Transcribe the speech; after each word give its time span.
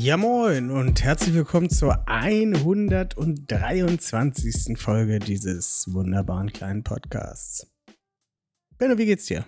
Ja 0.00 0.16
moin 0.16 0.70
und 0.70 1.02
herzlich 1.02 1.34
willkommen 1.34 1.70
zur 1.70 2.08
123. 2.08 4.78
Folge 4.78 5.18
dieses 5.18 5.92
wunderbaren 5.92 6.52
kleinen 6.52 6.84
Podcasts. 6.84 7.66
Benno, 8.78 8.96
wie 8.96 9.06
geht's 9.06 9.26
dir? 9.26 9.44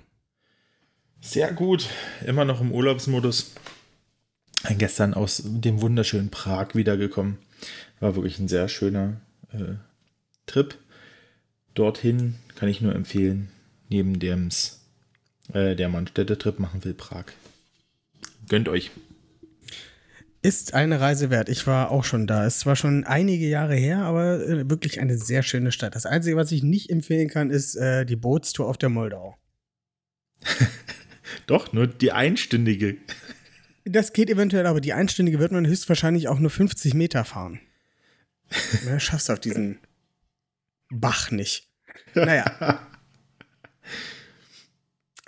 Sehr 1.20 1.52
gut, 1.52 1.86
immer 2.26 2.44
noch 2.44 2.60
im 2.60 2.72
Urlaubsmodus. 2.72 3.52
Gestern 4.70 5.14
aus 5.14 5.40
dem 5.44 5.82
wunderschönen 5.82 6.30
Prag 6.30 6.74
wiedergekommen. 6.74 7.38
War 8.00 8.16
wirklich 8.16 8.40
ein 8.40 8.48
sehr 8.48 8.68
schöner 8.68 9.20
äh, 9.52 9.74
Trip. 10.46 10.76
Dorthin 11.74 12.34
kann 12.56 12.68
ich 12.68 12.80
nur 12.80 12.96
empfehlen, 12.96 13.52
neben 13.88 14.18
dem 14.18 14.48
äh, 15.52 15.76
der 15.76 15.88
man 15.88 16.08
Städtetrip 16.08 16.58
machen 16.58 16.82
will, 16.82 16.94
Prag. 16.94 17.26
Gönnt 18.48 18.68
euch. 18.68 18.90
Ist 20.42 20.72
eine 20.72 21.00
Reise 21.00 21.28
wert. 21.28 21.50
Ich 21.50 21.66
war 21.66 21.90
auch 21.90 22.04
schon 22.04 22.26
da. 22.26 22.46
Ist 22.46 22.60
zwar 22.60 22.74
schon 22.74 23.04
einige 23.04 23.46
Jahre 23.46 23.74
her, 23.74 23.98
aber 23.98 24.40
äh, 24.40 24.70
wirklich 24.70 24.98
eine 24.98 25.18
sehr 25.18 25.42
schöne 25.42 25.70
Stadt. 25.70 25.94
Das 25.94 26.06
Einzige, 26.06 26.36
was 26.36 26.50
ich 26.50 26.62
nicht 26.62 26.88
empfehlen 26.88 27.28
kann, 27.28 27.50
ist 27.50 27.76
äh, 27.76 28.06
die 28.06 28.16
Bootstour 28.16 28.66
auf 28.66 28.78
der 28.78 28.88
Moldau. 28.88 29.36
Doch, 31.46 31.74
nur 31.74 31.86
die 31.86 32.12
einstündige. 32.12 32.96
Das 33.84 34.14
geht 34.14 34.30
eventuell, 34.30 34.66
aber 34.66 34.80
die 34.80 34.94
einstündige 34.94 35.38
wird 35.38 35.52
man 35.52 35.66
höchstwahrscheinlich 35.66 36.28
auch 36.28 36.38
nur 36.38 36.50
50 36.50 36.94
Meter 36.94 37.24
fahren. 37.24 37.60
Ja, 38.86 38.98
schaffst 38.98 39.28
du 39.28 39.34
auf 39.34 39.40
diesen 39.40 39.78
Bach 40.90 41.30
nicht. 41.30 41.68
Naja. 42.14 42.88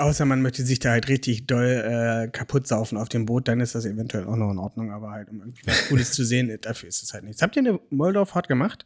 Außer 0.02 0.24
man 0.24 0.42
möchte 0.42 0.64
sich 0.64 0.80
da 0.80 0.90
halt 0.90 1.06
richtig 1.08 1.46
doll 1.46 1.64
äh, 1.64 2.26
kaputt 2.28 2.66
saufen 2.66 2.98
auf 2.98 3.08
dem 3.08 3.24
Boot, 3.24 3.46
dann 3.46 3.60
ist 3.60 3.76
das 3.76 3.84
eventuell 3.84 4.24
auch 4.24 4.34
noch 4.34 4.50
in 4.50 4.58
Ordnung, 4.58 4.90
aber 4.90 5.12
halt, 5.12 5.28
um 5.30 5.38
irgendwie 5.38 5.62
was 5.64 5.86
Cooles 5.86 6.10
zu 6.10 6.24
sehen, 6.24 6.58
dafür 6.62 6.88
ist 6.88 7.04
es 7.04 7.14
halt 7.14 7.22
nichts. 7.22 7.40
Habt 7.40 7.54
ihr 7.54 7.60
eine 7.60 7.78
Moldau-Fahrt 7.90 8.48
gemacht? 8.48 8.84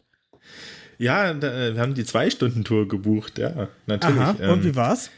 Ja, 0.99 1.33
da, 1.33 1.73
wir 1.75 1.81
haben 1.81 1.95
die 1.95 2.05
Zwei-Stunden-Tour 2.05 2.89
gebucht, 2.89 3.39
ja, 3.39 3.71
natürlich. 3.87 4.19
Aha, 4.19 4.33
und 4.33 4.59
ähm, 4.59 4.65
wie 4.65 4.77
war's? 4.77 5.11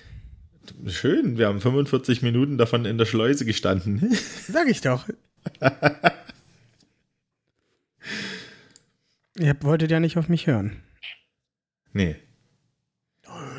Schön, 0.87 1.37
wir 1.37 1.49
haben 1.49 1.61
45 1.61 2.23
Minuten 2.23 2.59
davon 2.59 2.85
in 2.85 2.97
der 2.97 3.07
Schleuse 3.07 3.45
gestanden. 3.45 4.17
Sag 4.47 4.69
ich 4.69 4.81
doch. 4.81 5.09
Ihr 9.37 9.57
wolltet 9.63 9.91
ja 9.91 9.99
nicht 9.99 10.17
auf 10.17 10.29
mich 10.29 10.47
hören. 10.47 10.77
nee. 11.93 12.15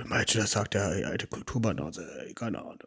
Meinst 0.09 0.33
du, 0.33 0.39
das 0.39 0.51
sagt 0.51 0.73
der 0.73 1.07
alte 1.07 1.27
Kulturbanause? 1.27 2.03
Keine 2.33 2.59
Ahnung. 2.59 2.79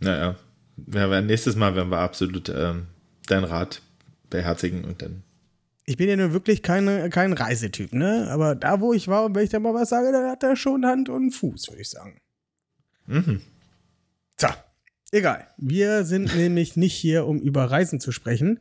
Naja, 0.00 0.36
werden 0.76 1.26
nächstes 1.26 1.56
Mal 1.56 1.74
werden 1.74 1.88
wir 1.90 1.98
absolut 1.98 2.50
ähm, 2.50 2.88
dein 3.26 3.44
Rat 3.44 3.80
beherzigen 4.28 4.84
und 4.84 5.00
dann. 5.00 5.22
Ich 5.86 5.96
bin 5.96 6.10
ja 6.10 6.16
nur 6.16 6.34
wirklich 6.34 6.62
keine, 6.62 7.08
kein 7.08 7.32
Reisetyp, 7.32 7.94
ne? 7.94 8.28
Aber 8.30 8.54
da, 8.54 8.80
wo 8.80 8.92
ich 8.92 9.08
war 9.08 9.24
und 9.24 9.34
wenn 9.34 9.44
ich 9.44 9.50
da 9.50 9.60
mal 9.60 9.72
was 9.72 9.88
sage, 9.88 10.12
dann 10.12 10.30
hat 10.30 10.42
er 10.42 10.54
schon 10.54 10.84
Hand 10.84 11.08
und 11.08 11.32
Fuß, 11.32 11.68
würde 11.70 11.80
ich 11.80 11.88
sagen. 11.88 12.20
Mhm. 13.06 13.40
So, 14.38 14.48
egal. 15.10 15.48
Wir 15.56 16.04
sind 16.04 16.36
nämlich 16.36 16.76
nicht 16.76 16.94
hier, 16.94 17.26
um 17.26 17.40
über 17.40 17.64
Reisen 17.64 17.98
zu 17.98 18.12
sprechen, 18.12 18.60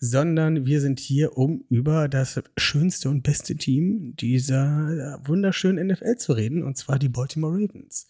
sondern 0.00 0.66
wir 0.66 0.80
sind 0.80 1.00
hier, 1.00 1.36
um 1.36 1.64
über 1.68 2.08
das 2.08 2.40
schönste 2.56 3.08
und 3.08 3.22
beste 3.22 3.56
Team 3.56 4.14
dieser 4.16 5.20
wunderschönen 5.24 5.88
NFL 5.88 6.16
zu 6.16 6.32
reden, 6.32 6.62
und 6.62 6.76
zwar 6.76 6.98
die 6.98 7.08
Baltimore 7.08 7.54
Ravens. 7.54 8.06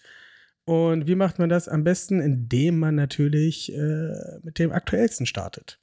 Und 0.64 1.06
wie 1.06 1.14
macht 1.14 1.38
man 1.38 1.48
das 1.48 1.66
am 1.66 1.82
besten? 1.82 2.20
Indem 2.20 2.78
man 2.78 2.94
natürlich 2.94 3.72
äh, 3.72 4.38
mit 4.42 4.58
dem 4.58 4.70
aktuellsten 4.70 5.24
startet. 5.24 5.80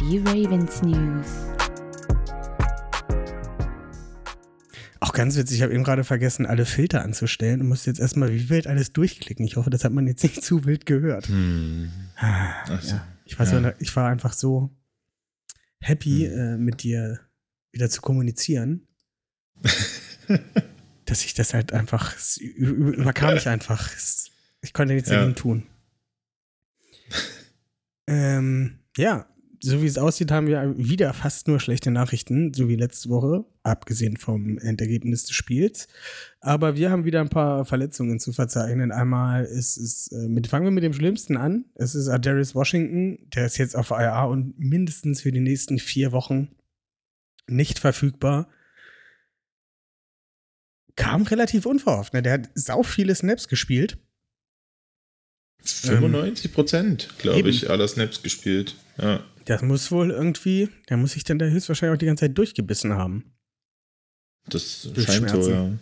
Die 0.00 0.18
Ravens 0.18 0.80
News. 0.82 1.53
Auch 5.04 5.12
ganz 5.12 5.36
witzig, 5.36 5.58
ich 5.58 5.62
habe 5.62 5.74
eben 5.74 5.84
gerade 5.84 6.02
vergessen, 6.02 6.46
alle 6.46 6.64
Filter 6.64 7.02
anzustellen 7.02 7.60
und 7.60 7.68
musste 7.68 7.90
jetzt 7.90 8.00
erstmal 8.00 8.32
wie 8.32 8.48
wild 8.48 8.66
alles 8.66 8.92
durchklicken. 8.94 9.44
Ich 9.44 9.56
hoffe, 9.56 9.68
das 9.68 9.84
hat 9.84 9.92
man 9.92 10.06
jetzt 10.06 10.22
nicht 10.22 10.42
zu 10.42 10.64
wild 10.64 10.86
gehört. 10.86 11.28
Hm. 11.28 11.90
Ah, 12.16 12.64
so. 12.80 12.94
ja. 12.94 13.06
ich, 13.26 13.38
war 13.38 13.46
Ja. 13.46 13.74
ich 13.78 13.94
war 13.96 14.08
einfach 14.08 14.32
so 14.32 14.70
happy, 15.80 16.26
Hm. 16.26 16.38
äh, 16.38 16.56
mit 16.56 16.82
dir 16.82 17.20
wieder 17.72 17.90
zu 17.90 18.00
kommunizieren, 18.00 18.86
dass 21.04 21.24
ich 21.26 21.34
das 21.34 21.52
halt 21.52 21.72
einfach, 21.74 22.16
es 22.16 22.38
überkam 22.38 23.34
mich 23.34 23.46
einfach. 23.46 23.90
Ich 24.62 24.72
konnte 24.72 24.94
nichts 24.94 25.10
Ja. 25.10 25.16
dagegen 25.16 25.34
tun. 25.36 25.66
ähm, 28.06 28.78
ja, 28.96 29.26
so 29.64 29.80
wie 29.80 29.86
es 29.86 29.96
aussieht, 29.96 30.30
haben 30.30 30.46
wir 30.46 30.74
wieder 30.76 31.14
fast 31.14 31.48
nur 31.48 31.58
schlechte 31.58 31.90
Nachrichten, 31.90 32.52
so 32.52 32.68
wie 32.68 32.76
letzte 32.76 33.08
Woche, 33.08 33.46
abgesehen 33.62 34.18
vom 34.18 34.58
Endergebnis 34.58 35.24
des 35.24 35.34
Spiels. 35.34 35.88
Aber 36.40 36.76
wir 36.76 36.90
haben 36.90 37.06
wieder 37.06 37.22
ein 37.22 37.30
paar 37.30 37.64
Verletzungen 37.64 38.20
zu 38.20 38.34
verzeichnen. 38.34 38.92
Einmal 38.92 39.46
ist 39.46 39.78
es, 39.78 40.12
äh, 40.12 40.28
mit, 40.28 40.48
fangen 40.48 40.66
wir 40.66 40.70
mit 40.70 40.84
dem 40.84 40.92
Schlimmsten 40.92 41.38
an. 41.38 41.64
Es 41.76 41.94
ist 41.94 42.08
Adarius 42.08 42.54
Washington, 42.54 43.18
der 43.34 43.46
ist 43.46 43.56
jetzt 43.56 43.74
auf 43.74 43.90
IR 43.90 44.28
und 44.28 44.58
mindestens 44.58 45.22
für 45.22 45.32
die 45.32 45.40
nächsten 45.40 45.78
vier 45.78 46.12
Wochen 46.12 46.48
nicht 47.46 47.78
verfügbar. 47.78 48.48
Kam 50.94 51.22
relativ 51.22 51.64
unverhofft. 51.64 52.12
Ne? 52.12 52.20
Der 52.20 52.34
hat 52.34 52.50
sau 52.54 52.82
viele 52.82 53.14
Snaps 53.14 53.48
gespielt. 53.48 53.96
95 55.64 56.52
Prozent, 56.52 57.08
glaube 57.18 57.48
ich, 57.48 57.70
aller 57.70 57.88
Snaps 57.88 58.22
gespielt. 58.22 58.74
Ja. 58.98 59.22
Das 59.46 59.62
muss 59.62 59.90
wohl 59.90 60.10
irgendwie, 60.10 60.68
der 60.88 60.96
muss 60.96 61.12
sich 61.12 61.24
dann 61.24 61.38
da 61.38 61.46
höchstwahrscheinlich 61.46 61.94
auch 61.96 61.98
die 61.98 62.06
ganze 62.06 62.22
Zeit 62.26 62.36
durchgebissen 62.38 62.94
haben. 62.94 63.34
Das 64.46 64.88
Durch 64.94 65.06
scheint 65.06 65.30
so, 65.30 65.36
ja. 65.38 65.44
Schmerzen. 65.44 65.80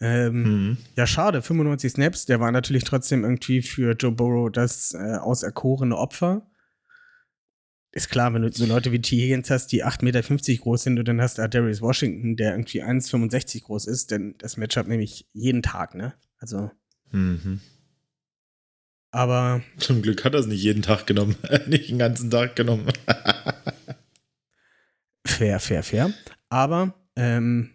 Ähm, 0.00 0.42
Mhm. 0.42 0.76
Ja, 0.96 1.06
schade, 1.06 1.42
95 1.42 1.92
Snaps. 1.92 2.26
Der 2.26 2.38
war 2.40 2.52
natürlich 2.52 2.84
trotzdem 2.84 3.24
irgendwie 3.24 3.62
für 3.62 3.92
Joe 3.94 4.12
Burrow 4.12 4.50
das 4.50 4.94
äh, 4.94 5.16
auserkorene 5.16 5.96
Opfer. 5.96 6.48
Ist 7.90 8.10
klar, 8.10 8.32
wenn 8.34 8.42
du 8.42 8.52
so 8.52 8.66
Leute 8.66 8.92
wie 8.92 9.00
T. 9.00 9.16
Higgins 9.16 9.50
hast, 9.50 9.68
die 9.72 9.84
8,50 9.84 10.04
Meter 10.04 10.62
groß 10.62 10.82
sind 10.84 10.98
und 10.98 11.08
dann 11.08 11.20
hast 11.20 11.38
du 11.38 11.48
Darius 11.48 11.80
Washington, 11.80 12.36
der 12.36 12.52
irgendwie 12.52 12.82
1,65 12.84 13.62
groß 13.64 13.86
ist, 13.86 14.10
denn 14.10 14.34
das 14.38 14.56
Matchup 14.56 14.86
nehme 14.86 15.02
ich 15.02 15.26
jeden 15.32 15.62
Tag, 15.62 15.94
ne? 15.94 16.14
Also, 16.38 16.70
Mhm. 17.10 17.60
Aber 19.10 19.62
Zum 19.78 20.02
Glück 20.02 20.24
hat 20.24 20.34
er 20.34 20.40
es 20.40 20.46
nicht 20.46 20.62
jeden 20.62 20.82
Tag 20.82 21.06
genommen, 21.06 21.36
nicht 21.66 21.90
den 21.90 21.98
ganzen 21.98 22.30
Tag 22.30 22.56
genommen. 22.56 22.86
fair, 25.26 25.60
fair, 25.60 25.82
fair. 25.82 26.12
Aber, 26.50 26.94
ähm, 27.16 27.70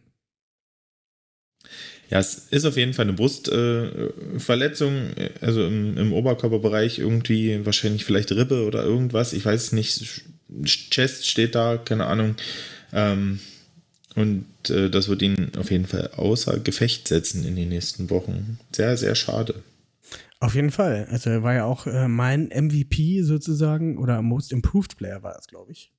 Ja, 2.13 2.19
es 2.19 2.35
ist 2.51 2.65
auf 2.65 2.77
jeden 2.77 2.93
Fall 2.93 3.05
eine 3.05 3.13
Brustverletzung, 3.13 4.93
äh, 5.15 5.31
also 5.41 5.65
im, 5.65 5.97
im 5.97 6.13
Oberkörperbereich 6.13 6.99
irgendwie 6.99 7.65
wahrscheinlich 7.65 8.05
vielleicht 8.05 8.31
Rippe 8.31 8.67
oder 8.67 8.83
irgendwas, 8.83 9.33
ich 9.33 9.43
weiß 9.43 9.63
es 9.63 9.71
nicht. 9.71 10.21
Chest 10.63 11.27
steht 11.27 11.55
da, 11.55 11.77
keine 11.77 12.05
Ahnung. 12.05 12.35
Ähm, 12.93 13.39
und 14.13 14.45
äh, 14.69 14.91
das 14.91 15.07
wird 15.07 15.23
ihn 15.23 15.53
auf 15.57 15.71
jeden 15.71 15.87
Fall 15.87 16.11
außer 16.15 16.59
Gefecht 16.59 17.07
setzen 17.07 17.45
in 17.45 17.55
den 17.55 17.69
nächsten 17.69 18.11
Wochen. 18.11 18.59
Sehr, 18.71 18.95
sehr 18.95 19.15
schade. 19.15 19.55
Auf 20.43 20.55
jeden 20.55 20.71
Fall. 20.71 21.07
Also, 21.09 21.29
er 21.29 21.43
war 21.43 21.53
ja 21.53 21.65
auch 21.65 21.87
äh, 21.87 22.07
mein 22.07 22.47
MVP 22.49 23.21
sozusagen 23.23 23.97
oder 23.97 24.21
Most 24.21 24.51
Improved 24.51 24.97
Player 24.97 25.23
war 25.23 25.37
es, 25.39 25.47
glaube 25.47 25.71
ich. 25.71 25.93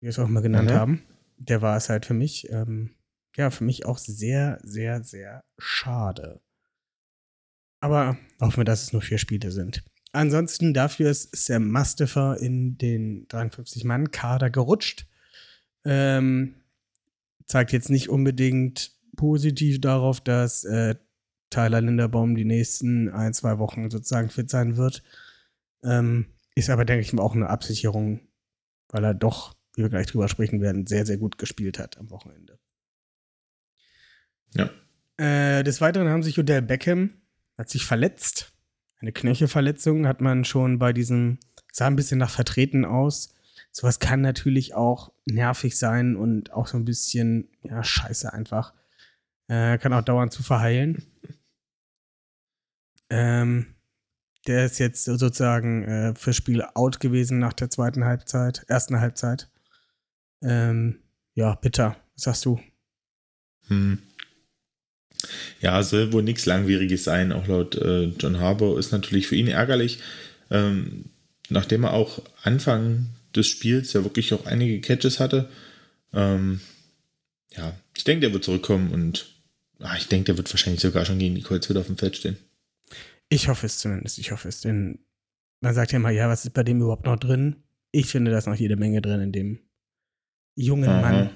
Wie 0.00 0.06
wir 0.06 0.10
es 0.10 0.18
auch 0.18 0.28
mal 0.28 0.40
genannt 0.42 0.70
Mhm. 0.70 0.74
haben. 0.74 1.02
Der 1.38 1.62
war 1.62 1.76
es 1.76 1.88
halt 1.88 2.04
für 2.06 2.14
mich. 2.14 2.50
Ähm, 2.50 2.94
ja, 3.36 3.50
für 3.50 3.64
mich 3.64 3.86
auch 3.86 3.98
sehr, 3.98 4.58
sehr, 4.62 5.02
sehr 5.04 5.44
schade. 5.58 6.40
Aber 7.80 8.16
hoffen 8.40 8.58
wir, 8.58 8.64
dass 8.64 8.82
es 8.82 8.92
nur 8.92 9.02
vier 9.02 9.18
Spiele 9.18 9.50
sind. 9.50 9.84
Ansonsten 10.12 10.72
dafür 10.74 11.10
ist 11.10 11.34
Sam 11.36 11.70
Mustafa 11.70 12.34
in 12.34 12.78
den 12.78 13.26
53-Mann-Kader 13.28 14.50
gerutscht. 14.50 15.06
Ähm, 15.84 16.54
zeigt 17.46 17.72
jetzt 17.72 17.90
nicht 17.90 18.08
unbedingt 18.08 18.92
positiv 19.16 19.80
darauf, 19.80 20.20
dass 20.20 20.64
äh, 20.64 20.94
Tyler 21.54 21.80
Linderbaum 21.80 22.34
die 22.34 22.44
nächsten 22.44 23.08
ein, 23.08 23.32
zwei 23.32 23.58
Wochen 23.58 23.88
sozusagen 23.88 24.28
fit 24.28 24.50
sein 24.50 24.76
wird. 24.76 25.04
Ähm, 25.84 26.26
ist 26.56 26.68
aber, 26.68 26.84
denke 26.84 27.02
ich 27.02 27.12
mal, 27.12 27.22
auch 27.22 27.34
eine 27.34 27.48
Absicherung, 27.48 28.20
weil 28.88 29.04
er 29.04 29.14
doch, 29.14 29.54
wie 29.74 29.82
wir 29.82 29.88
gleich 29.88 30.06
drüber 30.06 30.28
sprechen 30.28 30.60
werden, 30.60 30.86
sehr, 30.86 31.06
sehr 31.06 31.16
gut 31.16 31.38
gespielt 31.38 31.78
hat 31.78 31.96
am 31.98 32.10
Wochenende. 32.10 32.58
Ja. 34.54 34.70
Äh, 35.16 35.62
des 35.62 35.80
Weiteren 35.80 36.08
haben 36.08 36.24
sich 36.24 36.38
Odell 36.38 36.62
Beckham, 36.62 37.10
hat 37.56 37.70
sich 37.70 37.86
verletzt. 37.86 38.52
Eine 38.98 39.12
Knöchelverletzung 39.12 40.08
hat 40.08 40.20
man 40.20 40.44
schon 40.44 40.78
bei 40.80 40.92
diesem, 40.92 41.38
sah 41.72 41.86
ein 41.86 41.96
bisschen 41.96 42.18
nach 42.18 42.30
Vertreten 42.30 42.84
aus. 42.84 43.32
Sowas 43.70 44.00
kann 44.00 44.20
natürlich 44.20 44.74
auch 44.74 45.12
nervig 45.24 45.78
sein 45.78 46.16
und 46.16 46.52
auch 46.52 46.66
so 46.66 46.76
ein 46.76 46.84
bisschen, 46.84 47.48
ja, 47.62 47.84
scheiße 47.84 48.32
einfach. 48.32 48.74
Äh, 49.46 49.78
kann 49.78 49.92
auch 49.92 50.02
dauern 50.02 50.30
zu 50.30 50.42
verheilen. 50.42 51.13
Ähm, 53.10 53.74
der 54.46 54.66
ist 54.66 54.78
jetzt 54.78 55.04
sozusagen 55.04 55.84
äh, 55.84 56.14
fürs 56.14 56.36
Spiel 56.36 56.62
out 56.74 57.00
gewesen 57.00 57.38
nach 57.38 57.52
der 57.52 57.70
zweiten 57.70 58.04
Halbzeit, 58.04 58.64
ersten 58.68 59.00
Halbzeit. 59.00 59.48
Ähm, 60.42 61.00
ja, 61.34 61.54
bitter, 61.54 61.96
was 62.14 62.24
sagst 62.24 62.44
du? 62.44 62.60
Hm. 63.68 63.98
Ja, 65.60 65.82
soll 65.82 66.12
wohl 66.12 66.22
nichts 66.22 66.44
Langwieriges 66.44 67.04
sein, 67.04 67.32
auch 67.32 67.46
laut 67.46 67.76
äh, 67.76 68.04
John 68.18 68.40
Harbour 68.40 68.78
ist 68.78 68.92
natürlich 68.92 69.26
für 69.26 69.36
ihn 69.36 69.48
ärgerlich. 69.48 70.00
Ähm, 70.50 71.06
nachdem 71.48 71.84
er 71.84 71.94
auch 71.94 72.22
Anfang 72.42 73.06
des 73.34 73.46
Spiels 73.46 73.92
ja 73.92 74.04
wirklich 74.04 74.32
auch 74.34 74.46
einige 74.46 74.80
Catches 74.80 75.20
hatte. 75.20 75.48
Ähm, 76.12 76.60
ja, 77.56 77.74
ich 77.96 78.04
denke, 78.04 78.22
der 78.22 78.32
wird 78.32 78.44
zurückkommen 78.44 78.92
und 78.92 79.26
ach, 79.80 79.96
ich 79.96 80.08
denke, 80.08 80.26
der 80.26 80.36
wird 80.36 80.52
wahrscheinlich 80.52 80.82
sogar 80.82 81.04
schon 81.04 81.18
gegen 81.18 81.34
die 81.34 81.42
Colts 81.42 81.68
wieder 81.68 81.80
auf 81.80 81.86
dem 81.86 81.98
Feld 81.98 82.16
stehen. 82.16 82.36
Ich 83.34 83.48
hoffe 83.48 83.66
es 83.66 83.80
zumindest, 83.80 84.18
ich 84.18 84.30
hoffe 84.30 84.46
es, 84.46 84.60
denn 84.60 85.04
man 85.60 85.74
sagt 85.74 85.90
ja 85.90 85.96
immer, 85.96 86.10
ja, 86.10 86.28
was 86.28 86.44
ist 86.44 86.52
bei 86.52 86.62
dem 86.62 86.80
überhaupt 86.80 87.04
noch 87.04 87.18
drin? 87.18 87.64
Ich 87.90 88.06
finde, 88.06 88.30
da 88.30 88.38
ist 88.38 88.46
noch 88.46 88.54
jede 88.54 88.76
Menge 88.76 89.02
drin 89.02 89.20
in 89.20 89.32
dem 89.32 89.58
jungen 90.56 90.88
Aha. 90.88 91.00
Mann. 91.00 91.30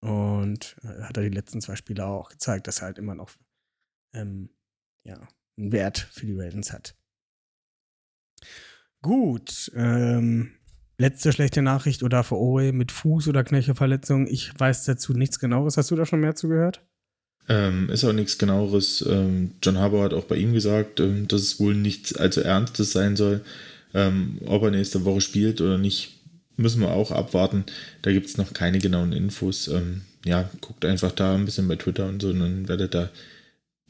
Und 0.00 0.76
äh, 0.82 1.02
hat 1.04 1.16
er 1.16 1.22
die 1.22 1.34
letzten 1.34 1.62
zwei 1.62 1.76
Spiele 1.76 2.04
auch 2.04 2.28
gezeigt, 2.28 2.66
dass 2.66 2.80
er 2.80 2.88
halt 2.88 2.98
immer 2.98 3.14
noch 3.14 3.30
ähm, 4.14 4.50
ja, 5.04 5.26
einen 5.56 5.72
Wert 5.72 5.96
für 5.96 6.26
die 6.26 6.38
Ravens 6.38 6.74
hat. 6.74 6.94
Gut, 9.00 9.72
ähm, 9.74 10.52
letzte 10.98 11.32
schlechte 11.32 11.62
Nachricht 11.62 12.02
oder 12.02 12.22
für 12.22 12.36
Owe 12.36 12.72
mit 12.72 12.92
Fuß- 12.92 13.30
oder 13.30 13.44
Knöchelverletzung. 13.44 14.26
Ich 14.26 14.52
weiß 14.60 14.84
dazu 14.84 15.14
nichts 15.14 15.38
genaueres. 15.38 15.78
Hast 15.78 15.90
du 15.90 15.96
da 15.96 16.04
schon 16.04 16.20
mehr 16.20 16.34
zugehört? 16.34 16.86
Ähm, 17.48 17.88
ist 17.90 18.04
auch 18.04 18.12
nichts 18.12 18.36
genaueres. 18.38 19.04
Ähm, 19.08 19.52
John 19.62 19.78
Harbour 19.78 20.04
hat 20.04 20.14
auch 20.14 20.24
bei 20.24 20.36
ihm 20.36 20.52
gesagt, 20.52 21.00
ähm, 21.00 21.28
dass 21.28 21.40
es 21.40 21.60
wohl 21.60 21.74
nichts 21.74 22.14
allzu 22.14 22.42
Ernstes 22.42 22.92
sein 22.92 23.16
soll. 23.16 23.42
Ähm, 23.94 24.38
ob 24.44 24.62
er 24.62 24.70
nächste 24.70 25.04
Woche 25.04 25.22
spielt 25.22 25.60
oder 25.60 25.78
nicht, 25.78 26.18
müssen 26.56 26.82
wir 26.82 26.92
auch 26.92 27.10
abwarten. 27.10 27.64
Da 28.02 28.12
gibt 28.12 28.26
es 28.26 28.36
noch 28.36 28.52
keine 28.52 28.80
genauen 28.80 29.12
Infos. 29.12 29.68
Ähm, 29.68 30.02
ja, 30.26 30.50
guckt 30.60 30.84
einfach 30.84 31.12
da 31.12 31.34
ein 31.34 31.46
bisschen 31.46 31.68
bei 31.68 31.76
Twitter 31.76 32.06
und 32.06 32.20
so, 32.20 32.28
und 32.28 32.40
dann 32.40 32.68
werdet 32.68 32.94
ihr 32.94 33.10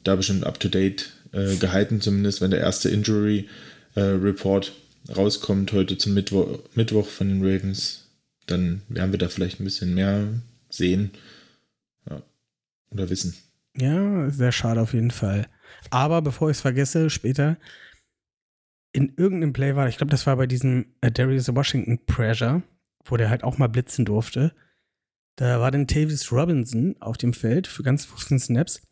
da 0.05 0.15
bestimmt 0.15 0.45
up 0.45 0.61
to 0.61 0.69
date 0.69 1.11
äh, 1.33 1.57
gehalten, 1.57 2.01
zumindest 2.01 2.41
wenn 2.41 2.53
der 2.53 2.61
erste 2.61 2.91
Injury 2.91 3.49
äh, 3.95 4.01
Report 4.01 4.73
rauskommt 5.15 5.73
heute 5.73 5.99
zum 5.99 6.15
Mittwoch, 6.15 6.61
Mittwoch 6.75 7.07
von 7.07 7.29
den 7.29 7.43
Ravens. 7.43 8.05
Dann 8.47 8.83
werden 8.89 9.13
wir 9.13 9.19
da 9.19 9.29
vielleicht 9.29 9.61
ein 9.61 9.65
bisschen 9.65 9.95
mehr 9.95 10.29
sehen 10.71 11.11
ja. 12.09 12.23
oder 12.91 13.11
wissen. 13.11 13.35
Ja, 13.81 14.29
sehr 14.31 14.53
schade 14.53 14.81
auf 14.81 14.93
jeden 14.93 15.11
Fall. 15.13 15.47
Aber 15.91 16.21
bevor 16.23 16.51
ich 16.51 16.57
es 16.57 16.61
vergesse, 16.61 17.11
später, 17.11 17.59
in 18.93 19.15
irgendeinem 19.17 19.53
Play 19.53 19.77
war, 19.77 19.89
ich 19.89 19.99
glaube, 19.99 20.11
das 20.11 20.27
war 20.27 20.37
bei 20.37 20.47
diesem 20.47 20.87
äh, 21.01 21.11
Darius 21.13 21.55
Washington 21.55 22.05
Pressure, 22.07 22.63
wo 23.05 23.17
der 23.17 23.31
halt 23.31 23.45
auch 23.45 23.59
mal 23.59 23.69
blitzen 23.69 24.05
durfte. 24.05 24.55
Da 25.37 25.61
war 25.61 25.71
dann 25.71 25.87
Tavis 25.87 26.33
Robinson 26.33 26.97
auf 26.99 27.17
dem 27.17 27.33
Feld 27.33 27.69
für 27.69 27.85
ganz 27.85 28.05
15 28.07 28.41
Snaps. 28.41 28.83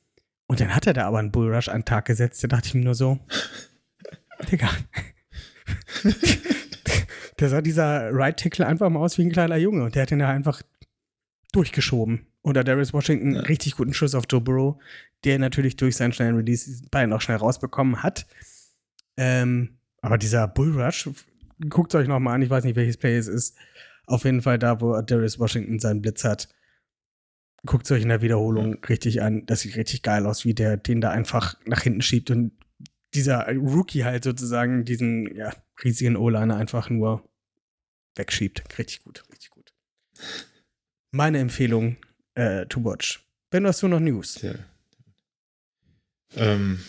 Und 0.46 0.60
dann 0.60 0.74
hat 0.74 0.86
er 0.86 0.92
da 0.92 1.06
aber 1.06 1.18
einen 1.18 1.32
Bullrush 1.32 1.68
an 1.68 1.80
den 1.80 1.86
Tag 1.86 2.04
gesetzt. 2.04 2.44
Da 2.44 2.48
dachte 2.48 2.68
ich 2.68 2.74
mir 2.74 2.84
nur 2.84 2.94
so, 2.94 3.18
Digga. 4.52 4.70
da 7.36 7.48
sah 7.48 7.60
dieser 7.60 8.12
Right 8.12 8.38
Tackle 8.38 8.64
einfach 8.64 8.88
mal 8.88 9.00
aus 9.00 9.18
wie 9.18 9.22
ein 9.22 9.32
kleiner 9.32 9.56
Junge. 9.56 9.82
Und 9.82 9.96
der 9.96 10.02
hat 10.02 10.10
den 10.12 10.20
da 10.20 10.28
einfach 10.28 10.62
durchgeschoben. 11.50 12.28
Oder 12.46 12.62
Darius 12.62 12.92
Washington 12.92 13.34
Ja. 13.34 13.40
richtig 13.40 13.74
guten 13.74 13.92
Schuss 13.92 14.14
auf 14.14 14.24
Joe 14.30 14.40
Burrow, 14.40 14.80
der 15.24 15.40
natürlich 15.40 15.74
durch 15.74 15.96
seinen 15.96 16.12
schnellen 16.12 16.36
Release 16.36 16.66
diesen 16.66 16.88
Ball 16.90 17.08
noch 17.08 17.20
schnell 17.20 17.38
rausbekommen 17.38 18.04
hat. 18.04 18.24
Ähm, 19.16 19.80
aber 20.00 20.16
dieser 20.16 20.46
Bullrush, 20.46 21.10
guckt 21.68 21.96
euch 21.96 22.06
noch 22.06 22.20
mal 22.20 22.34
an, 22.34 22.42
ich 22.42 22.50
weiß 22.50 22.62
nicht, 22.62 22.76
welches 22.76 22.98
Play 22.98 23.16
es 23.16 23.26
ist. 23.26 23.56
Auf 24.06 24.24
jeden 24.24 24.42
Fall 24.42 24.60
da, 24.60 24.80
wo 24.80 25.00
Darius 25.00 25.40
Washington 25.40 25.80
seinen 25.80 26.02
Blitz 26.02 26.22
hat. 26.22 26.48
Guckt 27.64 27.90
euch 27.90 28.02
in 28.02 28.10
der 28.10 28.22
Wiederholung 28.22 28.76
richtig 28.84 29.22
an. 29.22 29.44
Das 29.46 29.62
sieht 29.62 29.74
richtig 29.74 30.02
geil 30.02 30.24
aus, 30.24 30.44
wie 30.44 30.54
der 30.54 30.76
den 30.76 31.00
da 31.00 31.10
einfach 31.10 31.56
nach 31.64 31.80
hinten 31.80 32.02
schiebt 32.02 32.30
und 32.30 32.52
dieser 33.12 33.48
Rookie 33.56 34.04
halt 34.04 34.22
sozusagen 34.22 34.84
diesen 34.84 35.34
ja, 35.34 35.52
riesigen 35.82 36.14
O-Liner 36.16 36.56
einfach 36.56 36.90
nur 36.90 37.28
wegschiebt. 38.14 38.78
Richtig 38.78 39.02
gut, 39.02 39.24
richtig 39.32 39.50
gut. 39.50 39.72
Meine 41.10 41.38
Empfehlung 41.38 41.96
äh, 42.36 42.66
to 42.66 42.82
watch. 42.84 43.20
Ben, 43.50 43.66
hast 43.66 43.82
du 43.82 43.88
noch 43.88 44.00
News? 44.00 44.34
Sehr. 44.34 44.58
Ähm, 46.36 46.80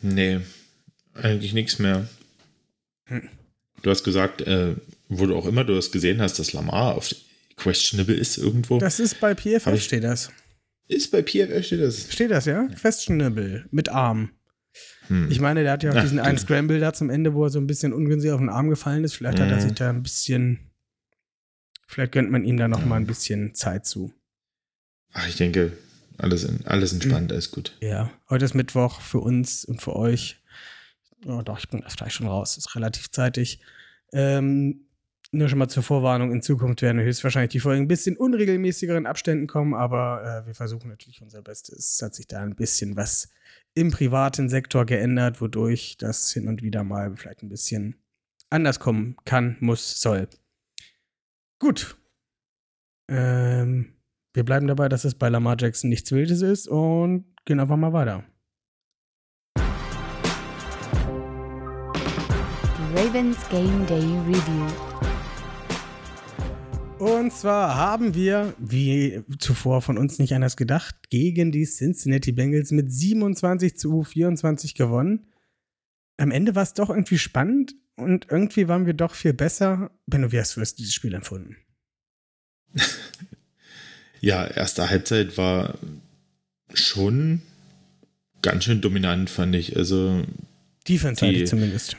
nee, 0.00 0.40
eigentlich 1.14 1.52
nichts 1.54 1.78
mehr. 1.78 2.08
Hm. 3.06 3.28
Du 3.82 3.90
hast 3.90 4.04
gesagt, 4.04 4.40
äh, 4.42 4.74
wo 5.08 5.26
du 5.26 5.36
auch 5.36 5.46
immer 5.46 5.64
du 5.64 5.74
das 5.74 5.90
gesehen 5.92 6.20
hast, 6.20 6.38
dass 6.38 6.52
Lamar 6.52 6.94
auf 6.94 7.14
questionable 7.56 8.14
ist 8.14 8.38
irgendwo. 8.38 8.78
Das 8.78 8.98
ist 9.00 9.20
bei 9.20 9.34
PFF 9.34 9.66
ich- 9.74 9.84
steht 9.84 10.04
das. 10.04 10.30
ist 10.88 11.10
bei 11.10 11.22
PFF 11.22 11.64
steht 11.66 11.80
das. 11.80 12.12
Steht 12.12 12.30
das, 12.30 12.46
ja? 12.46 12.66
Questionable 12.68 13.66
mit 13.70 13.88
Arm. 13.90 14.30
Hm. 15.08 15.30
Ich 15.30 15.40
meine, 15.40 15.62
der 15.62 15.72
hat 15.72 15.82
ja 15.82 15.90
auch 15.90 15.94
Ja, 15.94 16.02
diesen 16.02 16.18
einen 16.18 16.36
genau. 16.36 16.46
Scramble 16.46 16.80
da 16.80 16.92
zum 16.92 17.10
Ende, 17.10 17.34
wo 17.34 17.44
er 17.44 17.50
so 17.50 17.58
ein 17.60 17.66
bisschen 17.66 17.92
ungünstig 17.92 18.32
auf 18.32 18.40
den 18.40 18.48
Arm 18.48 18.70
gefallen 18.70 19.04
ist. 19.04 19.14
Vielleicht 19.14 19.38
hat 19.38 19.50
er 19.50 19.56
Mhm. 19.56 19.60
sich 19.60 19.72
da 19.74 19.90
ein 19.90 20.02
bisschen. 20.02 20.70
Vielleicht 21.86 22.12
gönnt 22.12 22.30
man 22.30 22.44
ihm 22.44 22.56
da 22.56 22.66
noch 22.66 22.80
Ja. 22.80 22.86
mal 22.86 22.96
ein 22.96 23.06
bisschen 23.06 23.54
Zeit 23.54 23.84
zu. 23.86 24.12
Ach, 25.14 25.26
ich 25.28 25.36
denke, 25.36 25.72
alles, 26.18 26.44
in, 26.44 26.64
alles 26.66 26.92
entspannt, 26.92 27.30
Hm. 27.30 27.34
alles 27.34 27.50
gut. 27.50 27.76
Ja, 27.80 28.10
heute 28.28 28.44
ist 28.44 28.54
Mittwoch 28.54 29.00
für 29.00 29.18
uns 29.20 29.64
und 29.64 29.80
für 29.80 29.96
euch. 29.96 30.40
Oh, 31.26 31.40
doch, 31.42 31.58
ich 31.58 31.68
bin 31.68 31.80
gleich 31.80 32.12
schon 32.12 32.26
raus. 32.26 32.56
Ist 32.58 32.74
relativ 32.76 33.10
zeitig. 33.10 33.60
Ähm, 34.12 34.86
nur 35.32 35.48
schon 35.48 35.58
mal 35.58 35.68
zur 35.68 35.82
Vorwarnung: 35.82 36.30
In 36.32 36.42
Zukunft 36.42 36.82
werden 36.82 37.00
höchstwahrscheinlich 37.00 37.50
die 37.50 37.60
Folgen 37.60 37.82
ein 37.84 37.88
bisschen 37.88 38.16
unregelmäßigeren 38.16 39.06
Abständen 39.06 39.46
kommen, 39.46 39.74
aber 39.74 40.42
äh, 40.42 40.46
wir 40.46 40.54
versuchen 40.54 40.88
natürlich 40.90 41.22
unser 41.22 41.42
Bestes. 41.42 41.94
Es 41.94 42.02
hat 42.02 42.14
sich 42.14 42.26
da 42.28 42.40
ein 42.40 42.54
bisschen 42.54 42.96
was 42.96 43.30
im 43.74 43.90
privaten 43.90 44.48
Sektor 44.48 44.84
geändert, 44.86 45.40
wodurch 45.40 45.96
das 45.98 46.30
hin 46.32 46.46
und 46.46 46.62
wieder 46.62 46.84
mal 46.84 47.16
vielleicht 47.16 47.42
ein 47.42 47.48
bisschen 47.48 47.96
anders 48.50 48.78
kommen 48.78 49.16
kann, 49.24 49.56
muss, 49.60 50.00
soll. 50.00 50.28
Gut. 51.58 51.96
Ähm, 53.08 53.94
wir 54.34 54.44
bleiben 54.44 54.66
dabei, 54.66 54.88
dass 54.88 55.04
es 55.04 55.14
bei 55.14 55.28
Lamar 55.28 55.56
Jackson 55.58 55.88
nichts 55.88 56.10
Wildes 56.10 56.42
ist 56.42 56.66
und 56.66 57.24
gehen 57.44 57.60
einfach 57.60 57.76
mal 57.76 57.92
weiter. 57.92 58.24
Ravens 62.96 63.36
Game 63.48 63.86
Day 63.86 64.02
Review. 64.26 64.66
Und 66.98 67.32
zwar 67.32 67.76
haben 67.76 68.14
wir, 68.14 68.54
wie 68.58 69.22
zuvor 69.38 69.82
von 69.82 69.98
uns 69.98 70.18
nicht 70.18 70.34
anders 70.34 70.56
gedacht, 70.56 71.10
gegen 71.10 71.52
die 71.52 71.64
Cincinnati 71.64 72.32
Bengals 72.32 72.72
mit 72.72 72.92
27 72.92 73.76
zu 73.76 74.02
24 74.02 74.74
gewonnen. 74.74 75.28
Am 76.16 76.32
Ende 76.32 76.56
war 76.56 76.62
es 76.64 76.74
doch 76.74 76.90
irgendwie 76.90 77.18
spannend 77.18 77.76
und 77.96 78.26
irgendwie 78.30 78.66
waren 78.66 78.86
wir 78.86 78.94
doch 78.94 79.14
viel 79.14 79.32
besser. 79.32 79.92
Benno, 80.06 80.32
wie 80.32 80.40
hast 80.40 80.56
du 80.56 80.60
das, 80.60 80.74
dieses 80.74 80.94
Spiel 80.94 81.14
empfunden? 81.14 81.56
Ja, 84.24 84.46
erste 84.46 84.88
Halbzeit 84.88 85.36
war 85.36 85.74
schon 86.72 87.42
ganz 88.42 88.64
schön 88.64 88.80
dominant, 88.80 89.28
fand 89.30 89.54
ich. 89.54 89.76
Also, 89.76 90.24
Defense-seitig 90.88 91.40
Die- 91.40 91.44
zumindest. 91.44 91.96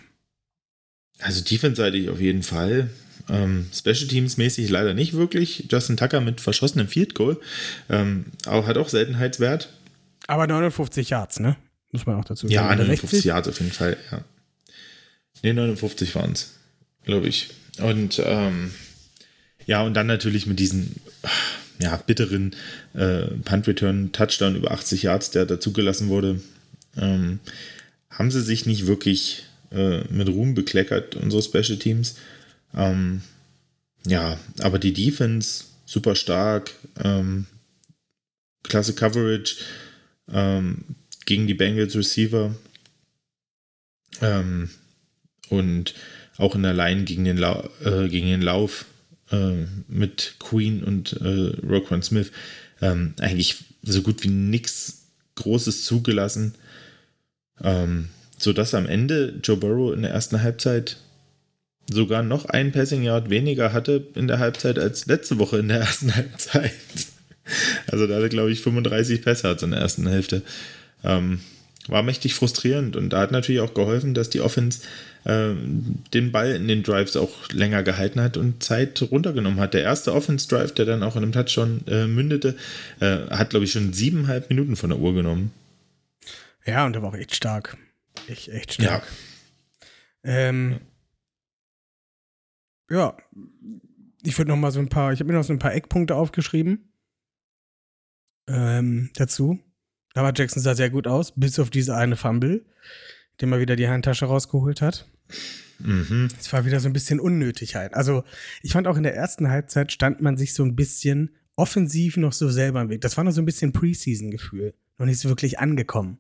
also 1.20 1.42
defense-seitig 1.44 2.10
auf 2.10 2.20
jeden 2.20 2.44
Fall. 2.44 2.90
Ähm, 3.30 3.68
Special 3.74 4.08
Teams 4.08 4.38
mäßig 4.38 4.70
leider 4.70 4.94
nicht 4.94 5.14
wirklich. 5.14 5.66
Justin 5.72 5.98
Tucker 5.98 6.22
mit 6.22 6.42
verschossenem 6.42 6.88
Field 6.88 7.16
Goal. 7.16 7.40
Ähm, 7.90 8.26
auch, 8.46 8.68
hat 8.68 8.78
auch 8.78 8.90
Seltenheitswert. 8.90 9.70
Aber 10.28 10.46
59 10.48 11.10
Yards, 11.10 11.40
ne? 11.40 11.56
Muss 11.92 12.06
man 12.06 12.16
auch 12.18 12.26
dazu 12.26 12.48
sagen. 12.48 12.54
Ja, 12.54 12.68
Oder 12.68 12.78
59 12.86 13.24
Yards 13.24 13.48
auf 13.48 13.60
jeden 13.60 13.72
Fall, 13.72 13.98
ja. 14.12 14.22
Ne, 15.44 15.54
59 15.54 16.14
waren 16.16 16.32
es, 16.34 16.54
glaube 17.04 17.28
ich. 17.28 17.50
Und 17.80 18.22
ähm, 18.24 18.72
ja, 19.66 19.82
und 19.84 19.94
dann 19.96 20.08
natürlich 20.08 20.46
mit 20.48 20.60
diesen 20.60 20.96
ja, 21.80 21.96
bitteren 21.98 22.56
äh, 22.94 23.28
Punt-Return-Touchdown 23.44 24.56
über 24.56 24.72
80 24.72 25.04
Yards, 25.04 25.32
der 25.32 25.46
dazugelassen 25.46 26.10
wurde, 26.10 26.42
ähm, 26.98 27.40
haben 28.10 28.32
sie 28.32 28.42
sich 28.42 28.66
nicht 28.66 28.88
wirklich 28.88 29.44
äh, 29.72 30.04
mit 30.10 30.30
Ruhm 30.30 30.54
bekleckert, 30.54 31.16
unsere 31.16 31.44
Special 31.44 31.78
Teams. 31.78 32.16
Ähm, 32.76 33.22
ja, 34.06 34.40
aber 34.60 34.80
die 34.80 34.94
Defense 34.94 35.66
super 35.86 36.16
stark, 36.16 36.72
ähm, 37.04 37.46
klasse 38.64 38.94
Coverage 38.94 39.58
ähm, 40.32 40.84
gegen 41.26 41.48
die 41.48 41.54
Bengals 41.54 41.96
Receiver. 41.96 42.56
Ähm, 44.22 44.70
und 45.50 45.94
auch 46.38 46.56
in 46.56 46.64
der 46.64 46.74
Line 46.74 47.04
gegen 47.04 47.26
den, 47.26 47.38
Lau 47.38 47.70
äh, 47.84 48.08
gegen 48.08 48.28
den 48.28 48.42
Lauf 48.42 48.86
äh, 49.32 49.66
mit 49.88 50.36
Queen 50.40 50.84
und 50.84 51.14
äh, 51.14 51.56
Roquan 51.66 52.02
Smith 52.02 52.32
ähm, 52.82 53.14
eigentlich 53.20 53.64
so 53.84 54.02
gut 54.02 54.24
wie 54.24 54.30
nichts 54.30 55.06
Großes 55.36 55.86
zugelassen, 55.86 56.56
ähm, 57.62 58.10
sodass 58.38 58.74
am 58.74 58.86
Ende 58.86 59.40
Joe 59.44 59.58
Burrow 59.58 59.94
in 59.94 60.02
der 60.02 60.12
ersten 60.12 60.42
Halbzeit 60.42 60.98
sogar 61.92 62.24
noch 62.24 62.46
ein 62.46 62.72
Passing 62.72 63.04
Yard 63.04 63.30
weniger 63.30 63.72
hatte 63.72 64.08
in 64.16 64.28
der 64.28 64.40
Halbzeit 64.40 64.80
als 64.80 65.06
letzte 65.06 65.38
Woche 65.38 65.58
in 65.60 65.68
der 65.68 65.80
ersten 65.80 66.16
Halbzeit. 66.16 66.74
Also 67.86 68.08
da 68.08 68.16
hatte, 68.16 68.30
glaube 68.30 68.52
ich, 68.52 68.62
35 68.62 69.22
Passer 69.22 69.56
in 69.62 69.70
der 69.70 69.80
ersten 69.80 70.08
Hälfte. 70.08 70.42
Ähm, 71.04 71.42
war 71.88 72.02
mächtig 72.02 72.34
frustrierend 72.34 72.96
und 72.96 73.12
da 73.12 73.20
hat 73.20 73.32
natürlich 73.32 73.62
auch 73.62 73.76
geholfen, 73.76 74.16
dass 74.16 74.32
die 74.32 74.42
Offense 74.42 74.82
den 75.26 76.32
Ball 76.32 76.52
in 76.52 76.68
den 76.68 76.84
Drives 76.84 77.18
auch 77.18 77.50
länger 77.52 77.82
gehalten 77.82 78.22
hat 78.22 78.38
und 78.38 78.62
Zeit 78.62 79.02
runtergenommen 79.10 79.60
hat. 79.60 79.74
Der 79.74 79.82
erste 79.82 80.14
Offense-Drive, 80.14 80.74
der 80.74 80.86
dann 80.86 81.02
auch 81.02 81.16
in 81.16 81.24
einem 81.24 81.32
Touchdown 81.32 81.84
äh, 81.88 82.06
mündete, 82.06 82.56
äh, 83.00 83.28
hat, 83.32 83.50
glaube 83.50 83.66
ich, 83.66 83.72
schon 83.72 83.92
siebeneinhalb 83.92 84.50
Minuten 84.50 84.76
von 84.76 84.92
der 84.92 85.00
Uhr 85.00 85.16
genommen. 85.16 85.52
Ja, 86.66 86.86
und 86.86 86.94
der 86.94 87.02
war 87.02 87.10
auch 87.10 87.16
echt 87.16 87.36
stark. 87.36 87.76
Echt, 88.28 88.50
echt 88.50 88.74
stark. 88.74 89.04
Ja. 90.24 90.32
Ähm, 90.32 90.80
ja, 92.90 93.18
ich 94.24 94.38
würde 94.38 94.50
noch 94.50 94.58
mal 94.58 94.72
so 94.72 94.80
ein 94.80 94.90
paar, 94.90 95.12
ich 95.12 95.20
habe 95.20 95.32
mir 95.32 95.38
noch 95.38 95.44
so 95.44 95.54
ein 95.54 95.60
paar 95.60 95.74
Eckpunkte 95.74 96.16
aufgeschrieben 96.16 96.92
ähm, 98.48 99.10
dazu. 99.16 99.60
Lamar 100.14 100.34
Jackson 100.36 100.62
sah 100.62 100.76
sehr 100.76 100.92
gut 100.92 101.08
aus, 101.08 101.34
bis 101.36 101.60
auf 101.60 101.72
diese 101.72 101.96
eine 101.96 102.16
Fumble, 102.16 102.64
den 103.42 103.52
er 103.52 103.60
wieder 103.60 103.76
die 103.76 103.88
Handtasche 103.88 104.26
rausgeholt 104.26 104.82
hat. 104.82 105.08
Mhm. 105.80 106.30
Es 106.40 106.52
war 106.54 106.66
wieder 106.66 106.80
so 106.80 106.88
ein 106.88 106.94
bisschen 106.94 107.20
unnötig 107.20 107.76
halt. 107.76 107.94
Also, 107.94 108.24
ich 108.62 108.72
fand 108.72 108.88
auch 108.88 108.98
in 108.98 109.04
der 109.04 109.16
ersten 109.16 109.50
Halbzeit 109.50 109.92
stand 109.92 110.22
man 110.22 110.38
sich 110.38 110.54
so 110.54 110.64
ein 110.64 110.76
bisschen 110.76 111.36
offensiv 111.56 112.18
noch 112.18 112.34
so 112.34 112.50
selber 112.50 112.82
im 112.82 112.90
Weg. 112.90 113.02
Das 113.02 113.18
war 113.18 113.24
noch 113.24 113.32
so 113.32 113.42
ein 113.42 113.46
bisschen 113.46 113.74
Preseason-Gefühl. 113.74 114.74
Noch 114.98 115.06
nicht 115.06 115.20
so 115.20 115.30
wirklich 115.30 115.60
angekommen. 115.60 116.20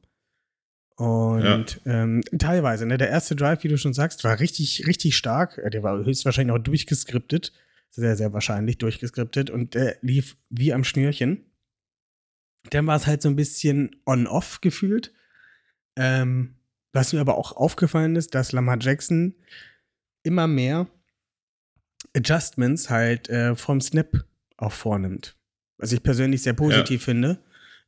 Und 0.95 1.81
ähm, 1.85 2.21
teilweise, 2.38 2.85
ne, 2.85 2.97
der 2.97 3.09
erste 3.09 3.35
Drive, 3.35 3.63
wie 3.63 3.67
du 3.67 3.77
schon 3.77 3.93
sagst, 3.93 4.24
war 4.24 4.39
richtig, 4.39 4.88
richtig 4.88 5.17
stark. 5.17 5.62
Der 5.71 5.83
war 5.83 6.03
höchstwahrscheinlich 6.03 6.55
auch 6.55 6.63
durchgeskriptet. 6.63 7.51
Sehr, 7.89 8.15
sehr 8.15 8.33
wahrscheinlich 8.33 8.77
durchgeskriptet. 8.77 9.50
Und 9.50 9.74
der 9.74 9.97
lief 10.01 10.38
wie 10.50 10.74
am 10.74 10.85
Schnürchen. 10.85 11.45
Dann 12.69 12.88
war 12.88 12.95
es 12.95 13.07
halt 13.07 13.21
so 13.21 13.29
ein 13.29 13.35
bisschen 13.35 13.95
on-off 14.05 14.62
gefühlt. 14.62 15.13
Ähm, 15.97 16.55
was 16.95 17.13
mir 17.13 17.19
aber 17.19 17.37
auch 17.37 17.55
aufgefallen 17.55 18.15
ist, 18.15 18.33
dass 18.33 18.51
Lamar 18.51 18.77
Jackson 18.79 19.35
immer 20.23 20.47
mehr 20.47 20.87
Adjustments 22.15 22.89
halt 22.89 23.29
äh, 23.29 23.55
vom 23.55 23.81
Snap 23.81 24.25
auch 24.57 24.71
vornimmt. 24.71 25.35
Was 25.77 25.91
ich 25.91 26.01
persönlich 26.01 26.41
sehr 26.41 26.53
positiv 26.53 27.03
finde. 27.03 27.43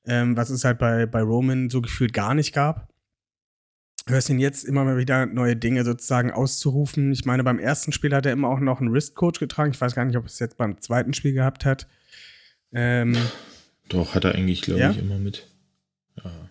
Ähm, 0.05 0.35
was 0.37 0.49
es 0.49 0.63
halt 0.63 0.77
bei, 0.79 1.05
bei 1.05 1.21
Roman 1.21 1.69
so 1.69 1.81
gefühlt 1.81 2.13
gar 2.13 2.33
nicht 2.33 2.53
gab. 2.53 2.93
Hörst 4.07 4.29
ihn 4.29 4.39
jetzt 4.39 4.63
immer 4.63 4.85
mal 4.85 4.97
wieder 4.97 5.25
neue 5.25 5.55
Dinge 5.57 5.83
sozusagen 5.83 6.31
auszurufen. 6.31 7.11
Ich 7.11 7.25
meine, 7.25 7.43
beim 7.43 7.59
ersten 7.59 7.91
Spiel 7.91 8.13
hat 8.13 8.25
er 8.25 8.31
immer 8.31 8.47
auch 8.49 8.59
noch 8.59 8.79
einen 8.79 8.93
Wrist-Coach 8.93 9.39
getragen. 9.39 9.71
Ich 9.71 9.81
weiß 9.81 9.95
gar 9.95 10.05
nicht, 10.05 10.15
ob 10.15 10.25
es 10.25 10.39
jetzt 10.39 10.57
beim 10.57 10.79
zweiten 10.79 11.13
Spiel 11.13 11.33
gehabt 11.33 11.65
hat. 11.65 11.87
Ähm, 12.71 13.17
Doch, 13.89 14.15
hat 14.15 14.23
er 14.23 14.35
eigentlich, 14.35 14.61
glaube 14.61 14.79
Ja? 14.79 14.91
ich, 14.91 14.97
immer 14.99 15.17
mit. 15.19 15.47
Ja. 16.23 16.49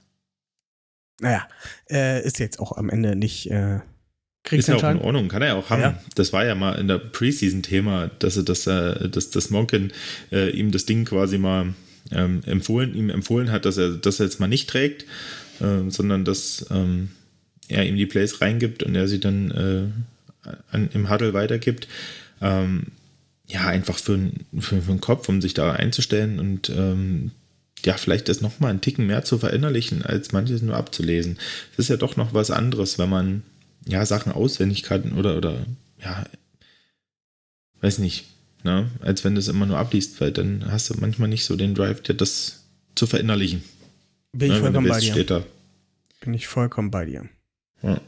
Naja, 1.21 1.49
äh, 1.91 2.25
ist 2.25 2.39
jetzt 2.39 2.59
auch 2.59 2.77
am 2.77 2.91
Ende 2.91 3.17
nicht 3.17 3.51
äh, 3.51 3.81
Ist 4.51 4.69
ja 4.69 4.77
auch 4.77 4.91
in. 4.91 4.99
Ordnung, 4.99 5.29
kann 5.29 5.43
er 5.43 5.49
ja 5.49 5.55
auch 5.55 5.71
haben. 5.71 5.83
Ja. 5.83 6.03
Das 6.15 6.33
war 6.33 6.45
ja 6.45 6.55
mal 6.55 6.75
in 6.79 6.89
der 6.89 6.99
Preseason-Thema, 6.99 8.11
dass 8.19 8.37
er 8.37 8.43
das, 8.43 8.67
äh, 8.67 9.09
dass 9.09 9.31
das 9.31 9.51
Monken 9.51 9.93
äh, 10.31 10.51
ihm 10.51 10.71
das 10.71 10.87
Ding 10.87 11.05
quasi 11.05 11.39
mal 11.39 11.75
ähm, 12.13 12.43
empfohlen, 12.47 12.95
ihm 12.95 13.11
empfohlen 13.11 13.51
hat, 13.51 13.65
dass 13.65 13.77
er 13.77 13.91
das 13.97 14.19
jetzt 14.19 14.41
mal 14.41 14.47
nicht 14.47 14.69
trägt, 14.69 15.07
äh, 15.61 15.89
sondern 15.91 16.25
dass 16.25 16.67
ähm, 16.71 17.11
er 17.69 17.87
ihm 17.87 17.97
die 17.97 18.07
Plays 18.07 18.41
reingibt 18.41 18.83
und 18.83 18.95
er 18.95 19.09
sie 19.09 19.21
dann 19.21 19.51
äh, 19.51 20.51
an, 20.71 20.89
im 20.93 21.11
Huddle 21.11 21.35
weitergibt. 21.35 21.89
Ähm, 22.41 22.89
ja, 23.49 23.67
einfach 23.67 23.99
für, 23.99 24.19
für, 24.59 24.83
für 24.83 24.93
den 24.93 25.01
Kopf, 25.01 25.29
um 25.29 25.41
sich 25.41 25.55
da 25.55 25.73
einzustellen 25.73 26.39
und 26.39 26.69
ähm, 26.69 27.31
ja, 27.87 27.97
vielleicht 27.97 28.29
das 28.29 28.41
nochmal 28.41 28.71
einen 28.71 28.81
Ticken 28.81 29.07
mehr 29.07 29.25
zu 29.25 29.39
verinnerlichen, 29.39 30.03
als 30.03 30.33
manches 30.33 30.61
nur 30.61 30.75
abzulesen. 30.75 31.39
Es 31.73 31.79
ist 31.79 31.89
ja 31.89 31.97
doch 31.97 32.17
noch 32.17 32.35
was 32.35 32.51
anderes, 32.51 32.99
wenn 32.99 33.09
man 33.09 33.43
ja 33.87 34.05
Sachen 34.05 34.33
auswendig 34.33 34.83
kann 34.83 35.13
oder, 35.13 35.37
oder 35.37 35.65
ja, 36.03 36.25
weiß 37.81 37.99
nicht, 37.99 38.27
ne? 38.65 38.91
als 39.01 39.23
wenn 39.23 39.37
du 39.37 39.39
es 39.39 39.47
immer 39.47 39.67
nur 39.67 39.79
abliest, 39.79 40.21
weil 40.21 40.33
dann 40.33 40.65
hast 40.69 40.91
du 40.91 40.95
manchmal 40.99 41.29
nicht 41.29 41.45
so 41.45 41.55
den 41.55 41.77
Drive, 41.77 42.03
dir 42.03 42.15
das 42.15 42.65
zu 42.97 43.07
verinnerlichen. 43.07 43.63
Bin 44.33 44.51
ich 44.51 44.61
ne? 44.61 44.73
Du 44.73 44.81
vollkommen 44.81 44.89
bei 44.89 44.99
dir. 44.99 45.45
Bin 46.21 46.35
ich 46.35 46.49
vollkommen 46.49 46.91
bei 46.91 47.05
dir. 47.05 47.29
Ja. 47.83 48.01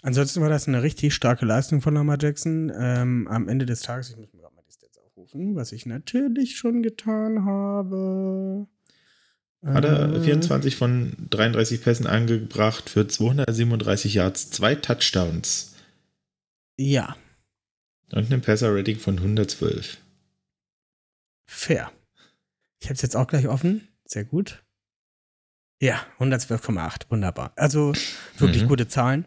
Ansonsten 0.00 0.40
war 0.40 0.48
das 0.48 0.68
eine 0.68 0.82
richtig 0.82 1.12
starke 1.12 1.44
Leistung 1.44 1.82
von 1.82 1.92
Lamar 1.92 2.16
Jackson. 2.18 2.72
Ähm, 2.74 3.28
am 3.28 3.46
Ende 3.46 3.66
des 3.66 3.82
Tages, 3.82 4.08
ich 4.08 4.16
muss 4.16 4.32
mir 4.32 4.40
gerade 4.40 4.54
mal 4.54 4.62
die 4.66 4.72
Stats 4.72 4.96
aufrufen, 4.96 5.54
was 5.54 5.72
ich 5.72 5.84
natürlich 5.84 6.56
schon 6.56 6.82
getan 6.82 7.44
habe. 7.44 8.66
Hat 9.64 9.84
er 9.84 10.12
Äh, 10.14 10.20
24 10.20 10.76
von 10.76 11.12
33 11.30 11.82
Pässen 11.82 12.06
angebracht 12.06 12.90
für 12.90 13.06
237 13.06 14.14
Yards, 14.14 14.50
zwei 14.50 14.74
Touchdowns 14.74 15.74
Ja, 16.78 17.16
und 18.12 18.32
ein 18.32 18.40
Passer-Rating 18.42 18.98
von 18.98 19.18
112. 19.18 19.98
fair. 21.46 21.92
Ich 22.80 22.86
habe 22.88 22.94
es 22.94 23.02
jetzt 23.02 23.16
auch 23.16 23.26
gleich 23.28 23.46
offen. 23.46 23.86
Sehr 24.04 24.24
gut. 24.24 24.64
Ja, 25.80 26.04
112,8. 26.18 27.10
Wunderbar. 27.10 27.52
Also 27.56 27.92
wirklich 28.38 28.64
Mhm. 28.64 28.68
gute 28.68 28.88
Zahlen. 28.88 29.26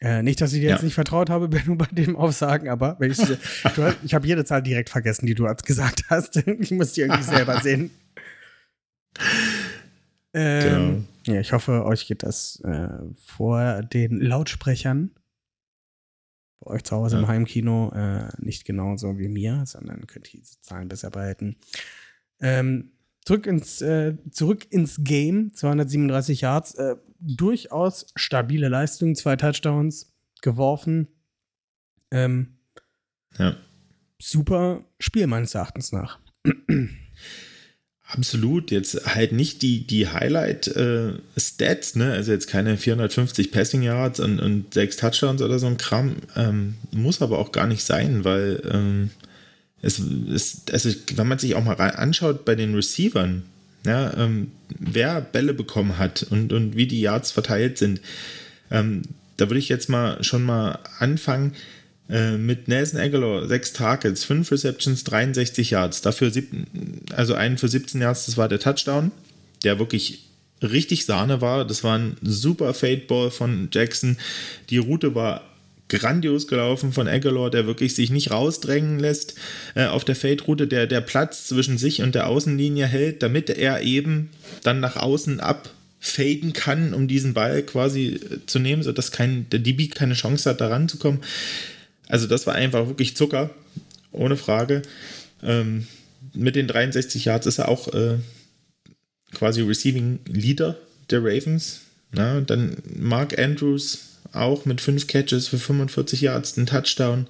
Äh, 0.00 0.22
nicht, 0.22 0.40
dass 0.40 0.52
ich 0.52 0.60
dir 0.60 0.68
jetzt 0.70 0.80
Ja. 0.80 0.84
nicht 0.84 0.94
vertraut 0.94 1.28
habe, 1.30 1.48
Benno, 1.68 1.74
bei 1.74 1.86
dem 1.86 2.14
Aufsagen, 2.16 2.68
aber 2.68 2.96
wenn 3.00 3.10
ich, 3.10 3.18
ich 4.04 4.14
habe 4.14 4.26
jede 4.26 4.44
Zahl 4.44 4.62
direkt 4.62 4.90
vergessen, 4.90 5.26
die 5.26 5.34
du 5.34 5.46
als 5.46 5.64
gesagt 5.64 6.04
hast. 6.08 6.36
Ich 6.60 6.70
muss 6.70 6.92
die 6.92 7.00
irgendwie 7.00 7.22
selber 7.24 7.60
sehen. 7.60 7.90
Ähm, 10.34 11.06
Ja, 11.26 11.40
ich 11.40 11.52
hoffe, 11.52 11.84
euch 11.84 12.06
geht 12.06 12.22
das 12.22 12.60
äh, 12.64 12.88
vor 13.26 13.82
den 13.82 14.20
Lautsprechern 14.20 15.10
bei 16.60 16.72
euch 16.72 16.84
zu 16.84 16.96
Hause 16.96 17.16
im 17.16 17.22
Ja. 17.22 17.28
Heimkino 17.28 17.90
äh, 17.94 18.28
nicht 18.38 18.64
genauso 18.64 19.18
wie 19.18 19.28
mir, 19.28 19.64
sondern 19.66 20.06
könnt 20.06 20.32
ihr 20.34 20.40
diese 20.40 20.60
Zahlen 20.60 20.88
besser 20.88 21.10
behalten. 21.10 21.56
Ähm, 22.40 22.92
zurück, 23.24 23.46
ins, 23.46 23.80
äh, 23.80 24.16
zurück 24.30 24.66
ins 24.70 24.96
Game, 25.02 25.52
237 25.54 26.40
Yards, 26.42 26.74
äh, 26.74 26.96
durchaus 27.20 28.12
stabile 28.16 28.68
Leistung, 28.68 29.14
zwei 29.14 29.36
Touchdowns 29.36 30.14
geworfen. 30.42 31.08
Ähm, 32.10 32.58
Ja. 33.38 33.56
super 34.20 34.84
Spiel 34.98 35.26
meines 35.26 35.54
Erachtens 35.54 35.92
nach. 35.92 36.18
Absolut, 38.10 38.70
jetzt 38.70 39.14
halt 39.14 39.32
nicht 39.32 39.60
die, 39.60 39.86
die 39.86 40.08
Highlight-Stats, 40.08 41.94
ne? 41.94 42.12
Also 42.12 42.32
jetzt 42.32 42.48
keine 42.48 42.78
450 42.78 43.52
Passing 43.52 43.82
Yards 43.82 44.18
und, 44.18 44.40
und 44.40 44.72
sechs 44.72 44.96
Touchdowns 44.96 45.42
oder 45.42 45.58
so 45.58 45.66
ein 45.66 45.76
Kram. 45.76 46.16
Ähm, 46.34 46.76
muss 46.90 47.20
aber 47.20 47.38
auch 47.38 47.52
gar 47.52 47.66
nicht 47.66 47.84
sein, 47.84 48.24
weil 48.24 48.62
ähm, 48.72 49.10
es 49.82 49.98
ist, 49.98 50.72
also 50.72 50.90
wenn 51.16 51.28
man 51.28 51.38
sich 51.38 51.54
auch 51.54 51.62
mal 51.62 51.74
anschaut 51.74 52.46
bei 52.46 52.54
den 52.54 52.74
Receivern, 52.74 53.42
ja, 53.84 54.16
ähm, 54.16 54.52
wer 54.78 55.20
Bälle 55.20 55.52
bekommen 55.52 55.98
hat 55.98 56.22
und, 56.30 56.54
und 56.54 56.76
wie 56.76 56.86
die 56.86 57.02
Yards 57.02 57.30
verteilt 57.30 57.76
sind, 57.76 58.00
ähm, 58.70 59.02
da 59.36 59.50
würde 59.50 59.58
ich 59.58 59.68
jetzt 59.68 59.90
mal 59.90 60.24
schon 60.24 60.44
mal 60.44 60.78
anfangen 60.98 61.52
äh, 62.10 62.36
mit 62.36 62.68
Nelson 62.68 63.00
Aguilar, 63.00 63.46
sechs 63.46 63.72
Targets, 63.72 64.24
fünf 64.24 64.50
Receptions, 64.50 65.04
63 65.04 65.70
Yards. 65.70 66.00
Dafür 66.00 66.30
sieb, 66.30 66.50
also 67.14 67.34
einen 67.34 67.58
für 67.58 67.68
17 67.68 68.00
Yards, 68.00 68.26
das 68.26 68.36
war 68.36 68.48
der 68.48 68.60
Touchdown, 68.60 69.10
der 69.64 69.78
wirklich 69.78 70.24
richtig 70.62 71.04
Sahne 71.04 71.40
war. 71.40 71.66
Das 71.66 71.84
war 71.84 71.98
ein 71.98 72.16
super 72.22 72.74
Fade-Ball 72.74 73.30
von 73.30 73.68
Jackson. 73.72 74.16
Die 74.70 74.78
Route 74.78 75.14
war 75.14 75.42
grandios 75.88 76.46
gelaufen 76.46 76.92
von 76.92 77.08
Aguilar, 77.08 77.50
der 77.50 77.66
wirklich 77.66 77.94
sich 77.94 78.10
nicht 78.10 78.30
rausdrängen 78.30 78.98
lässt 78.98 79.34
äh, 79.74 79.86
auf 79.86 80.04
der 80.04 80.16
Fade-Route, 80.16 80.66
der, 80.66 80.86
der 80.86 81.00
Platz 81.00 81.46
zwischen 81.46 81.78
sich 81.78 82.02
und 82.02 82.14
der 82.14 82.28
Außenlinie 82.28 82.86
hält, 82.86 83.22
damit 83.22 83.50
er 83.50 83.82
eben 83.82 84.30
dann 84.62 84.80
nach 84.80 84.96
außen 84.96 85.40
abfaden 85.40 86.52
kann, 86.52 86.94
um 86.94 87.08
diesen 87.08 87.34
Ball 87.34 87.62
quasi 87.62 88.14
äh, 88.14 88.46
zu 88.46 88.58
nehmen, 88.58 88.82
sodass 88.82 89.12
kein, 89.12 89.48
der 89.50 89.60
DB 89.60 89.88
keine 89.88 90.14
Chance 90.14 90.50
hat, 90.50 90.60
da 90.60 90.68
ranzukommen. 90.68 91.20
Also 92.08 92.26
das 92.26 92.46
war 92.46 92.54
einfach 92.54 92.86
wirklich 92.88 93.16
Zucker, 93.16 93.50
ohne 94.12 94.36
Frage. 94.36 94.82
Ähm, 95.42 95.86
mit 96.34 96.56
den 96.56 96.66
63 96.66 97.24
Yards 97.24 97.46
ist 97.46 97.58
er 97.58 97.68
auch 97.68 97.92
äh, 97.94 98.18
quasi 99.32 99.62
Receiving 99.62 100.20
Leader 100.26 100.76
der 101.10 101.20
Ravens. 101.20 101.80
Na, 102.10 102.40
dann 102.40 102.78
Mark 102.96 103.38
Andrews 103.38 103.98
auch 104.32 104.64
mit 104.64 104.80
fünf 104.80 105.06
Catches 105.06 105.48
für 105.48 105.58
45 105.58 106.22
Yards, 106.22 106.56
einen 106.56 106.66
Touchdown. 106.66 107.26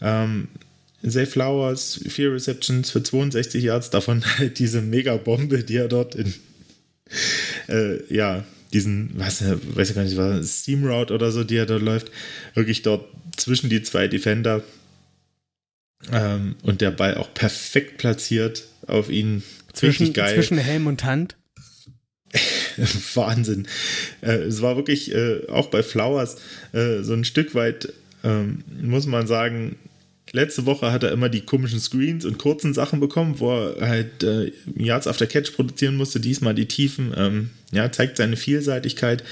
Ähm, 0.00 0.48
Zay 1.06 1.26
Flowers, 1.26 2.00
vier 2.08 2.32
Receptions 2.32 2.90
für 2.90 3.02
62 3.02 3.62
Yards, 3.64 3.90
davon 3.90 4.24
halt 4.38 4.58
diese 4.58 4.82
Mega-Bombe, 4.82 5.64
die 5.64 5.76
er 5.76 5.88
dort 5.88 6.14
in, 6.14 6.34
äh, 7.68 8.14
ja, 8.14 8.44
diesen, 8.72 9.10
was, 9.14 9.42
weiß 9.42 9.90
ich 9.90 9.94
gar 9.94 10.04
nicht, 10.04 10.16
war 10.16 10.42
Steam 10.42 10.84
Route 10.84 11.14
oder 11.14 11.30
so, 11.30 11.44
die 11.44 11.56
er 11.56 11.66
dort 11.66 11.82
läuft, 11.82 12.10
wirklich 12.54 12.82
dort 12.82 13.04
zwischen 13.36 13.70
die 13.70 13.82
zwei 13.82 14.08
Defender 14.08 14.62
ähm, 16.12 16.56
und 16.62 16.80
der 16.80 16.90
Ball 16.90 17.16
auch 17.16 17.32
perfekt 17.34 17.98
platziert 17.98 18.64
auf 18.86 19.10
ihn. 19.10 19.42
Zwischen, 19.72 20.14
zwischen 20.14 20.58
Helm 20.58 20.86
und 20.86 21.04
Hand. 21.04 21.36
Wahnsinn. 23.14 23.68
Äh, 24.22 24.36
es 24.36 24.62
war 24.62 24.76
wirklich 24.76 25.14
äh, 25.14 25.46
auch 25.48 25.68
bei 25.68 25.82
Flowers 25.82 26.36
äh, 26.72 27.02
so 27.02 27.12
ein 27.12 27.24
Stück 27.24 27.54
weit, 27.54 27.92
ähm, 28.24 28.64
muss 28.80 29.06
man 29.06 29.26
sagen, 29.26 29.76
letzte 30.32 30.66
Woche 30.66 30.92
hat 30.92 31.02
er 31.02 31.12
immer 31.12 31.28
die 31.28 31.42
komischen 31.42 31.80
Screens 31.80 32.24
und 32.24 32.38
kurzen 32.38 32.74
Sachen 32.74 33.00
bekommen, 33.00 33.38
wo 33.38 33.52
er 33.52 33.88
halt 33.88 34.22
äh, 34.22 34.52
Yards 34.76 35.06
after 35.06 35.26
Catch 35.26 35.54
produzieren 35.54 35.96
musste. 35.96 36.20
Diesmal 36.20 36.54
die 36.54 36.66
Tiefen. 36.66 37.12
Ähm, 37.16 37.50
ja, 37.72 37.90
zeigt 37.92 38.16
seine 38.16 38.36
Vielseitigkeit. 38.36 39.22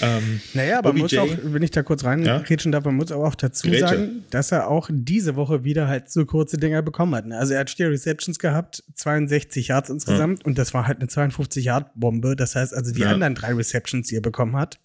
Ähm, 0.00 0.40
naja, 0.54 0.78
aber 0.78 0.92
man 0.92 1.02
muss 1.02 1.16
auch, 1.16 1.28
wenn 1.42 1.62
ich 1.62 1.70
da 1.70 1.82
kurz 1.82 2.04
reingrätschen 2.04 2.72
ja? 2.72 2.78
darf, 2.78 2.84
man 2.84 2.96
muss 2.96 3.10
aber 3.12 3.26
auch 3.26 3.34
dazu 3.34 3.68
Grätsche. 3.68 3.88
sagen, 3.88 4.24
dass 4.30 4.52
er 4.52 4.68
auch 4.68 4.88
diese 4.92 5.36
Woche 5.36 5.64
wieder 5.64 5.88
halt 5.88 6.10
so 6.10 6.24
kurze 6.26 6.58
Dinger 6.58 6.82
bekommen 6.82 7.14
hat. 7.14 7.26
Ne? 7.26 7.36
Also 7.36 7.54
er 7.54 7.60
hat 7.60 7.70
vier 7.70 7.90
Receptions 7.90 8.38
gehabt, 8.38 8.84
62 8.94 9.68
Yards 9.68 9.90
insgesamt 9.90 10.40
ja. 10.40 10.46
und 10.46 10.58
das 10.58 10.74
war 10.74 10.86
halt 10.86 10.98
eine 10.98 11.08
52-Yard-Bombe. 11.08 12.36
Das 12.36 12.54
heißt 12.54 12.74
also, 12.74 12.92
die 12.92 13.00
ja. 13.00 13.10
anderen 13.10 13.34
drei 13.34 13.52
Receptions, 13.52 14.08
die 14.08 14.16
er 14.16 14.22
bekommen 14.22 14.56
hat, 14.56 14.78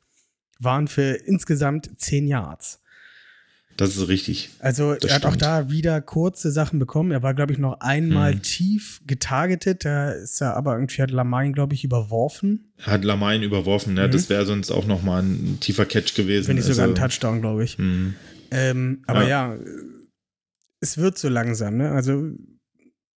waren 0.60 0.88
für 0.88 1.12
insgesamt 1.26 1.92
10 1.98 2.28
Yards. 2.28 2.80
Das 3.78 3.98
ist 3.98 4.08
richtig. 4.08 4.52
Also 4.60 4.96
das 4.96 5.12
er 5.12 5.16
hat 5.16 5.26
auch 5.26 5.36
da 5.36 5.70
wieder 5.70 6.00
kurze 6.02 6.50
Sachen 6.52 6.80
bekommen. 6.80 7.12
Er 7.12 7.24
war, 7.24 7.34
glaube 7.34 7.52
ich, 7.52 7.60
noch 7.60 7.82
einmal 7.82 8.34
hm. 8.34 8.42
tief 8.42 9.02
getargetet. 9.06 9.84
Da 9.84 10.12
ist 10.12 10.42
er 10.42 10.56
aber 10.56 10.76
irgendwie 10.76 11.02
hat 11.02 11.12
Lamain, 11.12 11.52
glaube 11.52 11.74
ich, 11.74 11.84
überworfen. 11.84 12.72
Er 12.78 12.94
hat 12.94 13.04
Lamain 13.04 13.44
überworfen, 13.44 13.94
ne? 13.94 14.08
Mhm. 14.08 14.12
Das 14.12 14.30
wäre 14.30 14.46
sonst 14.46 14.72
auch 14.72 14.86
noch 14.86 15.04
mal 15.04 15.22
ein 15.22 15.58
tiefer 15.60 15.86
Catch 15.86 16.16
gewesen. 16.16 16.48
Wenn 16.48 16.56
nicht 16.56 16.66
sogar 16.66 16.88
also, 16.88 16.96
ein 16.96 17.02
Touchdown, 17.02 17.42
glaube 17.42 17.66
ich. 17.66 17.78
Mhm. 17.78 18.16
Ähm, 18.52 19.04
aber 19.08 19.28
ja. 19.28 19.54
ja. 19.54 19.60
es 20.80 20.98
wird 20.98 21.18
so 21.18 21.28
langsam, 21.28 21.76
ne? 21.76 21.92
Also 21.92 22.32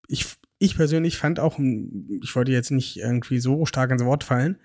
ich, 0.09 0.27
ich 0.59 0.75
persönlich 0.75 1.19
fand 1.19 1.39
auch, 1.39 1.61
ich 1.61 2.35
wollte 2.35 2.51
jetzt 2.51 2.73
nicht 2.73 2.97
irgendwie 2.97 3.39
so 3.39 3.65
stark 3.65 3.93
ins 3.93 4.05
Wort 4.05 4.25
fallen. 4.25 4.57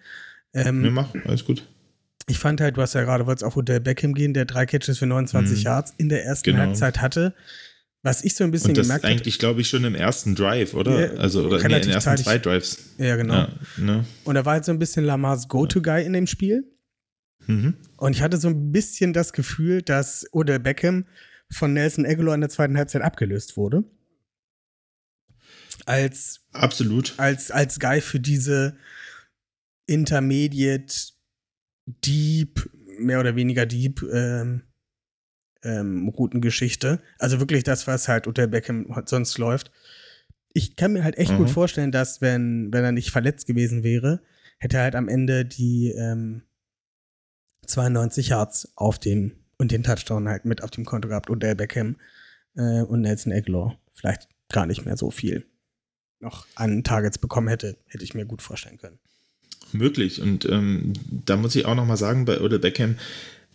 Ähm, 0.55 0.81
nee, 0.81 0.89
mach, 0.89 1.13
alles 1.25 1.45
gut 1.45 1.67
ich 2.27 2.39
fand 2.39 2.62
halt, 2.62 2.77
du 2.77 2.82
hast 2.82 2.94
ja 2.94 3.03
gerade, 3.03 3.25
wolltest 3.25 3.44
auf 3.44 3.58
Odell 3.58 3.80
Beckham 3.80 4.13
gehen, 4.13 4.34
der 4.34 4.46
drei 4.46 4.65
Catches 4.65 5.00
für 5.00 5.06
29 5.06 5.58
mhm. 5.58 5.63
Yards 5.63 5.94
in 5.98 6.10
der 6.10 6.24
ersten 6.24 6.51
genau. 6.51 6.63
Halbzeit 6.63 7.01
hatte. 7.01 7.34
Was 8.06 8.24
ich 8.24 8.36
so 8.36 8.44
ein 8.44 8.51
bisschen 8.51 8.72
Und 8.72 8.77
das 8.77 8.88
gemerkt 8.88 9.06
habe. 9.06 9.13
eigentlich, 9.13 9.39
glaube 9.39 9.62
ich, 9.62 9.70
schon 9.70 9.86
im 9.86 9.96
ersten 9.96 10.36
Drive, 10.36 10.74
oder? 10.74 11.13
Ja, 11.13 11.20
also, 11.20 11.46
oder 11.46 11.58
nee, 11.58 11.75
in 11.75 11.82
den 11.84 11.92
ersten 11.92 12.10
zeitig. 12.10 12.25
zwei 12.25 12.38
Drives. 12.38 12.77
Ja, 12.98 13.15
genau. 13.15 13.34
Ja, 13.34 13.50
ne? 13.77 14.06
Und 14.25 14.36
er 14.36 14.46
war 14.46 14.53
halt 14.53 14.65
so 14.65 14.74
ein 14.74 14.80
bisschen 14.80 15.06
Lamars 15.06 15.47
Go-To-Guy 15.47 16.04
in 16.04 16.12
dem 16.12 16.28
Spiel. 16.28 16.65
Mhm. 17.47 17.76
Und 17.95 18.13
ich 18.13 18.21
hatte 18.21 18.38
so 18.38 18.50
ein 18.50 18.74
bisschen 18.74 19.13
das 19.13 19.32
Gefühl, 19.32 19.82
dass 19.82 20.26
Odell 20.34 20.60
Beckham 20.60 21.06
von 21.50 21.74
Nelson 21.74 22.06
Aguilar 22.06 22.36
in 22.36 22.41
der 22.41 22.50
zweiten 22.50 22.78
Halbzeit 22.78 23.02
abgelöst 23.02 23.56
wurde. 23.56 23.86
Als. 25.86 26.41
Absolut. 26.52 27.13
Als, 27.17 27.52
als 27.52 27.80
Guy 27.80 28.02
für 28.02 28.19
diese 28.19 28.76
Intermediate 29.86 31.12
Deep, 31.86 32.69
mehr 33.00 33.19
oder 33.19 33.36
weniger 33.36 33.65
Deep 33.65 34.04
ähm, 34.04 34.63
ähm, 35.63 36.10
Routengeschichte. 36.10 37.02
Also 37.19 37.39
wirklich 37.39 37.63
das, 37.63 37.88
was 37.88 38.08
halt 38.08 38.28
unter 38.28 38.48
Beckham 38.48 38.88
sonst 39.06 39.38
läuft. 39.38 39.72
Ich 40.54 40.76
kann 40.76 40.93
mir 40.93 41.04
halt 41.04 41.17
echt 41.17 41.32
mhm. 41.32 41.38
gut 41.38 41.50
vorstellen, 41.50 41.91
dass, 41.91 42.22
wenn, 42.22 42.72
wenn 42.72 42.84
er 42.84 42.91
nicht 42.91 43.12
verletzt 43.12 43.48
gewesen 43.48 43.84
wäre, 43.84 44.22
hätte 44.60 44.78
er 44.78 44.84
halt 44.84 44.96
am 44.96 45.10
Ende 45.10 45.46
die 45.46 45.91
ähm, 45.91 46.43
92 47.65 48.30
Yards 48.30 48.72
auf 48.76 49.00
dem 49.00 49.34
und 49.58 49.72
den 49.72 49.84
Touchdown 49.84 50.28
halt 50.28 50.46
mit 50.46 50.62
auf 50.62 50.72
dem 50.72 50.86
Konto 50.86 51.08
gehabt 51.08 51.30
und 51.30 51.41
der 51.41 51.56
Beckham 51.56 51.98
äh, 52.56 52.82
und 52.82 53.02
Nelson 53.02 53.32
Aguilar 53.32 53.80
vielleicht 53.93 54.28
gar 54.50 54.65
nicht 54.65 54.86
mehr 54.86 54.98
so 54.98 55.12
viel 55.12 55.46
noch 56.19 56.48
an 56.56 56.84
Targets 56.84 57.17
bekommen 57.17 57.48
hätte, 57.48 57.78
hätte 57.88 58.04
ich 58.04 58.13
mir 58.13 58.26
gut 58.26 58.41
vorstellen 58.41 58.78
können 58.78 59.00
möglich. 59.73 60.21
Und 60.21 60.45
ähm, 60.45 60.93
da 61.25 61.38
muss 61.38 61.55
ich 61.55 61.65
auch 61.65 61.75
noch 61.75 61.86
mal 61.86 61.97
sagen, 61.97 62.25
bei 62.25 62.39
Odell 62.41 62.59
Beckham, 62.59 62.97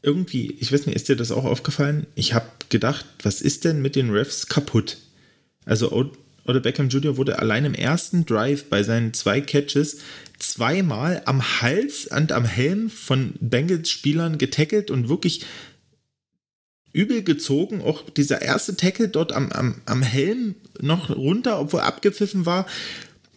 irgendwie, 0.02 0.56
ich 0.60 0.72
weiß 0.72 0.86
nicht, 0.86 0.96
ist 0.96 1.08
dir 1.08 1.16
das 1.16 1.32
auch 1.32 1.44
aufgefallen? 1.44 2.06
Ich 2.14 2.34
habe 2.34 2.46
gedacht, 2.68 3.06
was 3.22 3.40
ist 3.40 3.64
denn 3.64 3.82
mit 3.82 3.96
den 3.96 4.10
Refs 4.10 4.46
kaputt? 4.46 4.98
Also 5.64 5.92
Odell 5.92 6.60
Beckham 6.60 6.88
Jr. 6.88 7.16
wurde 7.16 7.38
allein 7.38 7.64
im 7.64 7.74
ersten 7.74 8.24
Drive 8.24 8.66
bei 8.66 8.82
seinen 8.82 9.12
zwei 9.12 9.40
Catches 9.40 9.98
zweimal 10.38 11.22
am 11.24 11.60
Hals 11.60 12.06
und 12.06 12.32
am 12.32 12.44
Helm 12.44 12.90
von 12.90 13.34
Bengals-Spielern 13.40 14.38
getackelt 14.38 14.90
und 14.90 15.08
wirklich 15.08 15.44
übel 16.92 17.22
gezogen. 17.22 17.82
Auch 17.82 18.08
dieser 18.08 18.40
erste 18.40 18.76
Tackle 18.76 19.08
dort 19.08 19.32
am, 19.32 19.50
am, 19.52 19.80
am 19.84 20.02
Helm 20.02 20.54
noch 20.80 21.10
runter, 21.10 21.60
obwohl 21.60 21.80
abgepfiffen 21.80 22.46
war 22.46 22.66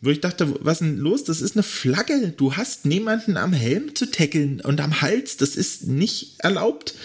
wo 0.01 0.09
ich 0.09 0.19
dachte, 0.19 0.53
was 0.61 0.81
ist 0.81 0.87
denn 0.87 0.97
los? 0.97 1.23
Das 1.23 1.41
ist 1.41 1.55
eine 1.55 1.63
Flagge. 1.63 2.33
Du 2.35 2.57
hast 2.57 2.85
niemanden 2.85 3.37
am 3.37 3.53
Helm 3.53 3.95
zu 3.95 4.09
tackeln 4.09 4.59
und 4.59 4.81
am 4.81 5.01
Hals. 5.01 5.37
Das 5.37 5.55
ist 5.55 5.87
nicht 5.87 6.39
erlaubt. 6.39 6.95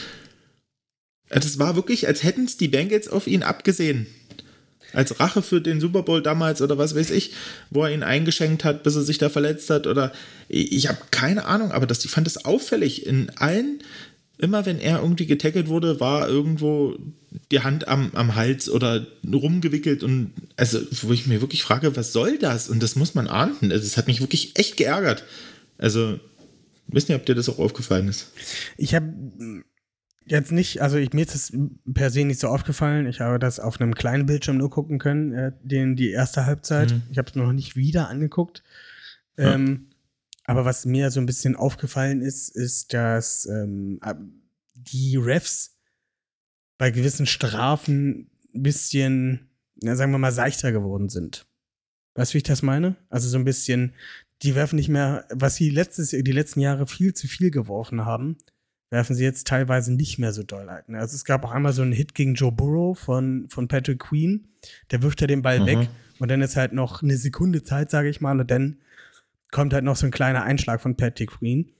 Das 1.28 1.58
war 1.58 1.76
wirklich, 1.76 2.06
als 2.08 2.22
hätten 2.22 2.44
es 2.44 2.56
die 2.56 2.68
Bengals 2.68 3.08
auf 3.08 3.26
ihn 3.26 3.42
abgesehen. 3.42 4.06
Als 4.94 5.20
Rache 5.20 5.42
für 5.42 5.60
den 5.60 5.80
Super 5.80 6.04
Bowl 6.04 6.22
damals 6.22 6.62
oder 6.62 6.78
was 6.78 6.94
weiß 6.94 7.10
ich, 7.10 7.32
wo 7.68 7.84
er 7.84 7.92
ihn 7.92 8.02
eingeschenkt 8.02 8.64
hat, 8.64 8.82
bis 8.82 8.96
er 8.96 9.02
sich 9.02 9.18
da 9.18 9.28
verletzt 9.28 9.68
hat 9.68 9.86
oder 9.86 10.12
ich 10.48 10.88
habe 10.88 10.98
keine 11.10 11.44
Ahnung, 11.44 11.72
aber 11.72 11.86
das, 11.86 12.04
ich 12.04 12.10
fand 12.10 12.26
das 12.26 12.46
auffällig. 12.46 13.04
In 13.04 13.30
allen 13.36 13.80
immer 14.38 14.66
wenn 14.66 14.78
er 14.78 15.00
irgendwie 15.00 15.26
getackelt 15.26 15.68
wurde, 15.68 16.00
war 16.00 16.28
irgendwo 16.28 16.96
die 17.50 17.60
Hand 17.60 17.88
am, 17.88 18.10
am 18.14 18.34
Hals 18.34 18.68
oder 18.68 19.06
rumgewickelt 19.30 20.02
und 20.02 20.32
also, 20.56 20.80
wo 21.02 21.12
ich 21.12 21.26
mir 21.26 21.40
wirklich 21.40 21.62
frage, 21.62 21.96
was 21.96 22.12
soll 22.12 22.38
das? 22.38 22.68
Und 22.68 22.82
das 22.82 22.96
muss 22.96 23.14
man 23.14 23.28
ahnden. 23.28 23.72
Also, 23.72 23.84
es 23.84 23.96
hat 23.96 24.06
mich 24.06 24.20
wirklich 24.20 24.58
echt 24.58 24.76
geärgert. 24.76 25.24
Also, 25.78 26.18
weiß 26.88 27.08
nicht, 27.08 27.16
ob 27.16 27.26
dir 27.26 27.34
das 27.34 27.48
auch 27.48 27.58
aufgefallen 27.58 28.08
ist. 28.08 28.32
Ich 28.76 28.94
habe 28.94 29.12
jetzt 30.26 30.52
nicht, 30.52 30.82
also 30.82 30.96
ich, 30.96 31.12
mir 31.12 31.22
ist 31.22 31.34
das 31.34 31.52
per 31.92 32.10
se 32.10 32.24
nicht 32.24 32.40
so 32.40 32.48
aufgefallen. 32.48 33.06
Ich 33.06 33.20
habe 33.20 33.38
das 33.38 33.60
auf 33.60 33.80
einem 33.80 33.94
kleinen 33.94 34.26
Bildschirm 34.26 34.56
nur 34.56 34.70
gucken 34.70 34.98
können, 34.98 35.32
äh, 35.32 35.52
den, 35.62 35.96
die 35.96 36.10
erste 36.10 36.46
Halbzeit. 36.46 36.90
Mhm. 36.90 37.02
Ich 37.10 37.18
habe 37.18 37.28
es 37.28 37.36
noch 37.36 37.52
nicht 37.52 37.76
wieder 37.76 38.08
angeguckt. 38.08 38.62
Ja. 39.38 39.54
Aber 40.46 40.64
was 40.64 40.84
mir 40.84 41.10
so 41.10 41.20
ein 41.20 41.26
bisschen 41.26 41.56
aufgefallen 41.56 42.22
ist, 42.22 42.48
ist, 42.48 42.94
dass 42.94 43.46
ähm, 43.46 44.00
die 44.74 45.16
Refs 45.16 45.76
bei 46.78 46.90
gewissen 46.90 47.26
Strafen 47.26 48.30
ein 48.54 48.62
bisschen, 48.62 49.50
na, 49.82 49.96
sagen 49.96 50.12
wir 50.12 50.18
mal, 50.18 50.32
seichter 50.32 50.72
geworden 50.72 51.08
sind. 51.08 51.46
Weißt 52.14 52.32
du, 52.32 52.34
wie 52.34 52.38
ich 52.38 52.44
das 52.44 52.62
meine? 52.62 52.96
Also 53.10 53.28
so 53.28 53.38
ein 53.38 53.44
bisschen, 53.44 53.94
die 54.42 54.54
werfen 54.54 54.76
nicht 54.76 54.88
mehr, 54.88 55.26
was 55.30 55.56
sie 55.56 55.70
letztes, 55.70 56.10
die 56.10 56.32
letzten 56.32 56.60
Jahre 56.60 56.86
viel 56.86 57.12
zu 57.12 57.26
viel 57.26 57.50
geworfen 57.50 58.04
haben, 58.04 58.38
werfen 58.90 59.16
sie 59.16 59.24
jetzt 59.24 59.46
teilweise 59.48 59.92
nicht 59.92 60.18
mehr 60.18 60.32
so 60.32 60.42
doll 60.42 60.68
ein. 60.68 60.94
Also 60.94 61.16
es 61.16 61.24
gab 61.24 61.44
auch 61.44 61.50
einmal 61.50 61.72
so 61.72 61.82
einen 61.82 61.92
Hit 61.92 62.14
gegen 62.14 62.34
Joe 62.34 62.52
Burrow 62.52 62.98
von, 62.98 63.48
von 63.50 63.68
Patrick 63.68 63.98
Queen, 63.98 64.48
der 64.90 65.02
wirft 65.02 65.20
ja 65.20 65.26
den 65.26 65.42
Ball 65.42 65.60
mhm. 65.60 65.66
weg 65.66 65.88
und 66.18 66.30
dann 66.30 66.40
ist 66.40 66.56
halt 66.56 66.72
noch 66.72 67.02
eine 67.02 67.16
Sekunde 67.16 67.64
Zeit, 67.64 67.90
sage 67.90 68.08
ich 68.08 68.20
mal, 68.20 68.38
und 68.38 68.50
dann 68.50 68.78
kommt 69.56 69.72
halt 69.72 69.84
noch 69.84 69.96
so 69.96 70.04
ein 70.04 70.12
kleiner 70.12 70.42
Einschlag 70.42 70.82
von 70.82 70.98
Patty 70.98 71.24
Queen. 71.24 71.72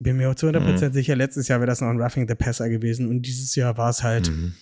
Bin 0.00 0.18
mir 0.18 0.28
auch 0.28 0.34
zu 0.34 0.48
100% 0.48 0.88
mhm. 0.90 0.92
sicher, 0.92 1.16
letztes 1.16 1.48
Jahr 1.48 1.58
wäre 1.58 1.66
das 1.66 1.80
noch 1.80 1.88
ein 1.88 1.98
Roughing 1.98 2.28
the 2.28 2.34
Passer 2.34 2.68
gewesen 2.68 3.08
und 3.08 3.22
dieses 3.22 3.54
Jahr 3.54 3.78
war 3.78 3.88
es 3.88 4.02
halt 4.02 4.28
mhm. 4.28 4.52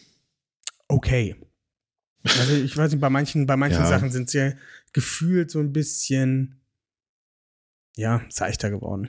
okay. 0.87 1.35
Also 2.22 2.55
ich 2.55 2.77
weiß 2.77 2.92
nicht, 2.92 3.01
bei 3.01 3.11
manchen, 3.11 3.46
bei 3.46 3.57
manchen 3.57 3.81
ja. 3.81 3.88
Sachen 3.88 4.12
sind 4.12 4.31
sie 4.31 4.55
gefühlt 4.92 5.51
so 5.51 5.59
ein 5.59 5.72
bisschen, 5.72 6.61
ja, 7.96 8.22
seichter 8.29 8.70
geworden. 8.70 9.09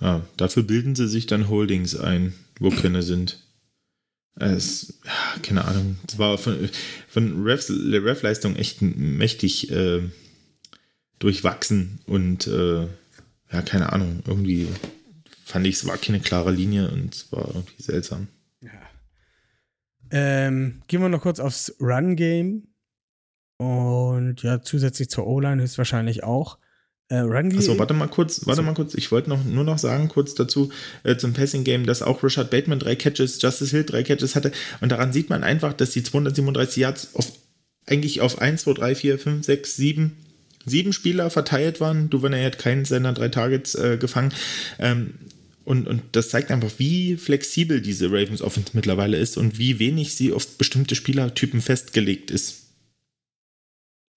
Ja, 0.00 0.24
dafür 0.36 0.62
bilden 0.62 0.94
sie 0.94 1.08
sich 1.08 1.26
dann 1.26 1.48
Holdings 1.48 1.98
ein, 1.98 2.32
wo 2.60 2.70
keine 2.70 3.02
sind. 3.02 3.44
Es, 4.36 5.00
ja, 5.04 5.40
keine 5.42 5.64
Ahnung. 5.64 5.96
Es 6.06 6.16
war 6.16 6.38
von, 6.38 6.68
von 7.08 7.42
Ref-Leistung 7.42 8.54
echt 8.54 8.82
mächtig 8.82 9.72
äh, 9.72 10.02
durchwachsen 11.18 12.00
und 12.06 12.46
äh, 12.46 12.86
ja, 13.52 13.62
keine 13.62 13.92
Ahnung, 13.92 14.22
irgendwie 14.26 14.68
fand 15.44 15.66
ich, 15.66 15.76
es 15.76 15.86
war 15.86 15.96
keine 15.96 16.20
klare 16.20 16.50
Linie 16.50 16.90
und 16.90 17.14
es 17.14 17.32
war 17.32 17.48
irgendwie 17.48 17.82
seltsam. 17.82 18.28
Ja. 18.60 18.70
Ähm, 20.10 20.82
gehen 20.88 21.00
wir 21.00 21.08
noch 21.08 21.22
kurz 21.22 21.40
aufs 21.40 21.74
Run-Game. 21.80 22.68
Und 23.58 24.42
ja, 24.42 24.60
zusätzlich 24.60 25.08
zur 25.08 25.26
O-Line 25.26 25.62
höchstwahrscheinlich 25.62 26.24
auch. 26.24 26.58
Äh, 27.08 27.18
Run-Game. 27.18 27.58
Achso, 27.58 27.78
warte 27.78 27.94
mal 27.94 28.08
kurz, 28.08 28.46
warte 28.46 28.62
mal 28.62 28.74
kurz. 28.74 28.94
Ich 28.94 29.12
wollte 29.12 29.30
noch, 29.30 29.44
nur 29.44 29.62
noch 29.62 29.78
sagen, 29.78 30.08
kurz 30.08 30.34
dazu, 30.34 30.70
äh, 31.04 31.16
zum 31.16 31.32
Passing-Game, 31.32 31.86
dass 31.86 32.02
auch 32.02 32.22
Richard 32.24 32.50
Bateman 32.50 32.80
drei 32.80 32.96
Catches, 32.96 33.40
Justice 33.40 33.70
Hill 33.70 33.84
drei 33.84 34.02
Catches 34.02 34.34
hatte. 34.34 34.50
Und 34.80 34.90
daran 34.90 35.12
sieht 35.12 35.30
man 35.30 35.44
einfach, 35.44 35.72
dass 35.72 35.90
die 35.90 36.02
237 36.02 36.76
Yards 36.78 37.14
auf, 37.14 37.32
eigentlich 37.86 38.20
auf 38.20 38.40
1, 38.40 38.62
2, 38.62 38.72
3, 38.74 38.94
4, 38.96 39.18
5, 39.20 39.46
6, 39.46 39.76
7, 39.76 40.16
sieben 40.66 40.92
Spieler 40.92 41.30
verteilt 41.30 41.80
waren. 41.80 42.10
Duvernay 42.10 42.44
hat 42.44 42.58
keinen 42.58 42.84
seiner 42.84 43.12
drei 43.12 43.28
Targets 43.28 43.74
äh, 43.74 43.96
gefangen. 43.98 44.32
Ähm, 44.78 45.14
und, 45.64 45.88
und 45.88 46.02
das 46.12 46.28
zeigt 46.28 46.50
einfach, 46.50 46.70
wie 46.78 47.16
flexibel 47.16 47.80
diese 47.80 48.06
Ravens 48.06 48.42
Offense 48.42 48.70
mittlerweile 48.74 49.16
ist 49.16 49.36
und 49.36 49.58
wie 49.58 49.78
wenig 49.78 50.14
sie 50.14 50.32
auf 50.32 50.58
bestimmte 50.58 50.94
Spielertypen 50.94 51.60
festgelegt 51.60 52.30
ist. 52.30 52.66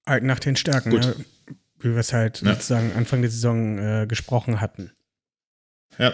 Halt 0.05 0.23
nach 0.23 0.39
den 0.39 0.55
Stärken, 0.55 0.91
Gut. 0.91 1.01
ne? 1.01 1.15
wie 1.79 1.89
wir 1.91 1.97
es 1.97 2.13
halt 2.13 2.41
Ja. 2.41 2.53
sozusagen 2.53 2.91
Anfang 2.93 3.21
der 3.21 3.31
Saison 3.31 3.77
äh, 3.77 4.05
gesprochen 4.07 4.59
hatten. 4.61 4.91
Ja. 5.97 6.13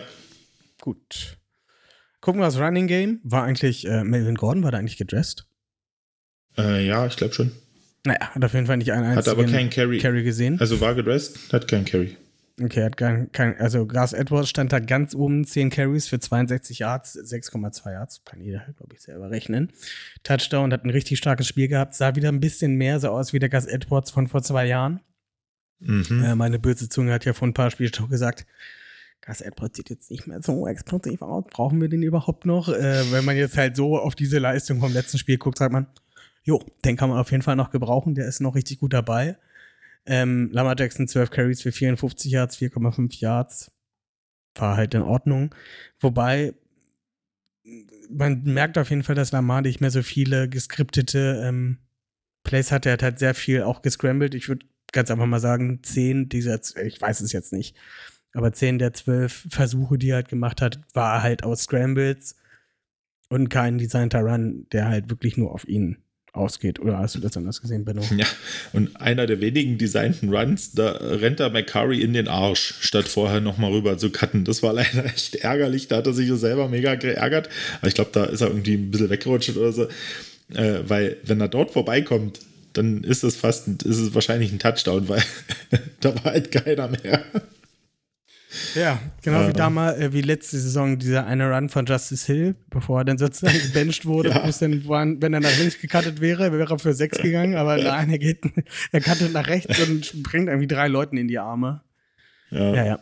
Gut. 0.79 1.37
Gucken 2.21 2.41
wir 2.41 2.47
aufs 2.47 2.57
Running 2.57 2.87
Game. 2.87 3.19
War 3.23 3.43
eigentlich, 3.43 3.85
äh, 3.87 4.03
Melvin 4.03 4.35
Gordon 4.35 4.63
war 4.63 4.71
da 4.71 4.77
eigentlich 4.77 4.97
gedressed? 4.97 5.47
Äh, 6.57 6.85
ja, 6.85 7.05
ich 7.07 7.17
glaube 7.17 7.33
schon. 7.33 7.51
Naja, 8.05 8.29
hat 8.29 8.45
auf 8.45 8.53
jeden 8.53 8.67
Fall 8.67 8.77
nicht 8.77 8.91
einen 8.91 9.07
Hat 9.07 9.17
einzigen 9.17 9.39
aber 9.39 9.51
keinen 9.51 9.69
Carry. 9.69 9.97
Carry 9.97 10.23
gesehen. 10.23 10.59
Also 10.59 10.79
war 10.79 10.93
gedressed, 10.95 11.51
hat 11.51 11.67
keinen 11.67 11.85
Carry. 11.85 12.15
Okay, 12.61 12.83
hat 12.85 12.95
kein, 12.95 13.31
kein, 13.33 13.57
also 13.57 13.85
Gas 13.85 14.13
Edwards 14.13 14.49
stand 14.49 14.71
da 14.71 14.79
ganz 14.79 15.13
oben, 15.13 15.43
10 15.43 15.69
Carries 15.71 16.07
für 16.07 16.19
62 16.19 16.79
Yards, 16.79 17.17
6,2 17.17 17.91
Yards, 17.91 18.21
kann 18.23 18.39
jeder, 18.39 18.65
glaube 18.77 18.93
ich, 18.93 19.01
selber 19.01 19.29
rechnen. 19.29 19.73
Touchdown, 20.23 20.71
hat 20.71 20.85
ein 20.85 20.89
richtig 20.89 21.17
starkes 21.17 21.47
Spiel 21.47 21.67
gehabt, 21.67 21.95
sah 21.95 22.15
wieder 22.15 22.29
ein 22.29 22.39
bisschen 22.39 22.75
mehr 22.75 23.01
so 23.01 23.09
aus 23.09 23.33
wie 23.33 23.39
der 23.39 23.49
Gas 23.49 23.65
Edwards 23.65 24.11
von 24.11 24.27
vor 24.27 24.41
zwei 24.41 24.67
Jahren. 24.67 25.01
Mhm. 25.79 26.23
Äh, 26.23 26.35
meine 26.35 26.57
böse 26.57 26.87
Zunge 26.87 27.11
hat 27.11 27.25
ja 27.25 27.33
vor 27.33 27.47
ein 27.47 27.53
paar 27.53 27.71
Spielen 27.71 27.93
schon 27.93 28.09
gesagt, 28.09 28.45
Gas 29.19 29.41
Edwards 29.41 29.75
sieht 29.75 29.89
jetzt 29.89 30.09
nicht 30.09 30.25
mehr 30.25 30.41
so 30.41 30.65
explosiv 30.65 31.23
aus, 31.23 31.43
brauchen 31.51 31.81
wir 31.81 31.89
den 31.89 32.03
überhaupt 32.03 32.45
noch? 32.45 32.69
Äh, 32.69 33.11
wenn 33.11 33.25
man 33.25 33.35
jetzt 33.35 33.57
halt 33.57 33.75
so 33.75 33.97
auf 33.97 34.15
diese 34.15 34.39
Leistung 34.39 34.79
vom 34.79 34.93
letzten 34.93 35.17
Spiel 35.17 35.37
guckt, 35.37 35.57
sagt 35.57 35.73
man, 35.73 35.87
jo, 36.45 36.63
den 36.86 36.95
kann 36.95 37.10
man 37.10 37.17
auf 37.17 37.31
jeden 37.31 37.43
Fall 37.43 37.55
noch 37.55 37.71
gebrauchen, 37.71 38.15
der 38.15 38.27
ist 38.27 38.39
noch 38.39 38.55
richtig 38.55 38.79
gut 38.79 38.93
dabei. 38.93 39.38
Ähm, 40.05 40.49
Lamar 40.51 40.75
Jackson 40.77 41.08
12 41.08 41.31
Carries 41.31 41.62
für 41.63 41.71
54 41.71 42.31
Yards, 42.31 42.58
4,5 42.58 43.19
Yards. 43.19 43.71
War 44.53 44.77
halt 44.77 44.93
in 44.93 45.01
Ordnung. 45.01 45.53
Wobei, 45.99 46.53
man 48.10 48.43
merkt 48.43 48.77
auf 48.77 48.91
jeden 48.91 49.03
Fall, 49.03 49.15
dass 49.15 49.31
Lamar 49.31 49.63
nicht 49.63 49.81
mehr 49.81 49.91
so 49.91 50.03
viele 50.03 50.47
geskriptete 50.47 51.43
ähm, 51.43 51.79
Plays 52.43 52.71
hat. 52.71 52.86
Er 52.86 52.93
hat 52.93 53.03
halt 53.03 53.19
sehr 53.19 53.34
viel 53.34 53.63
auch 53.63 53.81
gescrambled. 53.81 54.36
Ich 54.36 54.47
würde 54.47 54.67
ganz 54.91 55.10
einfach 55.10 55.25
mal 55.25 55.39
sagen, 55.39 55.81
10 55.81 56.29
dieser, 56.29 56.60
ich 56.84 57.01
weiß 57.01 57.21
es 57.21 57.31
jetzt 57.34 57.51
nicht, 57.51 57.75
aber 58.34 58.53
10 58.53 58.77
der 58.77 58.93
12 58.93 59.47
Versuche, 59.49 59.97
die 59.97 60.10
er 60.10 60.17
halt 60.17 60.29
gemacht 60.29 60.62
hat, 60.62 60.79
war 60.93 61.23
halt 61.23 61.43
aus 61.43 61.63
Scrambles 61.63 62.36
und 63.29 63.49
kein 63.49 63.79
designter 63.79 64.21
Run, 64.21 64.67
der 64.71 64.88
halt 64.88 65.10
wirklich 65.10 65.36
nur 65.36 65.51
auf 65.51 65.67
ihn 65.67 66.04
ausgeht. 66.35 66.79
Oder 66.79 66.99
hast 66.99 67.15
du 67.15 67.19
das 67.19 67.35
anders 67.37 67.61
gesehen, 67.61 67.85
Benno? 67.85 68.01
Ja, 68.17 68.27
und 68.71 69.01
einer 69.01 69.25
der 69.25 69.41
wenigen 69.41 69.77
designten 69.77 70.33
Runs, 70.33 70.71
da 70.71 70.91
rennt 70.91 71.39
er 71.39 71.49
McCurry 71.49 72.01
in 72.01 72.13
den 72.13 72.27
Arsch, 72.27 72.75
statt 72.79 73.07
vorher 73.07 73.41
nochmal 73.41 73.71
rüber 73.71 73.97
zu 73.97 74.09
cutten. 74.09 74.45
Das 74.45 74.63
war 74.63 74.73
leider 74.73 75.05
echt 75.13 75.35
ärgerlich. 75.35 75.87
Da 75.87 75.97
hat 75.97 76.07
er 76.07 76.13
sich 76.13 76.29
so 76.29 76.37
selber 76.37 76.69
mega 76.69 76.95
geärgert. 76.95 77.49
Aber 77.79 77.87
ich 77.87 77.95
glaube, 77.95 78.11
da 78.13 78.25
ist 78.25 78.41
er 78.41 78.47
irgendwie 78.47 78.75
ein 78.75 78.91
bisschen 78.91 79.09
weggerutscht 79.09 79.57
oder 79.57 79.71
so. 79.71 79.83
Äh, 80.53 80.79
weil, 80.87 81.17
wenn 81.23 81.41
er 81.41 81.47
dort 81.47 81.71
vorbeikommt, 81.71 82.39
dann 82.73 83.03
ist 83.03 83.23
es 83.23 83.35
fast, 83.35 83.67
ist 83.67 83.97
es 83.97 84.13
wahrscheinlich 84.13 84.51
ein 84.51 84.59
Touchdown, 84.59 85.07
weil 85.09 85.23
da 86.01 86.15
war 86.15 86.33
halt 86.33 86.51
keiner 86.51 86.87
mehr. 86.87 87.23
Ja, 88.75 88.99
genau 89.21 89.41
wie 89.41 89.45
Ähm. 89.47 89.53
damals, 89.53 89.97
äh, 89.99 90.13
wie 90.13 90.21
letzte 90.21 90.57
Saison, 90.57 90.97
dieser 90.97 91.25
eine 91.25 91.49
Run 91.53 91.69
von 91.69 91.85
Justice 91.85 92.25
Hill, 92.31 92.55
bevor 92.69 93.01
er 93.01 93.05
dann 93.05 93.17
sozusagen 93.17 93.59
gebencht 93.73 94.05
wurde, 94.05 94.29
Ja. 94.29 94.49
dann 94.59 94.83
wenn 95.21 95.33
er 95.33 95.39
nach 95.39 95.57
links 95.57 95.79
gecuttet 95.79 96.21
wäre, 96.21 96.51
wäre 96.51 96.71
er 96.73 96.79
für 96.79 96.93
sechs 96.93 97.17
gegangen, 97.17 97.55
aber 97.55 97.77
nein, 97.77 98.09
er 98.09 98.19
geht, 98.19 98.43
er 98.91 99.01
cuttet 99.01 99.33
nach 99.33 99.47
rechts 99.47 99.79
und 99.87 100.23
bringt 100.23 100.47
irgendwie 100.47 100.67
drei 100.67 100.87
Leuten 100.87 101.17
in 101.17 101.27
die 101.27 101.39
Arme. 101.39 101.81
Ja, 102.51 102.73
Ja, 102.75 102.85
ja. 102.85 102.99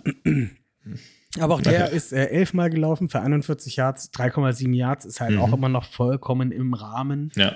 Aber 1.39 1.55
auch 1.55 1.61
der 1.61 1.89
ist 1.89 2.13
äh, 2.13 2.25
elfmal 2.27 2.69
gelaufen 2.69 3.09
für 3.09 3.19
41 3.21 3.75
Yards, 3.75 4.11
3,7 4.13 4.73
Yards, 4.73 5.05
ist 5.05 5.19
halt 5.19 5.31
Mhm. 5.31 5.39
auch 5.41 5.53
immer 5.53 5.69
noch 5.69 5.85
vollkommen 5.85 6.51
im 6.51 6.73
Rahmen. 6.73 7.31
ja. 7.35 7.55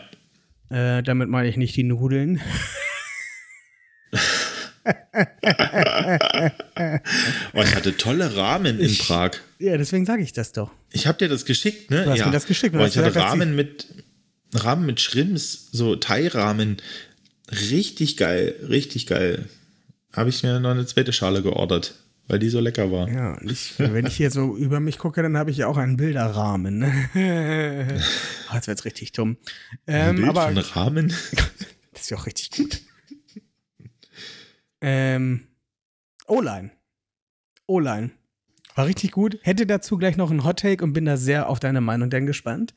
Äh, 0.70 1.02
damit 1.04 1.30
meine 1.30 1.48
ich 1.48 1.56
nicht 1.56 1.76
die 1.78 1.84
Nudeln. 1.84 2.42
Oh, 7.54 7.62
ich 7.62 7.76
hatte 7.76 7.98
tolle 7.98 8.36
Rahmen 8.36 8.80
in 8.80 8.96
Prag. 8.98 9.32
Ja, 9.60 9.78
deswegen 9.78 10.06
sage 10.06 10.22
ich 10.22 10.34
das 10.34 10.52
doch. 10.52 10.72
Ich 10.92 11.08
habe 11.08 11.18
dir 11.18 11.28
das 11.28 11.46
geschickt, 11.46 11.90
ne? 11.90 12.04
Du 12.04 12.12
hast 12.12 12.20
ja. 12.20 12.26
mir 12.28 12.32
das 12.32 12.46
geschickt, 12.46 12.76
hast 12.76 12.96
ich 12.96 13.02
hatte 13.02 13.16
Rahmen 13.16 13.56
mit 13.56 13.88
Rahmen 14.54 14.86
mit 14.86 15.02
Shrimps, 15.02 15.70
so 15.72 15.96
Thai-Rahmen. 15.96 16.78
Richtig 17.52 18.18
geil, 18.18 18.56
richtig 18.70 19.08
geil. 19.08 19.46
Habe 20.14 20.30
ich 20.30 20.44
mir 20.44 20.60
noch 20.60 20.72
eine 20.72 20.86
zweite 20.86 21.14
Schale 21.14 21.42
geordert, 21.42 21.96
weil 22.28 22.40
die 22.40 22.50
so 22.50 22.60
lecker 22.60 22.92
war. 22.92 23.10
Ja, 23.10 23.40
ich, 23.44 23.74
wenn 23.78 24.06
ich 24.06 24.16
hier 24.16 24.32
so 24.32 24.56
über 24.56 24.80
mich 24.80 24.98
gucke, 24.98 25.22
dann 25.22 25.38
habe 25.38 25.52
ich 25.52 25.58
ja 25.58 25.68
auch 25.68 25.78
einen 25.78 25.98
Bilderrahmen. 25.98 26.84
oh, 27.16 28.56
jetzt 28.56 28.68
wird's 28.68 28.86
richtig 28.86 29.12
dumm. 29.12 29.38
Ein 29.86 30.10
Ähm, 30.10 30.16
Bild 30.18 30.30
aber 30.30 30.44
von 30.44 30.58
Rahmen. 30.58 31.08
das 31.94 32.04
ist 32.04 32.10
ja 32.10 32.18
auch 32.18 32.26
richtig 32.26 32.52
gut. 32.52 32.82
Ähm, 34.82 35.48
O-Line. 36.28 36.72
O-Line. 37.68 38.12
War 38.76 38.86
richtig 38.86 39.12
gut. 39.12 39.40
Hätte 39.42 39.66
dazu 39.66 39.98
gleich 39.98 40.18
noch 40.18 40.30
einen 40.30 40.44
Hot 40.44 40.60
Take 40.60 40.84
und 40.84 40.94
bin 40.94 41.06
da 41.06 41.18
sehr 41.18 41.50
auf 41.50 41.60
deine 41.60 41.82
Meinung 41.82 42.10
dann 42.10 42.26
gespannt. 42.26 42.74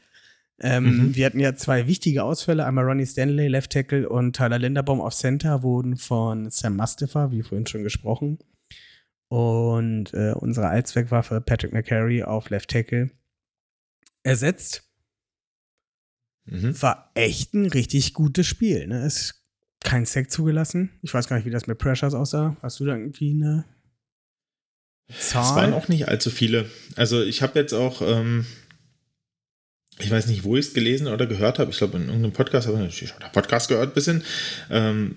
Ähm, 0.63 0.85
Mhm. 0.85 1.15
Wir 1.17 1.27
hatten 1.27 1.41
ja 1.41 1.55
zwei 1.55 1.87
wichtige 1.87 2.23
Ausfälle. 2.25 2.67
Einmal 2.67 2.85
Ronnie 2.85 3.07
Stanley, 3.07 3.49
Left 3.49 3.73
Tackle 3.73 4.09
und 4.09 4.37
Tyler 4.37 4.59
Linderbaum 4.59 5.01
auf 5.01 5.15
Center 5.15 5.63
wurden 5.63 5.97
von 5.97 6.51
Sam 6.51 6.77
Mustafa, 6.77 7.31
wie 7.31 7.43
vorhin 7.43 7.67
schon 7.67 7.83
gesprochen. 7.83 8.39
Und 9.29 10.13
äh, 10.13 10.33
unsere 10.33 10.69
Allzweckwaffe 10.69 11.41
Patrick 11.41 11.73
McCary 11.73 12.23
auf 12.23 12.51
Left 12.51 12.71
Tackle 12.71 13.11
ersetzt. 14.23 14.91
Mhm. 16.47 16.81
War 16.83 17.11
echt 17.15 17.55
ein 17.55 17.67
richtig 17.67 18.13
gutes 18.13 18.47
Spiel. 18.47 18.87
Ne? 18.87 19.03
Es 19.05 19.40
kein 19.83 20.05
Sack 20.07 20.31
zugelassen. 20.31 20.91
Ich 21.03 21.13
weiß 21.15 21.29
gar 21.29 21.37
nicht, 21.37 21.47
wie 21.47 21.51
das 21.51 21.67
mit 21.67 21.79
Pressures 21.79 22.15
aussah. 22.15 22.57
Hast 22.63 22.81
du 22.81 22.85
da 22.85 22.97
irgendwie 22.97 23.31
eine 23.31 23.65
Es 25.09 25.35
waren 25.35 25.71
Zahl? 25.71 25.73
auch 25.73 25.89
nicht 25.89 26.09
allzu 26.09 26.31
viele. 26.31 26.69
Also 26.97 27.23
ich 27.23 27.43
habe 27.43 27.59
jetzt 27.59 27.73
auch, 27.73 28.03
ähm, 28.03 28.47
ich 29.99 30.11
weiß 30.11 30.27
nicht, 30.27 30.45
wo 30.45 30.57
ich 30.57 30.67
es 30.67 30.75
gelesen 30.75 31.07
oder 31.09 31.27
gehört 31.27 31.59
habe. 31.59 31.71
Ich 31.71 31.79
glaube, 31.79 31.97
in 31.97 32.07
irgendeinem 32.07 32.33
Podcast 32.33 32.69
habe 32.69 32.85
ich 32.87 32.99
den 33.01 33.33
Podcast 33.33 33.69
gehört 33.69 33.91
ein 33.91 33.95
bisschen. 33.95 34.23
Ähm, 34.71 35.17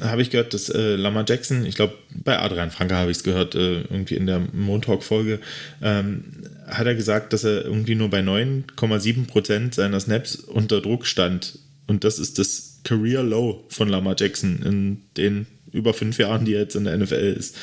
habe 0.00 0.22
ich 0.22 0.30
gehört, 0.30 0.52
dass 0.54 0.68
äh, 0.70 0.96
Lamar 0.96 1.24
Jackson, 1.26 1.64
ich 1.64 1.76
glaube, 1.76 1.94
bei 2.12 2.38
Adrian 2.38 2.72
Franke 2.72 2.96
habe 2.96 3.10
ich 3.12 3.18
es 3.18 3.22
gehört, 3.24 3.54
äh, 3.54 3.82
irgendwie 3.82 4.16
in 4.16 4.26
der 4.26 4.40
Montalk-Folge, 4.52 5.40
ähm, 5.82 6.24
hat 6.66 6.86
er 6.86 6.96
gesagt, 6.96 7.32
dass 7.32 7.44
er 7.44 7.64
irgendwie 7.64 7.94
nur 7.94 8.10
bei 8.10 8.20
9,7 8.20 9.26
Prozent 9.28 9.74
seiner 9.74 10.00
Snaps 10.00 10.36
unter 10.36 10.80
Druck 10.80 11.06
stand. 11.06 11.58
Und 11.86 12.02
das 12.02 12.18
ist 12.18 12.38
das 12.40 12.73
Career 12.84 13.22
Low 13.22 13.64
von 13.70 13.88
Lamar 13.88 14.14
Jackson 14.18 14.62
in 14.62 15.02
den 15.16 15.46
über 15.72 15.92
fünf 15.94 16.18
Jahren, 16.18 16.44
die 16.44 16.54
er 16.54 16.60
jetzt 16.62 16.76
in 16.76 16.84
der 16.84 16.96
NFL 16.96 17.14
ist. 17.36 17.56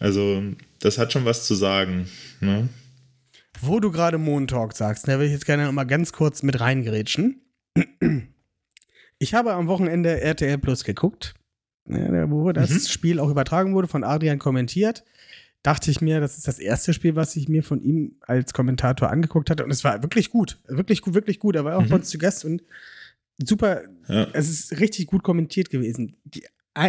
Also, 0.00 0.42
das 0.80 0.96
hat 0.98 1.12
schon 1.12 1.24
was 1.24 1.44
zu 1.46 1.54
sagen. 1.54 2.08
Ne? 2.40 2.68
Wo 3.60 3.80
du 3.80 3.90
gerade 3.90 4.16
Montalk 4.18 4.72
sagst, 4.74 5.06
da 5.08 5.18
will 5.18 5.26
ich 5.26 5.32
jetzt 5.32 5.44
gerne 5.46 5.70
mal 5.72 5.84
ganz 5.84 6.12
kurz 6.12 6.42
mit 6.42 6.60
reingerätschen. 6.60 7.42
Ich 9.18 9.34
habe 9.34 9.52
am 9.54 9.66
Wochenende 9.66 10.20
RTL 10.20 10.58
Plus 10.58 10.84
geguckt, 10.84 11.34
wo 11.84 12.52
das 12.52 12.70
Mhm. 12.70 12.78
Spiel 12.88 13.18
auch 13.20 13.30
übertragen 13.30 13.74
wurde, 13.74 13.88
von 13.88 14.04
Adrian 14.04 14.38
kommentiert. 14.38 15.04
Dachte 15.64 15.90
ich 15.90 16.00
mir, 16.00 16.20
das 16.20 16.38
ist 16.38 16.46
das 16.46 16.60
erste 16.60 16.94
Spiel, 16.94 17.16
was 17.16 17.34
ich 17.34 17.48
mir 17.48 17.64
von 17.64 17.82
ihm 17.82 18.14
als 18.20 18.52
Kommentator 18.54 19.10
angeguckt 19.10 19.50
hatte. 19.50 19.64
Und 19.64 19.72
es 19.72 19.82
war 19.82 20.02
wirklich 20.02 20.30
gut. 20.30 20.58
Wirklich 20.68 21.02
gut, 21.02 21.14
wirklich 21.14 21.40
gut. 21.40 21.56
Er 21.56 21.64
war 21.64 21.76
auch 21.76 21.82
Mhm. 21.82 21.88
bei 21.88 21.96
uns 21.96 22.08
zu 22.10 22.18
Gast 22.18 22.44
und 22.44 22.62
super 23.38 23.82
Ja. 24.08 24.28
es 24.32 24.48
ist 24.48 24.80
richtig 24.80 25.06
gut 25.06 25.22
kommentiert 25.22 25.70
gewesen. 25.70 26.16
Die, 26.24 26.44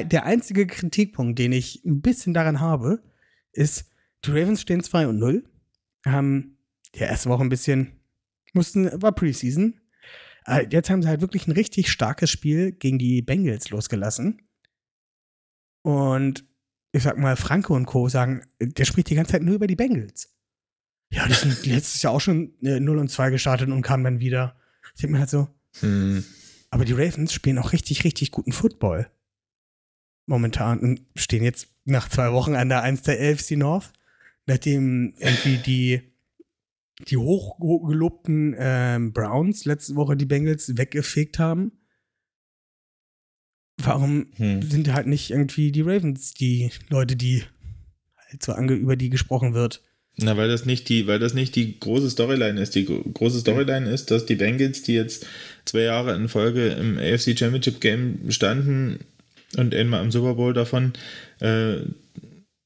der 0.05 0.25
einzige 0.25 0.67
Kritikpunkt, 0.67 1.39
den 1.39 1.51
ich 1.51 1.83
ein 1.85 2.01
bisschen 2.01 2.33
daran 2.33 2.59
habe, 2.59 3.01
ist, 3.53 3.85
die 4.25 4.31
Ravens 4.31 4.61
stehen 4.61 4.83
2 4.83 5.07
und 5.07 5.17
0. 5.19 5.43
Haben 6.05 6.57
die 6.95 6.99
erste 6.99 7.29
Woche 7.29 7.43
ein 7.43 7.49
bisschen, 7.49 7.91
mussten, 8.53 8.89
war 9.01 9.13
Preseason. 9.13 9.79
Äh, 10.45 10.67
Jetzt 10.69 10.89
haben 10.89 11.01
sie 11.01 11.07
halt 11.07 11.21
wirklich 11.21 11.47
ein 11.47 11.51
richtig 11.51 11.91
starkes 11.91 12.29
Spiel 12.29 12.71
gegen 12.71 12.97
die 12.99 13.21
Bengals 13.21 13.69
losgelassen. 13.69 14.41
Und 15.83 16.45
ich 16.91 17.03
sag 17.03 17.17
mal, 17.17 17.35
Franco 17.35 17.75
und 17.75 17.85
Co. 17.85 18.09
sagen, 18.09 18.41
der 18.59 18.85
spricht 18.85 19.09
die 19.09 19.15
ganze 19.15 19.33
Zeit 19.33 19.43
nur 19.43 19.55
über 19.55 19.67
die 19.67 19.75
Bengals. 19.75 20.35
Ja, 21.11 21.27
die 21.27 21.33
sind 21.33 21.65
letztes 21.65 22.01
Jahr 22.01 22.13
auch 22.13 22.21
schon 22.21 22.53
äh, 22.61 22.79
0 22.79 22.97
und 22.97 23.09
2 23.09 23.31
gestartet 23.31 23.69
und 23.69 23.81
kamen 23.81 24.03
dann 24.03 24.19
wieder. 24.19 24.55
Ich 24.95 25.01
denke 25.01 25.13
mir 25.13 25.19
halt 25.19 25.29
so, 25.29 25.47
Hm. 25.81 26.23
Aber 26.71 26.85
die 26.85 26.93
Ravens 26.93 27.33
spielen 27.33 27.57
auch 27.57 27.73
richtig, 27.73 28.03
richtig 28.03 28.31
guten 28.31 28.51
Football. 28.51 29.09
Momentan 30.27 30.79
und 30.79 31.01
stehen 31.15 31.43
jetzt 31.43 31.67
nach 31.85 32.07
zwei 32.07 32.31
Wochen 32.31 32.55
an 32.55 32.69
der 32.69 32.83
1 32.83 33.01
der 33.01 33.19
AFC 33.19 33.51
North, 33.51 33.91
nachdem 34.45 35.13
irgendwie 35.17 35.57
die, 35.57 36.01
die 37.07 37.17
hochgelobten 37.17 38.55
ähm, 38.57 39.13
Browns 39.13 39.65
letzte 39.65 39.95
Woche 39.95 40.15
die 40.15 40.25
Bengals 40.25 40.77
weggefegt 40.77 41.39
haben. 41.39 41.71
Warum 43.81 44.27
Hm. 44.35 44.61
sind 44.61 44.93
halt 44.93 45.07
nicht 45.07 45.31
irgendwie 45.31 45.71
die 45.71 45.81
Ravens 45.81 46.33
die 46.33 46.69
Leute, 46.89 47.15
die 47.15 47.43
halt 48.29 48.43
so 48.43 48.51
ange 48.53 48.73
über 48.73 48.95
die 48.95 49.09
gesprochen 49.09 49.53
wird? 49.53 49.81
Na, 50.21 50.35
weil 50.35 50.49
das 50.49 50.65
nicht 50.65 50.89
die, 50.89 51.07
weil 51.07 51.19
das 51.19 51.33
nicht 51.33 51.55
die 51.55 51.79
große 51.79 52.09
Storyline 52.09 52.59
ist. 52.61 52.75
Die 52.75 52.85
gro- 52.85 53.01
große 53.03 53.39
Storyline 53.39 53.89
ist, 53.89 54.11
dass 54.11 54.25
die 54.25 54.35
Bengals, 54.35 54.83
die 54.83 54.93
jetzt 54.93 55.25
zwei 55.65 55.81
Jahre 55.81 56.13
in 56.15 56.27
Folge 56.27 56.67
im 56.69 56.97
AFC 56.97 57.37
Championship 57.37 57.79
Game 57.79 58.29
standen 58.29 58.99
und 59.55 59.73
einmal 59.73 60.03
im 60.03 60.11
Super 60.11 60.33
Bowl 60.35 60.53
davon, 60.53 60.93
äh, 61.39 61.77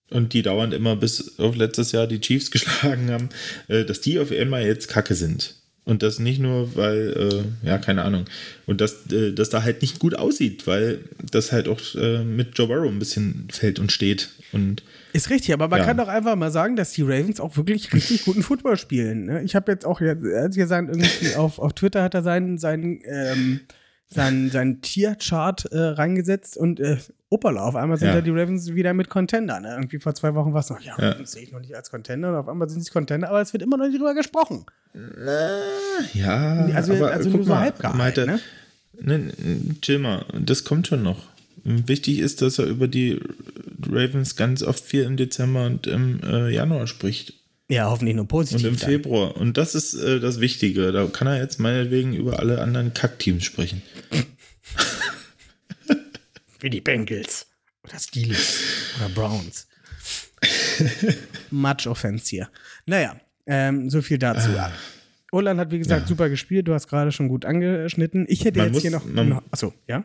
und 0.10 0.34
die 0.34 0.42
dauernd 0.44 0.74
immer 0.74 0.96
bis 0.96 1.39
auf 1.39 1.56
letztes 1.56 1.92
Jahr 1.92 2.08
die 2.08 2.22
Chiefs 2.22 2.50
geschlagen 2.52 3.12
haben, 3.12 3.30
äh, 3.68 3.86
dass 3.86 4.02
die 4.02 4.20
auf 4.20 4.32
einmal 4.32 4.66
jetzt 4.66 4.88
Kacke 4.88 5.13
sind. 5.16 5.56
Und 5.86 6.02
das 6.02 6.17
nicht 6.19 6.39
nur, 6.39 6.76
weil, 6.78 7.43
äh, 7.63 7.67
ja, 7.67 7.78
keine 7.78 8.04
Ahnung. 8.04 8.24
Und 8.65 8.80
dass 8.80 9.06
äh, 9.12 9.34
das 9.34 9.50
da 9.50 9.63
halt 9.63 9.82
nicht 9.82 10.00
gut 10.00 10.15
aussieht, 10.15 10.65
weil 10.65 11.00
das 11.32 11.52
halt 11.52 11.67
auch 11.67 11.80
äh, 11.96 12.24
mit 12.24 12.58
Joe 12.58 12.67
Burrow 12.67 12.88
ein 12.89 13.00
bisschen 13.00 13.48
fällt 13.52 13.80
und 13.80 13.91
steht. 13.91 14.30
Und 14.54 14.82
Ist 15.12 15.30
richtig, 15.30 15.54
aber 15.54 15.67
man 15.67 15.80
Ja. 15.80 15.86
kann 15.86 15.98
doch 15.98 16.08
einfach 16.08 16.38
mal 16.38 16.52
sagen, 16.52 16.78
dass 16.78 16.93
die 16.93 17.02
Ravens 17.02 17.41
auch 17.41 17.58
wirklich 17.58 17.91
richtig 17.93 18.24
guten 18.24 18.43
Football 18.43 18.78
spielen. 18.78 19.26
Ne? 19.26 19.43
Ich 19.43 19.56
habe 19.56 19.72
jetzt 19.74 19.86
auch 19.86 20.00
jetzt, 20.00 20.24
er 20.24 20.46
hat 20.46 20.56
gesagt, 20.56 20.89
irgendwie 20.89 21.36
auf, 21.36 21.60
auf 21.60 21.74
Twitter 21.74 22.02
hat 22.02 22.13
er 22.13 22.24
seinen, 22.24 22.58
seinen, 22.58 23.02
ähm, 23.06 23.60
seinen, 24.08 24.52
seinen 24.52 24.82
Tierchart 24.82 25.65
äh, 25.72 25.78
reingesetzt 25.80 26.56
und 26.56 26.80
Opala, 27.34 27.63
auf 27.63 27.76
einmal 27.76 27.98
sind 27.98 28.10
Ja. 28.10 28.15
da 28.15 28.22
die 28.22 28.30
Ravens 28.32 28.74
wieder 28.74 28.93
mit 28.93 29.10
Contender. 29.10 29.60
Ne? 29.60 29.69
Irgendwie 29.72 30.00
vor 30.00 30.13
zwei 30.15 30.34
Wochen 30.36 30.54
war 30.54 30.62
es 30.62 30.69
noch, 30.69 30.80
ja, 30.82 30.96
Ja. 31.00 31.10
Ravens 31.10 31.32
sehe 31.32 31.43
ich 31.43 31.52
noch 31.52 31.60
nicht 31.60 31.76
als 31.76 31.89
Contender 31.91 32.30
und 32.30 32.36
auf 32.36 32.48
einmal 32.48 32.69
sind 32.69 32.84
sie 32.84 32.91
Contender, 32.91 33.30
aber 33.30 33.41
es 33.41 33.54
wird 33.54 33.63
immer 33.63 33.78
noch 33.78 33.88
nicht 33.88 33.98
drüber 34.00 34.13
gesprochen. 34.13 34.65
ja, 36.13 36.65
Also, 36.74 36.93
aber 36.93 37.12
also 37.12 37.30
guck 37.30 37.38
nur 37.39 37.46
so 37.46 37.54
mal, 37.54 37.60
halb 37.62 37.80
gehalten, 37.80 38.26
ne? 38.26 38.39
Ne, 39.02 39.32
chill 39.82 40.00
mal, 40.00 40.26
das 40.39 40.63
kommt 40.63 40.88
schon 40.88 41.02
noch. 41.04 41.17
Wichtig 41.63 42.19
ist, 42.19 42.41
dass 42.41 42.60
er 42.60 42.65
über 42.65 42.88
die 42.88 43.19
Ravens 43.89 44.36
ganz 44.36 44.62
oft 44.63 44.84
viel 44.84 45.04
im 45.04 45.17
Dezember 45.17 45.65
und 45.65 45.88
im 45.88 46.19
äh, 46.24 46.50
Januar 46.50 46.88
spricht. 46.88 47.34
Ja, 47.69 47.89
hoffentlich 47.89 48.15
nur 48.15 48.24
Und 48.24 48.28
positiv. 48.28 48.67
im 48.67 48.78
dann. 48.78 48.89
Februar. 48.89 49.38
Und 49.38 49.58
das 49.58 49.74
ist 49.74 49.93
äh, 49.93 50.19
das 50.19 50.41
Wichtige. 50.41 50.91
Da 50.91 51.06
kann 51.08 51.28
er 51.28 51.38
jetzt 51.39 51.60
meinetwegen 51.60 52.13
über 52.13 52.39
alle 52.39 52.62
anderen 52.62 52.93
Kackteams 52.93 53.46
sprechen. 53.46 53.82
Wie 56.63 56.69
die 56.69 56.80
Bengals. 56.82 57.45
Oder 57.84 57.99
Steelers. 57.99 58.58
Oder 58.97 59.10
Browns. 59.10 59.67
Much 61.52 61.88
Offense 61.88 62.30
hier. 62.30 62.49
Naja, 62.86 63.17
ähm, 63.45 63.89
so 63.89 64.02
viel 64.02 64.17
dazu. 64.17 64.49
Urlan 65.34 65.60
hat, 65.60 65.71
wie 65.71 65.80
gesagt, 65.80 66.04
Ja. 66.04 66.08
super 66.08 66.30
gespielt. 66.30 66.67
Du 66.67 66.73
hast 66.73 66.88
gerade 66.88 67.12
schon 67.12 67.28
gut 67.28 67.43
angeschnitten. 67.45 68.26
Ich 68.30 68.45
hätte 68.45 68.60
Man 68.60 68.67
jetzt 68.67 68.73
muss- 68.76 68.82
hier 68.84 68.91
noch. 68.91 69.06
man- 69.06 69.30
noch 69.30 69.43
achso, 69.52 69.73
ja? 69.88 70.04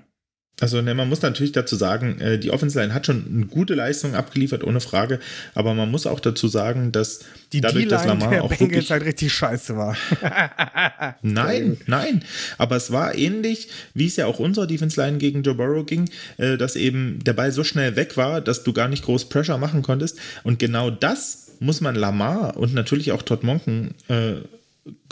Also 0.60 0.82
ne, 0.82 0.94
man 0.94 1.08
muss 1.08 1.22
natürlich 1.22 1.52
dazu 1.52 1.76
sagen, 1.76 2.20
äh, 2.20 2.38
die 2.38 2.50
Offense 2.50 2.78
Line 2.78 2.92
hat 2.92 3.06
schon 3.06 3.24
eine 3.32 3.46
gute 3.46 3.74
Leistung 3.74 4.14
abgeliefert, 4.14 4.64
ohne 4.64 4.80
Frage. 4.80 5.20
Aber 5.54 5.74
man 5.74 5.90
muss 5.90 6.06
auch 6.06 6.18
dazu 6.18 6.48
sagen, 6.48 6.90
dass 6.90 7.20
Die 7.52 7.60
dadurch, 7.60 7.86
dass 7.86 8.06
Lamar 8.06 8.30
der 8.30 8.42
auch 8.42 8.48
Bengals 8.48 8.60
wirklich 8.60 8.90
halt 8.90 9.04
richtig 9.04 9.32
scheiße 9.32 9.76
war. 9.76 9.96
Nein, 11.22 11.78
nein. 11.86 12.22
Aber 12.58 12.76
es 12.76 12.90
war 12.90 13.14
ähnlich, 13.14 13.68
wie 13.94 14.06
es 14.06 14.16
ja 14.16 14.26
auch 14.26 14.38
unserer 14.38 14.66
Defense 14.66 15.00
Line 15.00 15.18
gegen 15.18 15.42
Joe 15.42 15.54
Burrow 15.54 15.86
ging, 15.86 16.10
äh, 16.38 16.56
dass 16.56 16.76
eben 16.76 17.22
der 17.24 17.32
Ball 17.32 17.52
so 17.52 17.64
schnell 17.64 17.96
weg 17.96 18.16
war, 18.16 18.40
dass 18.40 18.64
du 18.64 18.72
gar 18.72 18.88
nicht 18.88 19.04
groß 19.04 19.28
Pressure 19.28 19.58
machen 19.58 19.82
konntest. 19.82 20.18
Und 20.42 20.58
genau 20.58 20.90
das 20.90 21.52
muss 21.60 21.80
man 21.80 21.94
Lamar 21.94 22.56
und 22.56 22.74
natürlich 22.74 23.12
auch 23.12 23.22
Todd 23.22 23.42
Monken 23.42 23.94
äh, 24.08 24.34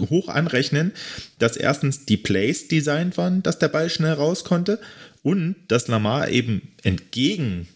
hoch 0.08 0.28
anrechnen, 0.28 0.92
dass 1.38 1.56
erstens 1.56 2.06
die 2.06 2.16
Plays 2.16 2.68
designt 2.68 3.16
waren, 3.16 3.42
dass 3.42 3.58
der 3.58 3.68
Ball 3.68 3.90
schnell 3.90 4.14
raus 4.14 4.44
konnte 4.44 4.78
und 5.26 5.56
dass 5.66 5.88
Lamar 5.88 6.28
eben 6.28 6.68
entgegen 6.84 7.66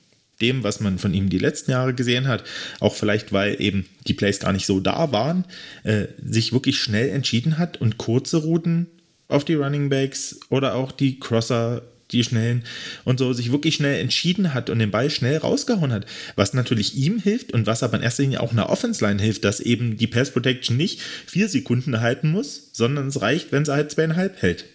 dem, 0.41 0.63
was 0.63 0.79
man 0.79 1.01
von 1.01 1.13
ihm 1.13 1.29
die 1.29 1.39
letzten 1.39 1.73
Jahre 1.73 1.95
gesehen 1.95 2.29
hat, 2.29 2.45
auch 2.79 2.95
vielleicht, 2.95 3.33
weil 3.33 3.61
eben 3.61 3.87
die 4.07 4.15
Plays 4.15 4.39
gar 4.39 4.53
nicht 4.53 4.67
so 4.67 4.79
da 4.79 5.11
waren, 5.11 5.45
äh, 5.83 6.07
sich 6.25 6.53
wirklich 6.53 6.79
schnell 6.79 7.09
entschieden 7.09 7.59
hat 7.59 7.77
und 7.79 7.99
kurze 7.99 8.37
Routen 8.37 8.87
auf 9.27 9.45
die 9.45 9.57
Running 9.57 9.89
Backs 9.89 10.39
oder 10.49 10.77
auch 10.77 10.93
die 10.93 11.19
Crosser, 11.19 11.83
die 12.13 12.23
schnellen 12.23 12.63
und 13.05 13.19
so 13.19 13.33
sich 13.33 13.51
wirklich 13.51 13.75
schnell 13.75 14.01
entschieden 14.01 14.55
hat 14.55 14.71
und 14.71 14.79
den 14.79 14.93
Ball 14.93 15.11
schnell 15.11 15.39
rausgehauen 15.39 15.93
hat, 15.93 16.07
was 16.37 16.55
natürlich 16.55 16.95
ihm 16.95 17.19
hilft 17.19 17.53
und 17.53 17.67
was 17.67 17.83
aber 17.83 17.97
in 17.97 18.05
erster 18.05 18.23
Linie 18.23 18.43
auch 18.43 18.53
einer 18.53 18.71
Offense 18.71 19.05
Line 19.05 19.21
hilft, 19.21 19.43
dass 19.43 19.59
eben 19.59 19.97
die 19.97 20.07
Pass 20.07 20.31
Protection 20.31 20.77
nicht 20.77 21.01
vier 21.27 21.49
Sekunden 21.49 22.01
halten 22.01 22.31
muss, 22.31 22.71
sondern 22.75 23.09
es 23.09 23.21
reicht, 23.21 23.51
wenn 23.51 23.65
sie 23.65 23.73
halt 23.73 23.91
zweieinhalb 23.91 24.41
hält. 24.41 24.67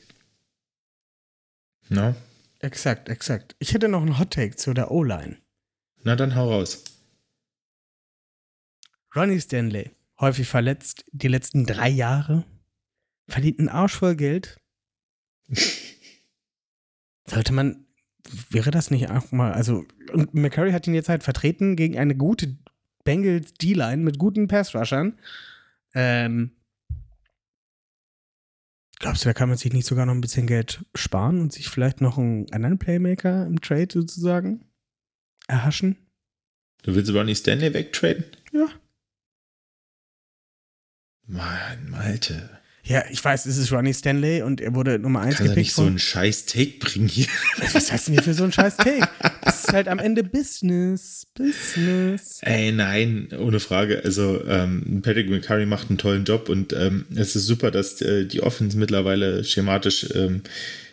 Na, 1.88 2.16
exakt, 2.60 3.10
exakt. 3.10 3.56
Ich 3.60 3.74
hätte 3.74 3.88
noch 3.88 4.02
einen 4.02 4.20
Hot 4.20 4.32
Take 4.32 4.56
zu 4.56 4.74
der 4.74 4.92
O-Line. 4.92 5.38
na 6.04 6.16
dann 6.16 6.36
hau 6.36 6.50
raus. 6.50 6.84
Ronnie 9.16 9.40
Stanley, 9.40 9.92
häufig 10.20 10.48
verletzt, 10.48 11.06
die 11.12 11.30
letzten 11.30 11.66
drei 11.66 11.90
Jahre, 11.90 12.46
verdient 13.28 13.60
einen 13.60 13.70
Arsch 13.70 13.96
voll 13.96 14.16
Geld. 14.16 14.60
Sollte 17.26 17.54
man, 17.54 17.86
wäre 18.50 18.72
das 18.72 18.92
nicht 18.92 19.10
auch 19.10 19.32
mal, 19.32 19.54
also, 19.54 19.86
und 20.12 20.34
McCurry 20.34 20.72
hat 20.72 20.86
ihn 20.86 20.94
jetzt 20.94 21.10
halt 21.10 21.24
vertreten 21.24 21.76
gegen 21.76 21.98
eine 21.98 22.16
gute 22.16 22.58
Bengals 23.04 23.54
D-Line 23.54 24.04
mit 24.04 24.18
guten 24.20 24.48
Pass-Rushern. 24.48 25.18
Ähm, 25.94 26.55
glaubst 29.06 29.24
du, 29.24 29.30
da 29.30 29.34
kann 29.34 29.50
man 29.50 29.58
sich 29.60 29.72
nicht 29.72 29.86
sogar 29.86 30.08
noch 30.08 30.16
ein 30.16 30.22
bisschen 30.22 30.48
Geld 30.48 30.84
sparen 30.96 31.40
und 31.40 31.54
sich 31.54 31.70
vielleicht 31.70 32.02
noch 32.02 32.18
einen 32.18 32.52
anderen 32.52 32.80
Playmaker 32.80 33.46
im 33.46 33.62
Trade 33.62 33.90
sozusagen 33.92 34.66
erhaschen? 35.48 35.96
Du 36.82 36.96
willst 36.96 37.14
Ronnie 37.14 37.36
Stanley 37.36 37.72
wegtraden? 37.72 38.26
Ja. 38.52 38.68
Mann, 41.28 41.92
Malte. 41.92 42.55
Ja, 42.88 43.04
ich 43.10 43.24
weiß, 43.24 43.48
es 43.48 43.58
ist 43.58 43.72
Ronnie 43.72 43.94
Stanley 43.94 44.44
und 44.44 44.62
er 44.62 44.76
wurde 44.76 45.00
Nummer 45.00 45.22
1 45.22 45.38
Kannst 45.38 45.40
du 45.40 45.44
gepickt 45.46 45.58
nicht 45.58 45.74
so 45.74 45.82
einen 45.82 45.98
scheiß 45.98 46.46
Take 46.46 46.78
bringen 46.80 47.08
hier? 47.08 47.26
Was 47.74 47.88
du 47.88 47.96
denn 47.96 48.14
hier 48.14 48.24
für 48.24 48.36
so 48.36 48.44
ein 48.44 48.52
scheiß 48.52 48.78
Take? 48.78 49.08
Das 49.44 49.64
ist 49.64 49.74
halt 49.74 49.88
am 49.88 49.98
Ende 49.98 50.24
Business. 50.24 51.26
Business. 51.34 52.40
Ey, 52.42 52.72
nein, 52.72 53.30
ohne 53.40 53.60
Frage. 53.60 54.04
Also, 54.04 54.46
ähm, 54.48 55.02
Patrick 55.04 55.30
McCurry 55.32 55.66
macht 55.66 55.90
einen 55.90 55.98
tollen 55.98 56.26
Job 56.26 56.48
und 56.48 56.74
ähm, 56.74 57.06
es 57.16 57.36
ist 57.36 57.48
super, 57.48 57.72
dass 57.72 58.02
äh, 58.02 58.26
die 58.26 58.44
Offense 58.44 58.78
mittlerweile 58.78 59.44
schematisch 59.44 60.08
ähm, 60.14 60.42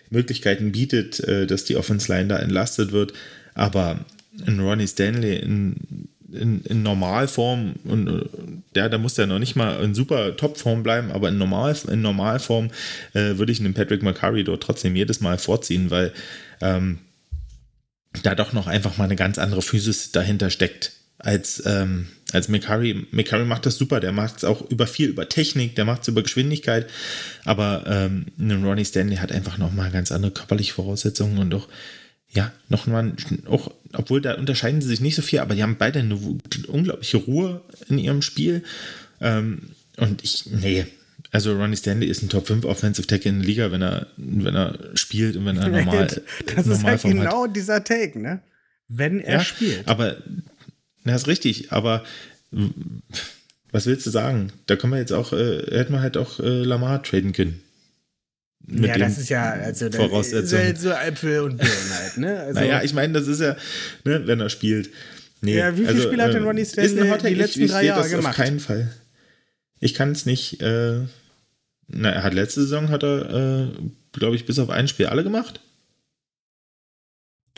Möglichkeiten 0.09 0.73
bietet, 0.73 1.21
äh, 1.21 1.47
dass 1.47 1.65
die 1.65 1.77
Offense-Line 1.77 2.29
da 2.29 2.39
entlastet 2.39 2.93
wird. 2.93 3.13
Aber 3.53 4.03
ein 4.47 4.61
Ronnie 4.61 4.87
Stanley 4.87 5.37
in, 5.37 6.09
in, 6.33 6.63
in 6.65 6.83
Normalform 6.83 7.75
und 7.85 8.09
äh, 8.09 8.79
ja, 8.79 8.89
da 8.89 8.99
muss 8.99 9.15
der 9.15 9.27
noch 9.27 9.39
nicht 9.39 9.57
mal 9.57 9.83
in 9.83 9.95
super 9.95 10.37
Topform 10.37 10.83
bleiben, 10.83 11.11
aber 11.13 11.29
in, 11.29 11.39
Normal, 11.39 11.77
in 11.89 12.03
Normalform 12.03 12.71
äh, 13.15 13.37
würde 13.37 13.53
ich 13.53 13.61
einen 13.61 13.75
Patrick 13.75 14.03
McCurry 14.03 14.45
dort 14.45 14.63
trotzdem 14.63 14.97
jedes 14.97 15.21
Mal 15.21 15.39
vorziehen, 15.39 15.91
weil 15.91 16.13
ähm, 16.61 16.99
da 18.23 18.35
doch 18.35 18.53
noch 18.53 18.67
einfach 18.67 18.97
mal 18.99 19.05
eine 19.05 19.17
ganz 19.17 19.39
andere 19.39 19.63
Physis 19.63 20.13
dahinter 20.13 20.51
steckt 20.51 20.93
als, 21.19 21.63
ähm, 21.67 22.09
als 22.33 22.49
McCurry. 22.49 23.07
McCurry 23.11 23.45
macht 23.45 23.67
das 23.67 23.77
super, 23.77 24.01
der 24.01 24.13
macht 24.13 24.39
es 24.39 24.45
auch 24.45 24.69
über 24.71 24.87
viel, 24.87 25.09
über 25.09 25.29
Technik, 25.29 25.77
der 25.77 25.85
macht 25.85 26.03
es 26.03 26.09
über 26.09 26.23
Geschwindigkeit, 26.23 26.89
aber 27.45 27.85
ähm, 27.87 28.27
Ronnie 28.65 28.85
Stanley 28.85 29.17
hat 29.17 29.33
einfach 29.33 29.59
noch 29.59 29.73
mal 29.73 29.91
ganz 29.91 30.13
andere 30.13 30.33
körperliche 30.33 30.75
Voraussetzungen 30.75 31.39
und 31.39 31.55
auch 31.55 31.69
ja, 32.33 32.51
noch 32.69 32.87
mal, 32.87 33.13
auch, 33.47 33.71
obwohl 33.93 34.21
da 34.21 34.35
unterscheiden 34.35 34.81
sie 34.81 34.89
sich 34.89 35.01
nicht 35.01 35.15
so 35.15 35.23
viel, 35.23 35.41
aber 35.41 35.55
die 35.55 35.63
haben 35.63 35.77
beide 35.79 35.99
eine 35.99 36.19
unglaubliche 36.69 37.19
Ruhe 37.19 37.63
in 37.89 37.99
ihrem 37.99 38.23
Spiel. 38.23 38.63
Ähm, 39.21 39.71
und 39.99 40.25
ich, 40.25 40.47
nee, 40.47 40.87
also 41.31 41.55
Ronnie 41.55 41.77
Stanley 41.77 42.07
ist 42.07 42.23
ein 42.23 42.31
Top 42.31 42.47
5 42.47 42.65
Offensive 42.65 43.07
Tackle 43.07 43.31
in 43.31 43.39
der 43.41 43.47
Liga, 43.47 43.71
wenn 43.71 43.83
er, 43.83 44.07
wenn 44.17 44.55
er 44.55 44.79
spielt 44.95 45.37
und 45.37 45.45
wenn 45.45 45.59
er 45.59 45.69
normal. 45.85 46.07
das 46.07 46.17
ist 46.17 46.57
halt 46.57 46.67
Normalform 46.67 47.19
hat. 47.19 47.25
genau 47.31 47.47
dieser 47.47 47.85
Take, 47.85 48.19
ne? 48.19 48.41
Wenn 48.89 49.21
er 49.21 49.35
Ja, 49.39 49.45
spielt. 49.45 49.87
Aber, 49.87 50.17
das 51.05 51.23
ist 51.23 51.29
richtig, 51.29 51.73
aber 51.73 52.05
was 53.71 53.87
willst 53.87 54.07
du 54.07 54.11
sagen? 54.11 54.53
Da 54.67 54.77
können 54.77 54.93
wir 54.93 54.99
jetzt 55.01 55.13
auch, 55.13 55.33
äh, 55.33 55.63
hätten 55.71 55.93
wir 55.93 56.01
halt 56.01 56.17
auch 56.17 56.41
äh, 56.41 56.63
Lamar 56.63 57.03
traden 57.03 57.33
können. 57.33 57.63
Ja, 58.69 58.97
das 58.97 59.19
ist 59.19 59.29
ja, 59.29 59.51
also 59.53 59.91
Voraussetzungen. 59.91 60.77
so 60.77 60.91
Äpfel 60.91 61.41
und 61.41 61.57
Birnen 61.57 61.91
halt, 61.95 62.17
ne? 62.19 62.41
Also, 62.41 62.61
naja, 62.61 62.83
ich 62.83 62.95
meine, 62.95 63.13
das 63.13 63.27
ist 63.27 63.41
ja, 63.41 63.57
ne, 64.05 64.27
wenn 64.27 64.41
er 64.41 64.49
spielt. 64.49 64.91
Nee, 65.41 65.59
Ja, 65.59 65.77
wie 65.77 65.85
viel 65.85 66.01
Spiele 66.01 66.23
hat 66.23 66.33
denn 66.33 66.43
ähm, 66.43 66.47
Ronnie 66.49 66.65
Stanley 66.65 67.19
die 67.29 67.35
letzten 67.35 67.59
ich, 67.61 67.65
ich 67.67 67.71
drei 67.73 67.85
Jahre 67.85 68.03
das 68.03 68.11
gemacht? 68.11 68.29
Auf 68.31 68.37
keinen 68.37 68.61
Fall. 68.61 68.93
Ich 69.81 69.95
kann 69.95 70.13
es 70.13 70.27
nicht, 70.27 70.63
äh, 70.63 71.01
na, 71.89 72.11
er 72.11 72.23
hat 72.23 72.35
letzte 72.35 72.61
Saison, 72.61 72.89
hat 72.91 73.03
er, 73.03 73.67
äh, 73.67 73.69
glaube 74.13 74.37
ich, 74.37 74.47
bis 74.47 74.61
auf 74.61 74.71
ein 74.71 74.87
Spiel 74.87 75.07
alle 75.07 75.25
gemacht. 75.25 75.61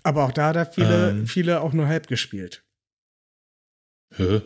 Aber 0.02 0.24
auch 0.24 0.32
da 0.32 0.48
hat 0.48 0.56
er 0.56 0.66
viele, 0.66 1.10
Ähm. 1.10 1.26
viele 1.26 1.60
auch 1.60 1.72
nur 1.74 1.86
halb 1.86 2.06
gespielt. 2.06 2.64
Hä? 4.16 4.40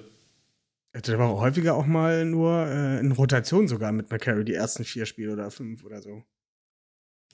Also 0.93 1.19
war 1.19 1.29
auch 1.29 1.41
häufiger 1.41 1.75
auch 1.75 1.87
mal 1.87 2.25
nur 2.25 2.67
äh, 2.67 2.99
in 2.99 3.13
Rotation 3.13 3.69
sogar 3.69 3.93
mit 3.93 4.11
McCarry 4.11 4.45
die 4.45 4.55
ersten 4.55 4.85
vier 4.85 5.07
Spiele 5.07 5.33
oder 5.33 5.51
fünf 5.51 5.85
oder 5.85 6.03
so. 6.03 6.25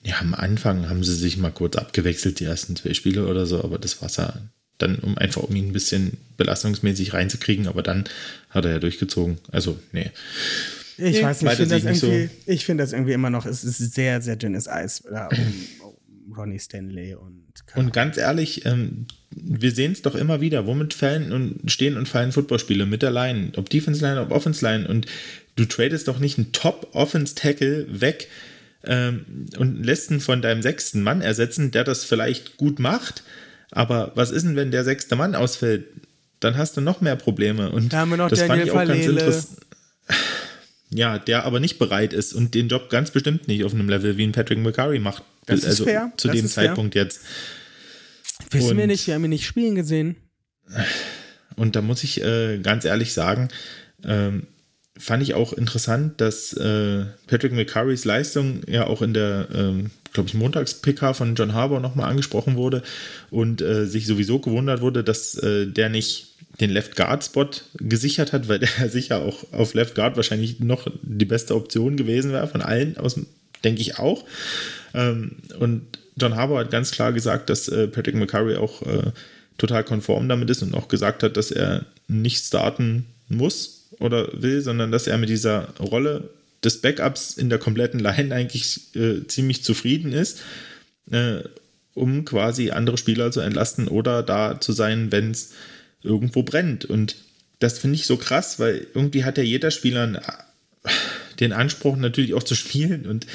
Ja, 0.05 0.19
am 0.19 0.35
Anfang 0.35 0.87
haben 0.87 1.03
sie 1.03 1.15
sich 1.15 1.37
mal 1.37 1.49
kurz 1.49 1.77
abgewechselt, 1.77 2.39
die 2.39 2.45
ersten 2.45 2.75
zwei 2.75 2.93
Spiele 2.93 3.25
oder 3.25 3.47
so, 3.47 3.63
aber 3.63 3.79
das 3.79 4.03
war's 4.03 4.17
ja 4.17 4.35
dann, 4.77 4.99
um 4.99 5.17
einfach 5.17 5.41
um 5.41 5.55
ihn 5.55 5.69
ein 5.69 5.73
bisschen 5.73 6.17
belastungsmäßig 6.37 7.13
reinzukriegen, 7.13 7.67
aber 7.67 7.81
dann 7.81 8.03
hat 8.51 8.65
er 8.65 8.71
ja 8.71 8.79
durchgezogen. 8.79 9.39
Also, 9.51 9.79
nee. 9.91 10.11
Ich 10.97 11.23
weiß 11.23 11.41
nicht, 11.41 11.51
ich 11.51 11.57
finde 11.57 11.81
das, 11.81 12.29
ich 12.45 12.65
find 12.65 12.79
das 12.79 12.93
irgendwie 12.93 13.13
immer 13.13 13.31
noch, 13.31 13.47
es 13.47 13.63
ist 13.63 13.79
sehr, 13.95 14.21
sehr 14.21 14.35
dünnes 14.35 14.67
Eis 14.67 15.03
da 15.09 15.27
um, 15.27 15.95
um 16.27 16.33
Ronnie 16.33 16.59
Stanley 16.59 17.15
und 17.15 17.43
Und 17.73 17.91
ganz 17.91 18.17
ehrlich, 18.17 18.63
ähm, 18.65 19.07
wir 19.31 19.71
sehen 19.71 19.93
es 19.93 20.03
doch 20.03 20.13
immer 20.13 20.39
wieder, 20.39 20.67
womit 20.67 20.93
fallen 20.93 21.31
und 21.31 21.71
stehen 21.71 21.97
und 21.97 22.07
fallen 22.07 22.31
Footballspiele 22.31 22.85
mit 22.85 23.01
der 23.01 23.11
Line, 23.11 23.53
ob 23.55 23.71
Defense 23.71 24.05
Line, 24.05 24.21
ob 24.21 24.31
Offense 24.31 24.63
Line 24.63 24.87
und 24.87 25.07
du 25.55 25.65
tradest 25.65 26.07
doch 26.07 26.19
nicht 26.19 26.37
einen 26.37 26.51
Top 26.51 26.89
Offense 26.93 27.33
Tackle 27.33 27.87
weg 27.89 28.27
ähm, 28.87 29.47
und 29.57 29.83
lässt 29.85 30.11
ihn 30.11 30.19
von 30.19 30.41
deinem 30.41 30.61
sechsten 30.61 31.01
Mann 31.01 31.21
ersetzen, 31.21 31.71
der 31.71 31.83
das 31.83 32.03
vielleicht 32.03 32.57
gut 32.57 32.79
macht, 32.79 33.23
aber 33.71 34.11
was 34.15 34.31
ist 34.31 34.43
denn, 34.43 34.55
wenn 34.55 34.71
der 34.71 34.83
sechste 34.83 35.15
Mann 35.15 35.35
ausfällt? 35.35 35.85
Dann 36.39 36.57
hast 36.57 36.77
du 36.77 36.81
noch 36.81 37.01
mehr 37.01 37.15
Probleme 37.15 37.71
und 37.71 37.91
Da 37.93 37.99
haben 37.99 38.09
wir 38.11 38.17
noch 38.17 38.29
das 38.29 38.39
Daniel 38.45 38.67
Falele. 38.67 39.03
interessant. 39.09 39.57
Ja, 40.91 41.17
der 41.17 41.43
aber 41.45 41.59
nicht 41.59 41.79
bereit 41.79 42.13
ist 42.13 42.33
und 42.33 42.53
den 42.53 42.67
Job 42.67 42.89
ganz 42.89 43.11
bestimmt 43.11 43.47
nicht 43.47 43.63
auf 43.63 43.73
einem 43.73 43.89
Level 43.89 44.17
wie 44.17 44.23
ein 44.23 44.31
Patrick 44.31 44.59
McCurry 44.59 44.99
macht. 44.99 45.23
Das 45.45 45.59
ist 45.61 45.65
also 45.65 45.83
fair, 45.85 46.11
zu 46.17 46.27
das 46.27 46.37
dem 46.37 46.45
ist 46.45 46.53
fair. 46.53 46.67
Zeitpunkt 46.67 46.95
jetzt. 46.95 47.21
Wissen 48.51 48.77
wir 48.77 48.83
und- 48.83 48.87
nicht, 48.89 49.07
wir 49.07 49.15
haben 49.15 49.23
ihn 49.25 49.29
nicht 49.31 49.45
spielen 49.45 49.75
gesehen. 49.75 50.15
Und 51.55 51.75
da 51.75 51.81
muss 51.81 52.03
ich 52.03 52.21
äh, 52.23 52.59
ganz 52.59 52.85
ehrlich 52.85 53.13
sagen, 53.13 53.49
ähm, 54.05 54.47
fand 54.97 55.23
ich 55.23 55.33
auch 55.33 55.53
interessant, 55.53 56.21
dass 56.21 56.53
äh, 56.53 57.05
Patrick 57.27 57.51
McCurrys 57.51 58.05
Leistung 58.05 58.61
ja 58.67 58.87
auch 58.87 59.01
in 59.01 59.13
der, 59.13 59.47
ähm, 59.53 59.91
glaube 60.13 60.29
ich, 60.29 60.35
Montags-PK 60.35 61.13
von 61.13 61.35
John 61.35 61.53
Harbour 61.53 61.79
nochmal 61.79 62.09
angesprochen 62.09 62.55
wurde 62.55 62.81
und 63.29 63.61
äh, 63.61 63.85
sich 63.85 64.07
sowieso 64.07 64.39
gewundert 64.39 64.81
wurde, 64.81 65.03
dass 65.03 65.35
äh, 65.35 65.67
der 65.67 65.89
nicht 65.89 66.27
den 66.61 66.69
Left 66.69 66.95
Guard 66.95 67.25
Spot 67.25 67.49
gesichert 67.79 68.31
hat, 68.31 68.47
weil 68.47 68.59
der 68.59 68.69
sicher 68.89 69.19
auch 69.19 69.51
auf 69.51 69.73
Left 69.73 69.95
Guard 69.95 70.15
wahrscheinlich 70.15 70.59
noch 70.61 70.87
die 71.01 71.25
beste 71.25 71.55
Option 71.55 71.97
gewesen 71.97 72.31
wäre 72.31 72.47
von 72.47 72.61
allen, 72.61 72.97
aus, 72.97 73.19
denke 73.63 73.81
ich 73.81 73.99
auch. 73.99 74.23
Ähm, 74.93 75.37
und 75.59 75.81
John 76.15 76.37
Harbour 76.37 76.59
hat 76.59 76.71
ganz 76.71 76.91
klar 76.91 77.11
gesagt, 77.11 77.49
dass 77.49 77.67
äh, 77.67 77.89
Patrick 77.89 78.15
McCurry 78.15 78.55
auch 78.55 78.81
äh, 78.83 79.11
total 79.57 79.83
konform 79.83 80.29
damit 80.29 80.49
ist 80.49 80.63
und 80.63 80.73
auch 80.73 80.87
gesagt 80.87 81.23
hat, 81.23 81.35
dass 81.35 81.51
er 81.51 81.85
nicht 82.07 82.45
starten 82.45 83.05
muss 83.27 83.74
oder 83.99 84.29
will, 84.41 84.61
sondern 84.61 84.91
dass 84.91 85.07
er 85.07 85.17
mit 85.17 85.29
dieser 85.29 85.73
Rolle 85.79 86.29
des 86.63 86.81
Backups 86.81 87.37
in 87.37 87.49
der 87.49 87.59
kompletten 87.59 87.99
Line 87.99 88.33
eigentlich 88.33 88.95
äh, 88.95 89.25
ziemlich 89.27 89.63
zufrieden 89.63 90.11
ist, 90.11 90.41
äh, 91.11 91.39
um 91.93 92.25
quasi 92.25 92.71
andere 92.71 92.97
Spieler 92.97 93.31
zu 93.31 93.39
entlasten 93.39 93.87
oder 93.87 94.23
da 94.23 94.59
zu 94.59 94.73
sein, 94.73 95.11
wenn 95.11 95.31
es 95.31 95.53
irgendwo 96.01 96.43
brennt. 96.43 96.85
Und 96.85 97.15
das 97.59 97.79
finde 97.79 97.95
ich 97.95 98.05
so 98.05 98.17
krass, 98.17 98.59
weil 98.59 98.87
irgendwie 98.93 99.23
hat 99.23 99.37
ja 99.37 99.43
jeder 99.43 99.71
Spieler 99.71 100.03
einen, 100.03 100.19
den 101.39 101.53
Anspruch 101.53 101.95
natürlich 101.95 102.33
auch 102.33 102.43
zu 102.43 102.55
spielen 102.55 103.05
und 103.05 103.25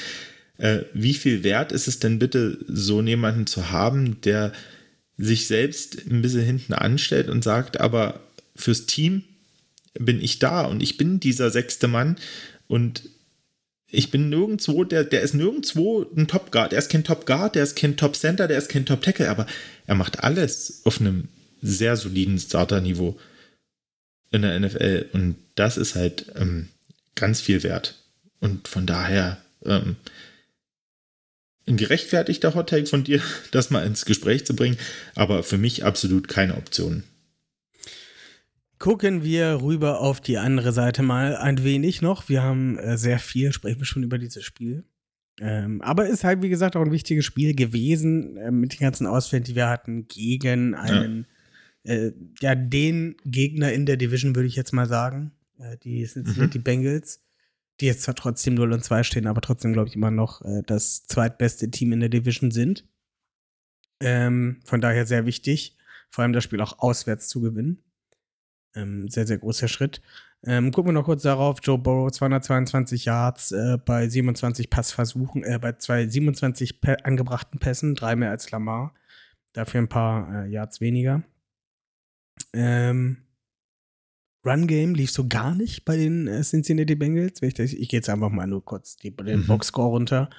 äh, 0.59 0.85
wie 0.93 1.15
viel 1.15 1.43
wert 1.43 1.73
ist 1.73 1.89
es 1.89 2.01
denn 2.01 2.19
bitte, 2.19 2.59
so 2.69 3.01
jemanden 3.03 3.47
zu 3.47 3.71
haben, 3.71 4.21
der 4.21 4.53
sich 5.17 5.47
selbst 5.47 6.07
ein 6.11 6.23
bisschen 6.23 6.45
hinten 6.45 6.75
anstellt 6.75 7.29
und 7.29 7.43
sagt, 7.43 7.81
aber 7.81 8.21
fürs 8.57 8.87
Team 8.87 9.23
bin 9.99 10.21
ich 10.21 10.39
da 10.39 10.63
und 10.63 10.83
ich 10.83 10.97
bin 10.97 11.21
dieser 11.21 11.51
sechste 11.51 11.89
Mann 11.89 12.17
und 12.69 13.03
ich 13.93 14.11
bin 14.11 14.29
nirgendwo, 14.29 14.85
der, 14.85 15.05
der 15.05 15.23
ist 15.23 15.35
nirgendwo 15.35 16.07
ein 16.17 16.29
Top 16.29 16.53
Guard. 16.53 16.73
Er 16.73 16.79
ist 16.79 16.91
kein 16.91 17.03
Top 17.03 17.27
Guard, 17.27 17.57
der 17.57 17.65
ist 17.65 17.77
kein 17.77 17.97
Top 17.97 18.15
Center, 18.15 18.47
der 18.47 18.59
ist 18.59 18.69
kein 18.69 18.87
Top 18.87 19.03
Tackle, 19.03 19.29
aber 19.29 19.47
er 19.87 19.97
macht 19.97 20.23
alles 20.23 20.83
auf 20.85 21.01
einem 21.01 21.29
sehr 21.61 21.97
soliden 21.97 22.39
Starter-Niveau 22.39 23.19
in 24.31 24.43
der 24.43 24.59
NFL 24.59 25.07
und 25.13 25.37
das 25.57 25.77
ist 25.77 25.97
halt 25.97 26.27
ähm, 26.37 26.69
ganz 27.17 27.41
viel 27.41 27.63
wert. 27.65 27.97
Und 28.39 28.69
von 28.69 28.87
daher 28.87 29.39
ähm, 29.65 29.97
ein 31.67 31.77
gerechtfertigter 31.77 32.55
Hot 32.55 32.69
Take 32.69 32.87
von 32.87 33.05
dir, 33.05 33.21
das 33.51 33.71
mal 33.71 33.85
ins 33.85 34.05
Gespräch 34.05 34.47
zu 34.47 34.55
bringen, 34.55 34.79
aber 35.15 35.43
für 35.43 35.59
mich 35.59 35.85
absolut 35.85 36.29
keine 36.29 36.57
Option. 36.57 37.03
Gucken 38.81 39.23
wir 39.23 39.61
rüber 39.61 40.01
auf 40.01 40.23
die 40.23 40.39
andere 40.39 40.73
Seite 40.73 41.03
mal 41.03 41.37
ein 41.37 41.63
wenig 41.63 42.01
noch. 42.01 42.31
Wir 42.31 42.43
haben 42.43 42.79
äh, 42.79 42.97
sehr 42.97 43.19
viel, 43.19 43.53
sprechen 43.53 43.79
wir 43.79 43.85
schon 43.85 44.03
über 44.03 44.17
dieses 44.17 44.43
Spiel. 44.43 44.87
Ähm, 45.39 45.83
aber 45.83 46.07
ist 46.07 46.25
halt, 46.25 46.41
wie 46.41 46.49
gesagt, 46.49 46.77
auch 46.77 46.81
ein 46.81 46.91
wichtiges 46.91 47.27
Spiel 47.27 47.55
gewesen 47.55 48.39
äh, 48.39 48.51
mit 48.51 48.73
den 48.73 48.81
ganzen 48.81 49.07
Ausfällen, 49.07 49.45
die 49.45 49.55
wir 49.55 49.69
hatten, 49.69 50.09
gegen 50.09 50.75
einen, 50.75 51.27
ja, 51.85 51.93
äh, 51.93 52.13
ja 52.41 52.55
den 52.55 53.17
Gegner 53.27 53.71
in 53.71 53.85
der 53.85 53.99
Division, 53.99 54.35
würde 54.35 54.49
ich 54.49 54.57
jetzt 54.57 54.73
mal 54.73 54.89
sagen. 54.89 55.33
Äh, 55.59 55.77
die 55.85 56.03
Cincinnati 56.07 56.59
mhm. 56.59 56.63
Bengals, 56.63 57.23
die 57.81 57.87
jetzt 57.87 58.01
zwar 58.01 58.15
trotzdem 58.15 58.55
0 58.55 58.73
und 58.73 58.83
2 58.83 59.03
stehen, 59.03 59.27
aber 59.27 59.43
trotzdem, 59.43 59.75
glaube 59.75 59.91
ich, 59.91 59.95
immer 59.95 60.11
noch 60.11 60.41
äh, 60.41 60.63
das 60.65 61.03
zweitbeste 61.03 61.71
Team 61.71 61.93
in 61.93 62.01
der 62.01 62.09
Division 62.09 62.51
sind. 62.51 62.89
Ähm, 64.01 64.61
von 64.65 64.81
daher 64.81 65.05
sehr 65.05 65.27
wichtig, 65.27 65.77
vor 66.09 66.23
allem 66.23 66.33
das 66.33 66.45
Spiel 66.45 66.63
auch 66.63 66.79
auswärts 66.79 67.29
zu 67.29 67.43
gewinnen. 67.43 67.83
Ähm, 68.75 69.09
sehr, 69.09 69.27
sehr 69.27 69.39
großer 69.39 69.69
Schritt. 69.69 70.01
Ähm, 70.45 70.71
gucken 70.71 70.91
wir 70.91 70.93
noch 70.95 71.05
kurz 71.05 71.23
darauf. 71.23 71.59
Joe 71.63 71.79
Burrow 71.79 72.11
222 72.11 73.05
Yards 73.05 73.53
äh, 73.53 73.77
bei 73.85 74.09
27 74.09 74.71
Passversuchen, 74.71 75.43
äh, 75.45 75.59
bei 75.61 75.73
zwei 75.73 76.07
27 76.07 76.81
pa 76.81 76.95
angebrachten 77.03 77.61
Pässen, 77.61 77.95
drei 77.95 78.17
mehr 78.17 78.31
als 78.31 78.51
Lamar. 78.51 78.95
Dafür 79.53 79.83
ein 79.83 79.89
paar 79.89 80.45
äh, 80.45 80.49
Yards 80.49 80.81
weniger. 80.81 81.23
Ähm, 82.53 83.19
Run 84.45 84.67
Game 84.67 84.95
lief 84.95 85.11
so 85.11 85.29
gar 85.29 85.55
nicht 85.55 85.85
bei 85.85 85.97
den 85.97 86.27
äh, 86.27 86.41
Cincinnati 86.43 86.95
Bengals. 86.95 87.43
Ich, 87.43 87.59
ich 87.59 87.89
gehe 87.89 87.99
jetzt 87.99 88.09
einfach 88.09 88.31
mal 88.31 88.47
nur 88.47 88.65
kurz 88.65 88.97
die, 88.97 89.15
den 89.15 89.41
mhm. 89.41 89.47
Boxscore 89.47 89.91
runter, 89.91 90.31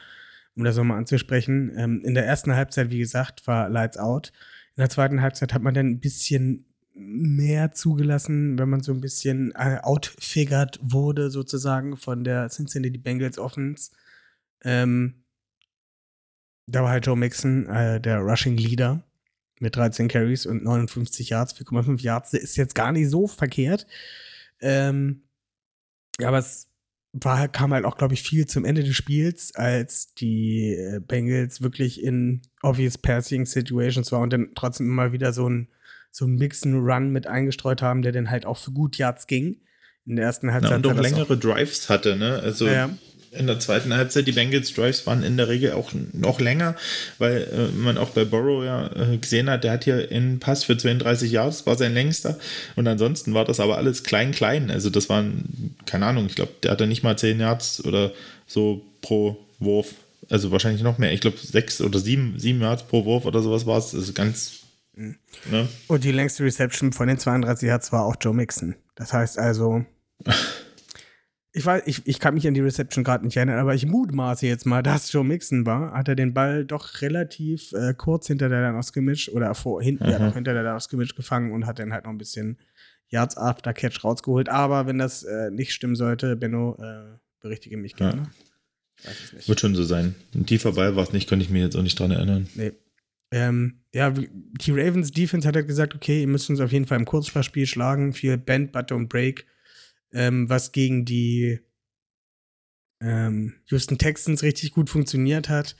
um 0.56 0.64
das 0.64 0.78
nochmal 0.78 0.98
anzusprechen. 0.98 1.72
Ähm, 1.78 2.02
in 2.04 2.16
der 2.16 2.26
ersten 2.26 2.56
Halbzeit, 2.56 2.90
wie 2.90 2.98
gesagt, 2.98 3.46
war 3.46 3.70
Lights 3.70 3.98
Out. 3.98 4.32
In 4.76 4.82
der 4.82 4.90
zweiten 4.90 5.22
Halbzeit 5.22 5.54
hat 5.54 5.62
man 5.62 5.76
dann 5.76 5.88
ein 5.88 6.00
bisschen 6.00 6.66
mehr 6.94 7.72
zugelassen, 7.72 8.60
wenn 8.60 8.70
man 8.70 8.82
so 8.82 8.92
ein 8.92 9.02
bisschen 9.02 9.52
äh, 9.56 9.80
outfigured 9.82 10.80
wurde, 10.82 11.30
sozusagen, 11.30 11.98
von 11.98 12.24
der 12.24 12.50
Cincinnati 12.50 12.98
Bengals 12.98 13.38
Offense. 13.38 13.92
Ähm, 14.64 15.24
da 16.68 16.84
war 16.84 16.92
halt 16.92 17.06
Joe 17.06 17.18
Mixon, 17.18 17.68
äh, 17.68 18.00
der 18.00 18.20
Rushing 18.20 18.58
Leader, 18.58 19.04
mit 19.60 19.76
13 19.76 20.08
Carries 20.08 20.46
und 20.46 20.64
59 20.64 21.30
Yards, 21.30 21.56
4,5 21.56 22.02
Yards. 22.02 22.32
Der 22.32 22.42
ist 22.42 22.58
jetzt 22.58 22.76
gar 22.76 22.92
nicht 22.92 23.10
so 23.10 23.28
verkehrt. 23.28 23.86
Ähm, 24.60 25.24
aber 26.22 26.40
es 26.40 26.68
war, 27.14 27.48
kam 27.48 27.74
halt 27.74 27.86
auch, 27.86 27.98
glaube 27.98 28.14
ich, 28.14 28.24
viel 28.24 28.48
zum 28.48 28.66
Ende 28.66 28.84
des 28.84 28.96
Spiels, 28.96 29.54
als 29.56 30.14
die 30.16 30.74
äh, 30.74 31.00
Bengals 31.00 31.62
wirklich 31.62 32.02
in 32.02 32.42
obvious 32.64 32.98
passing 32.98 33.46
Situations 33.46 34.12
war 34.12 34.22
und 34.22 34.32
dann 34.34 34.52
trotzdem 34.56 34.88
immer 34.88 35.12
wieder 35.12 35.34
so 35.34 35.48
ein 35.48 35.68
so 36.12 36.26
einen 36.26 36.36
Mixen-Run 36.36 37.10
mit 37.10 37.26
eingestreut 37.26 37.82
haben, 37.82 38.02
der 38.02 38.12
dann 38.12 38.30
halt 38.30 38.46
auch 38.46 38.58
für 38.58 38.72
gut 38.72 38.98
Yards 38.98 39.28
ging. 39.28 39.62
In 40.06 40.18
der 40.18 40.26
ersten 40.26 40.52
Halbzeit. 40.52 40.72
Ja, 40.72 40.78
und 40.78 40.88
auch 40.88 41.02
längere 41.02 41.34
auch 41.34 41.40
Drives 41.40 41.90
hatte, 41.90 42.16
ne? 42.16 42.40
Also 42.44 42.68
ja. 42.68 42.90
in 43.32 43.48
der 43.48 43.60
zweiten 43.60 43.94
Halbzeit, 43.94 44.28
die 44.28 44.32
Bengals 44.32 44.74
Drives 44.74 45.06
waren 45.06 45.24
in 45.24 45.38
der 45.38 45.48
Regel 45.48 45.74
auch 45.74 45.92
noch 46.12 46.40
länger, 46.40 46.76
weil 47.20 47.48
äh, 47.54 47.78
man 47.78 47.98
auch 47.98 48.10
bei 48.10 48.26
Burrow 48.26 48.64
ja 48.66 48.88
äh, 48.88 49.18
gesehen 49.18 49.50
hat, 49.50 49.64
der 49.64 49.74
hat 49.74 49.84
hier 49.84 50.10
einen 50.12 50.40
Pass 50.40 50.64
für 50.64 50.76
32 50.76 51.32
Yards, 51.32 51.66
war 51.68 51.78
sein 51.78 51.94
längster. 51.94 52.40
Und 52.76 52.88
ansonsten 52.88 53.34
war 53.34 53.46
das 53.46 53.60
aber 53.60 53.78
alles 53.78 54.04
klein, 54.04 54.32
klein. 54.32 54.72
Also 54.72 54.90
das 54.90 55.08
waren, 55.08 55.76
keine 55.86 56.08
Ahnung, 56.08 56.26
ich 56.26 56.36
glaube, 56.36 56.54
der 56.64 56.72
hatte 56.72 56.88
nicht 56.88 57.04
mal 57.04 57.18
10 57.18 57.40
Yards 57.40 57.86
oder 57.86 58.12
so 58.48 58.84
pro 59.02 59.38
Wurf. 59.60 59.94
Also 60.30 60.52
wahrscheinlich 60.52 60.82
noch 60.82 60.98
mehr. 60.98 61.14
Ich 61.14 61.22
glaube, 61.22 61.38
sechs 61.38 61.80
oder 61.80 62.00
sieben, 62.00 62.40
sieben 62.40 62.62
Yards 62.62 62.84
pro 62.84 63.06
Wurf 63.06 63.26
oder 63.26 63.42
sowas 63.42 63.66
war 63.66 63.78
es. 63.78 63.94
Also 63.94 64.14
ganz 64.14 64.61
Ne? 65.50 65.68
Und 65.88 66.04
die 66.04 66.12
längste 66.12 66.44
Reception 66.44 66.94
von 66.94 67.08
den 67.08 67.18
32 67.18 67.68
Yards 67.68 67.92
war 67.92 68.06
auch 68.06 68.16
Joe 68.20 68.34
Mixon. 68.34 68.76
Das 68.96 69.14
heißt 69.14 69.38
also, 69.38 69.86
ich 71.54 71.66
weiß, 71.66 71.84
ich, 71.86 72.08
ich 72.08 72.20
kann 72.20 72.34
mich 72.34 72.48
an 72.48 72.54
die 72.54 72.62
Reception 72.62 73.04
gerade 73.04 73.26
nicht 73.26 73.36
erinnern, 73.36 73.60
aber 73.60 73.76
ich 73.76 73.86
mutmaße 73.86 74.48
jetzt 74.48 74.66
mal, 74.66 74.82
dass 74.82 75.12
Joe 75.12 75.24
Mixon 75.24 75.66
war, 75.66 75.92
hat 75.94 76.08
er 76.08 76.16
den 76.16 76.34
Ball 76.34 76.66
doch 76.66 77.02
relativ 77.02 77.74
äh, 77.74 77.94
kurz 77.94 78.28
hinter 78.28 78.50
der 78.50 78.62
Line 78.62 78.78
of 78.78 78.86
Scrimmage 78.86 79.30
oder 79.34 79.54
vor, 79.56 79.82
hinten, 79.82 80.10
ja, 80.10 80.32
hinter 80.34 80.54
der 80.54 80.64
Line 80.64 80.76
of 80.76 80.84
Scrimmage 80.84 81.16
gefangen 81.16 81.52
und 81.52 81.66
hat 81.66 81.80
dann 81.80 81.92
halt 81.92 82.06
noch 82.06 82.12
ein 82.12 82.18
bisschen 82.18 82.58
Yards 83.10 83.38
after 83.38 83.74
Catch 83.74 84.04
rausgeholt. 84.04 84.50
Aber 84.50 84.88
wenn 84.88 84.98
das 84.98 85.24
äh, 85.24 85.52
nicht 85.52 85.74
stimmen 85.74 85.96
sollte, 85.96 86.36
Benno, 86.36 86.78
äh, 86.82 87.18
berichtige 87.42 87.78
mich 87.78 87.96
gerne. 87.96 88.30
Nicht. 89.34 89.48
Wird 89.48 89.60
schon 89.60 89.76
so 89.76 89.84
sein. 89.84 90.16
Ein 90.34 90.46
tiefer 90.46 90.74
Ball 90.74 90.96
war 90.96 91.04
es 91.04 91.12
nicht, 91.12 91.28
könnte 91.28 91.44
ich 91.44 91.52
mir 91.52 91.62
jetzt 91.62 91.76
auch 91.76 91.82
nicht 91.82 92.00
dran 92.00 92.12
erinnern. 92.12 92.48
Nee. 92.56 92.74
Ähm, 93.32 93.82
ja, 93.94 94.10
die 94.12 94.72
Ravens 94.72 95.12
Defense 95.12 95.48
hat 95.48 95.56
halt 95.56 95.68
gesagt, 95.68 95.96
okay, 95.96 96.22
ihr 96.22 96.28
müsst 96.28 96.50
uns 96.50 96.60
auf 96.60 96.72
jeden 96.72 96.86
Fall 96.86 97.00
im 97.00 97.06
Kurzpassspiel 97.06 97.66
schlagen, 97.66 98.14
viel 98.14 98.38
Bend, 98.38 98.72
Butter 98.72 98.96
und 98.96 99.08
Break, 99.08 99.46
ähm, 100.12 100.50
was 100.50 100.72
gegen 100.72 101.06
die 101.06 101.60
ähm, 103.02 103.56
Houston 103.68 103.98
Texans 103.98 104.44
richtig 104.44 104.72
gut 104.74 104.90
funktioniert 104.90 105.50
hat. 105.50 105.76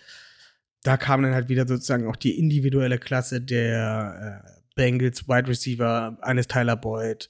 Da 0.84 0.98
kam 0.98 1.22
dann 1.22 1.34
halt 1.34 1.50
wieder 1.50 1.68
sozusagen 1.68 2.08
auch 2.08 2.16
die 2.16 2.40
individuelle 2.40 2.98
Klasse 2.98 3.42
der 3.42 4.44
äh, 4.46 4.62
Bengals 4.76 5.28
Wide 5.28 5.48
Receiver, 5.48 6.18
eines 6.22 6.48
Tyler 6.48 6.76
Boyd, 6.76 7.30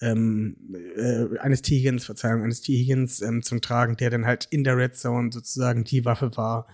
ähm, 0.00 0.56
äh, 0.96 1.38
eines 1.38 1.62
T. 1.62 1.76
Higgins, 1.76 2.04
Verzeihung, 2.04 2.42
eines 2.42 2.60
T. 2.60 2.76
Higgins 2.76 3.22
ähm, 3.22 3.42
zum 3.42 3.60
Tragen, 3.60 3.96
der 3.96 4.10
dann 4.10 4.26
halt 4.26 4.46
in 4.50 4.64
der 4.64 4.76
Red 4.76 4.96
Zone 4.96 5.32
sozusagen 5.32 5.84
die 5.84 6.04
Waffe 6.04 6.36
war, 6.36 6.68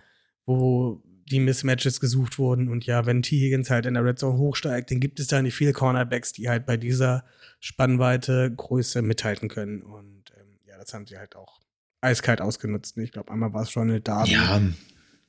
wo 0.47 1.03
die 1.29 1.41
Mismatches 1.41 2.01
gesucht 2.01 2.39
wurden. 2.39 2.69
Und 2.69 2.87
ja, 2.87 3.07
wenn 3.07 3.23
T. 3.23 3.39
Higgins 3.39 3.71
halt 3.71 3.87
in 3.87 3.95
der 3.95 4.05
Red 4.05 4.19
Zone 4.19 4.39
hochsteigt, 4.39 4.91
dann 4.91 5.01
gibt 5.01 5.21
es 5.21 5.27
da 5.29 5.41
nicht 5.43 5.55
viele 5.55 5.73
Cornerbacks, 5.73 6.33
die 6.33 6.49
halt 6.49 6.67
bei 6.67 6.77
dieser 6.77 7.25
Spannweite 7.61 8.53
Größe 8.55 9.03
mithalten 9.03 9.49
können. 9.49 9.83
Und 9.83 10.33
ähm, 10.39 10.59
ja, 10.67 10.77
das 10.79 10.93
haben 10.95 11.07
sie 11.07 11.19
halt 11.19 11.37
auch 11.37 11.61
eiskalt 12.01 12.41
ausgenutzt. 12.41 12.97
Ich 12.99 13.13
glaube, 13.13 13.33
einmal 13.33 13.53
war 13.53 13.63
es 13.63 13.77
Ronald 13.77 14.07
Darby. 14.07 14.33
Ja, 14.33 14.61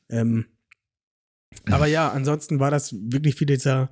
Ähm, 0.10 0.46
aber 1.70 1.88
ja, 1.88 2.10
ansonsten 2.12 2.60
war 2.60 2.72
das 2.72 2.94
wirklich 2.94 3.36
viel 3.36 3.48
dieser, 3.48 3.90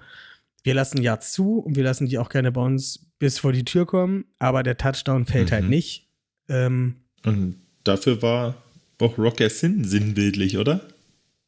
wir 0.63 0.73
lassen 0.73 1.01
Yards 1.01 1.31
zu 1.31 1.59
und 1.59 1.75
wir 1.75 1.83
lassen 1.83 2.07
die 2.07 2.17
auch 2.19 2.29
gerne 2.29 2.51
bei 2.51 2.61
uns 2.61 3.05
bis 3.19 3.39
vor 3.39 3.51
die 3.51 3.65
Tür 3.65 3.85
kommen, 3.85 4.25
aber 4.39 4.61
der 4.63 4.77
Touchdown 4.77 5.25
fällt 5.25 5.51
halt 5.51 5.63
Mhm. 5.63 5.69
nicht. 5.69 6.07
Ähm, 6.49 6.97
und 7.25 7.57
dafür 7.83 8.21
war 8.21 8.63
auch 8.99 9.17
Rocker 9.17 9.49
Sin 9.49 9.83
sinnbildlich, 9.85 10.57
oder? 10.57 10.87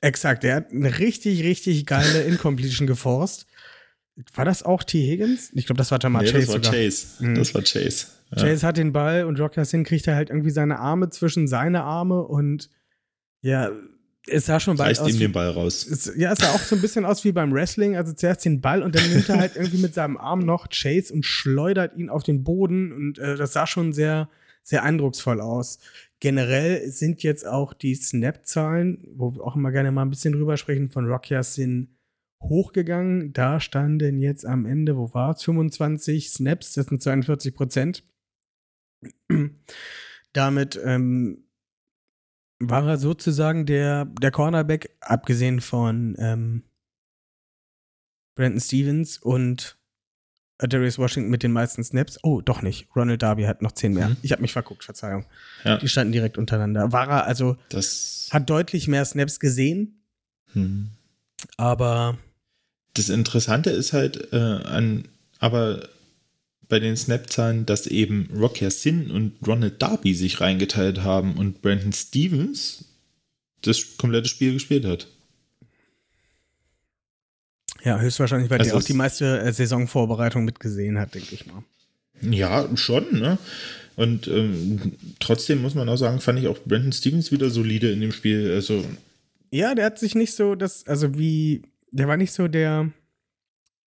Exakt, 0.01 0.43
er 0.43 0.55
hat 0.55 0.71
eine 0.71 0.99
richtig, 0.99 1.43
richtig 1.43 1.85
geile 1.85 2.21
Incompletion 2.27 2.87
geforst. 2.87 3.45
War 4.33 4.43
das 4.45 4.63
auch 4.63 4.83
T. 4.83 4.99
Higgins? 4.99 5.51
Ich 5.53 5.65
glaube, 5.65 5.77
das 5.77 5.91
war 5.91 5.99
Jamal 6.01 6.23
Nee, 6.23 6.31
Chase 6.31 6.45
das 6.45 6.55
war 6.55 6.63
sogar. 6.63 6.73
Chase. 6.73 7.07
Mhm. 7.19 7.35
Das 7.35 7.53
war 7.55 7.61
Chase. 7.61 8.07
Ja. 8.35 8.41
Chase 8.43 8.67
hat 8.67 8.77
den 8.77 8.91
Ball 8.91 9.23
und 9.23 9.39
Rock 9.39 9.53
Sin 9.63 9.83
kriegt 9.83 10.07
er 10.07 10.15
halt 10.15 10.29
irgendwie 10.29 10.51
seine 10.51 10.79
Arme 10.79 11.09
zwischen 11.09 11.47
seine 11.47 11.83
Arme 11.83 12.21
und 12.23 12.69
ja, 13.41 13.71
es 14.27 14.45
sah 14.45 14.59
schon 14.59 14.77
bald 14.77 14.89
Reißt 14.89 15.01
aus 15.01 15.11
ihm 15.13 15.19
den 15.19 15.31
Ball 15.31 15.49
raus. 15.49 15.87
es, 15.87 16.11
ja, 16.17 16.33
es 16.33 16.39
sah 16.39 16.49
auch 16.51 16.59
so 16.59 16.75
ein 16.75 16.81
bisschen 16.81 17.05
aus 17.05 17.23
wie 17.23 17.31
beim 17.31 17.53
Wrestling. 17.53 17.95
Also 17.95 18.13
zuerst 18.13 18.43
den 18.45 18.61
Ball 18.61 18.83
und 18.83 18.93
dann 18.95 19.09
nimmt 19.09 19.29
er 19.29 19.39
halt 19.39 19.55
irgendwie 19.55 19.77
mit 19.77 19.93
seinem 19.93 20.17
Arm 20.17 20.39
noch 20.39 20.67
Chase 20.69 21.13
und 21.13 21.25
schleudert 21.25 21.95
ihn 21.95 22.09
auf 22.09 22.23
den 22.23 22.43
Boden. 22.43 22.91
Und 22.91 23.17
äh, 23.17 23.37
das 23.37 23.53
sah 23.53 23.65
schon 23.65 23.93
sehr, 23.93 24.29
sehr 24.61 24.83
eindrucksvoll 24.83 25.41
aus. 25.41 25.79
Generell 26.21 26.89
sind 26.91 27.23
jetzt 27.23 27.47
auch 27.47 27.73
die 27.73 27.95
Snap-Zahlen, 27.95 29.07
wo 29.15 29.35
wir 29.35 29.43
auch 29.43 29.55
immer 29.55 29.71
gerne 29.71 29.91
mal 29.91 30.01
ein 30.01 30.09
bisschen 30.09 30.33
drüber 30.33 30.57
sprechen, 30.57 30.91
von 30.91 31.05
Rocky 31.05 31.41
sind 31.43 31.95
hochgegangen. 32.43 33.31
Da 33.31 33.59
standen 33.59 34.19
jetzt 34.19 34.45
am 34.45 34.65
Ende, 34.65 34.97
wo 34.97 35.13
war 35.13 35.31
es? 35.31 35.43
25 35.43 36.29
Snaps, 36.29 36.73
das 36.73 36.87
sind 36.87 37.01
42 37.01 37.55
Prozent. 37.55 38.03
Damit 40.33 40.79
ähm, 40.83 41.45
war 42.61 42.85
er 42.87 42.97
sozusagen 42.97 43.65
der, 43.65 44.05
der 44.05 44.31
Cornerback, 44.31 44.97
abgesehen 44.99 45.61
von 45.61 46.15
ähm, 46.19 46.63
Brandon 48.35 48.59
Stevens 48.59 49.17
und 49.17 49.78
Darius 50.67 50.97
Washington 50.97 51.29
mit 51.29 51.43
den 51.43 51.51
meisten 51.51 51.83
Snaps. 51.83 52.19
Oh, 52.23 52.41
doch 52.41 52.61
nicht. 52.61 52.87
Ronald 52.95 53.21
Darby 53.21 53.43
hat 53.43 53.61
noch 53.61 53.71
10 53.71 53.93
mehr. 53.93 54.09
Mhm. 54.09 54.17
Ich 54.21 54.31
habe 54.31 54.41
mich 54.41 54.51
verguckt, 54.51 54.83
Verzeihung. 54.83 55.25
Ja. 55.63 55.77
Die 55.77 55.87
standen 55.87 56.11
direkt 56.11 56.37
untereinander. 56.37 56.91
War 56.91 57.07
er 57.07 57.25
also, 57.25 57.57
Das, 57.69 58.29
hat 58.31 58.49
deutlich 58.49 58.87
mehr 58.87 59.05
Snaps 59.05 59.39
gesehen, 59.39 60.01
hm. 60.53 60.89
aber 61.57 62.17
das 62.93 63.09
Interessante 63.09 63.69
ist 63.69 63.93
halt 63.93 64.33
äh, 64.33 64.37
an, 64.37 65.07
aber 65.39 65.87
bei 66.67 66.79
den 66.79 66.95
Snap-Zahlen, 66.95 67.65
dass 67.65 67.87
eben 67.87 68.29
Rocky 68.35 68.69
Sin 68.69 69.09
und 69.09 69.35
Ronald 69.45 69.81
Darby 69.81 70.13
sich 70.13 70.39
reingeteilt 70.39 71.03
haben 71.03 71.35
und 71.35 71.61
Brandon 71.61 71.93
Stevens 71.93 72.85
das 73.61 73.97
komplette 73.97 74.29
Spiel 74.29 74.53
gespielt 74.53 74.85
hat. 74.85 75.07
Ja, 77.83 77.99
höchstwahrscheinlich, 77.99 78.49
weil 78.49 78.59
Also 78.59 78.71
der 78.71 78.79
auch 78.79 78.83
die 78.83 78.93
meiste 78.93 79.39
äh, 79.39 79.51
Saisonvorbereitung 79.51 80.45
mitgesehen 80.45 80.99
hat, 80.99 81.15
denke 81.15 81.33
ich 81.33 81.45
mal. 81.47 81.63
Ja, 82.21 82.67
schon, 82.75 83.19
ne? 83.19 83.37
Und 83.95 84.27
ähm, 84.27 84.93
trotzdem 85.19 85.61
muss 85.61 85.75
man 85.75 85.89
auch 85.89 85.97
sagen, 85.97 86.21
fand 86.21 86.39
ich 86.39 86.47
auch 86.47 86.57
Brandon 86.65 86.91
Stevens 86.91 87.31
wieder 87.31 87.49
solide 87.49 87.91
in 87.91 88.01
dem 88.01 88.11
Spiel. 88.11 88.51
Also, 88.53 88.83
Ja, 89.51 89.75
der 89.75 89.85
hat 89.85 89.99
sich 89.99 90.15
nicht 90.15 90.33
so, 90.35 90.55
das, 90.55 90.87
also 90.87 91.17
wie, 91.17 91.63
der 91.91 92.07
war 92.07 92.17
nicht 92.17 92.31
so 92.31 92.47
der 92.47 92.91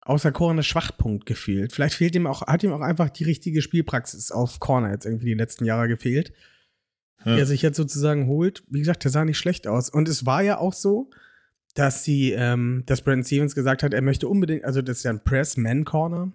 außerkorene 0.03 0.63
Schwachpunkt 0.63 1.27
gefühlt. 1.27 1.73
Vielleicht 1.73 1.95
fehlt 1.95 2.15
ihm 2.15 2.27
auch, 2.27 2.43
hat 2.43 2.63
ihm 2.63 2.73
auch 2.73 2.81
einfach 2.81 3.09
die 3.09 3.25
richtige 3.25 3.63
Spielpraxis 3.63 4.33
auf 4.33 4.61
Corner 4.61 4.91
jetzt 4.91 5.07
irgendwie 5.07 5.27
die 5.27 5.35
letzten 5.35 5.65
Jahre 5.65 5.89
gefehlt, 5.89 6.33
ja. 7.25 7.35
die 7.35 7.41
er 7.41 7.47
sich 7.47 7.63
jetzt 7.63 7.77
sozusagen 7.77 8.27
holt. 8.27 8.65
Wie 8.69 8.81
gesagt, 8.81 9.05
der 9.05 9.11
sah 9.11 9.25
nicht 9.25 9.39
schlecht 9.39 9.67
aus. 9.67 9.89
Und 9.89 10.09
es 10.09 10.27
war 10.27 10.43
ja 10.43 10.59
auch 10.59 10.75
so, 10.75 11.11
dass 11.75 12.05
sie, 12.05 12.33
ähm, 12.33 12.83
dass 12.87 13.03
Brandon 13.03 13.25
Stevens 13.25 13.55
gesagt 13.55 13.83
hat, 13.83 13.95
er 13.95 14.03
möchte 14.03 14.29
unbedingt, 14.29 14.65
also 14.65 14.83
das 14.83 14.99
ist 14.99 15.03
ja 15.05 15.11
ein 15.11 15.25
Press-Man-Corner. 15.25 16.33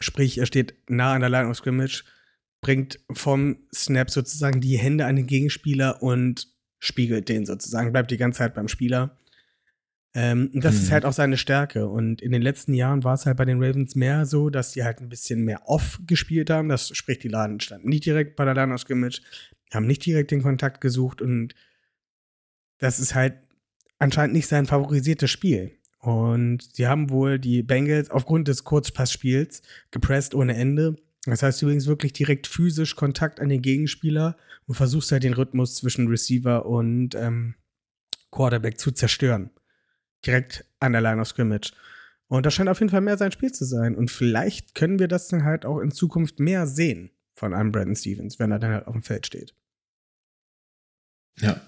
Sprich, 0.00 0.38
er 0.38 0.46
steht 0.46 0.74
nah 0.88 1.14
an 1.14 1.20
der 1.20 1.30
Line 1.30 1.48
of 1.48 1.56
Scrimmage, 1.56 2.04
bringt 2.60 3.00
vom 3.12 3.58
Snap 3.74 4.10
sozusagen 4.10 4.60
die 4.60 4.78
Hände 4.78 5.06
an 5.06 5.16
den 5.16 5.26
Gegenspieler 5.26 6.02
und 6.02 6.48
spiegelt 6.80 7.28
den 7.28 7.46
sozusagen, 7.46 7.92
bleibt 7.92 8.10
die 8.10 8.16
ganze 8.16 8.38
Zeit 8.38 8.54
beim 8.54 8.68
Spieler. 8.68 9.16
Ähm, 10.14 10.50
das 10.52 10.74
Mhm. 10.74 10.80
ist 10.82 10.90
halt 10.90 11.04
auch 11.06 11.12
seine 11.12 11.36
Stärke. 11.38 11.88
Und 11.88 12.20
in 12.20 12.32
den 12.32 12.42
letzten 12.42 12.74
Jahren 12.74 13.02
war 13.04 13.14
es 13.14 13.24
halt 13.24 13.36
bei 13.38 13.44
den 13.46 13.62
Ravens 13.62 13.94
mehr 13.94 14.26
so, 14.26 14.50
dass 14.50 14.72
die 14.72 14.84
halt 14.84 15.00
ein 15.00 15.08
bisschen 15.08 15.44
mehr 15.44 15.62
off 15.68 16.00
gespielt 16.06 16.50
haben. 16.50 16.68
Das 16.68 16.88
sprich, 16.94 17.18
die 17.20 17.28
Laden 17.28 17.60
standen 17.60 17.88
nicht 17.88 18.04
direkt 18.04 18.36
bei 18.36 18.44
der 18.44 18.54
Line 18.54 18.74
of 18.74 18.80
Scrimmage, 18.80 19.22
haben 19.72 19.86
nicht 19.86 20.04
direkt 20.04 20.30
den 20.32 20.42
Kontakt 20.42 20.80
gesucht 20.82 21.22
und 21.22 21.54
das 22.78 22.98
ist 23.00 23.14
halt 23.14 23.34
anscheinend 24.02 24.34
nicht 24.34 24.48
sein 24.48 24.66
favorisiertes 24.66 25.30
Spiel. 25.30 25.78
Und 26.00 26.74
sie 26.74 26.88
haben 26.88 27.10
wohl 27.10 27.38
die 27.38 27.62
Bengals 27.62 28.10
aufgrund 28.10 28.48
des 28.48 28.64
Kurzpassspiels 28.64 29.62
gepresst 29.92 30.34
ohne 30.34 30.56
Ende. 30.56 30.96
Das 31.24 31.44
heißt 31.44 31.62
übrigens 31.62 31.86
wirklich 31.86 32.12
direkt 32.12 32.48
physisch 32.48 32.96
Kontakt 32.96 33.38
an 33.38 33.48
den 33.48 33.62
Gegenspieler 33.62 34.36
und 34.66 34.74
versuchst 34.74 35.12
halt 35.12 35.22
den 35.22 35.34
Rhythmus 35.34 35.76
zwischen 35.76 36.08
Receiver 36.08 36.66
und 36.66 37.14
ähm, 37.14 37.54
Quarterback 38.32 38.80
zu 38.80 38.90
zerstören. 38.90 39.50
Direkt 40.26 40.64
an 40.80 40.92
der 40.92 41.00
Line 41.00 41.20
of 41.20 41.28
Scrimmage. 41.28 41.72
Und 42.26 42.44
das 42.44 42.54
scheint 42.54 42.68
auf 42.68 42.80
jeden 42.80 42.90
Fall 42.90 43.02
mehr 43.02 43.18
sein 43.18 43.30
Spiel 43.30 43.52
zu 43.52 43.64
sein. 43.64 43.94
Und 43.94 44.10
vielleicht 44.10 44.74
können 44.74 44.98
wir 44.98 45.06
das 45.06 45.28
dann 45.28 45.44
halt 45.44 45.64
auch 45.64 45.78
in 45.78 45.92
Zukunft 45.92 46.40
mehr 46.40 46.66
sehen 46.66 47.10
von 47.36 47.54
einem 47.54 47.70
Brandon 47.70 47.94
Stevens, 47.94 48.40
wenn 48.40 48.50
er 48.50 48.58
dann 48.58 48.72
halt 48.72 48.88
auf 48.88 48.94
dem 48.94 49.02
Feld 49.02 49.26
steht. 49.26 49.54
ja, 51.38 51.60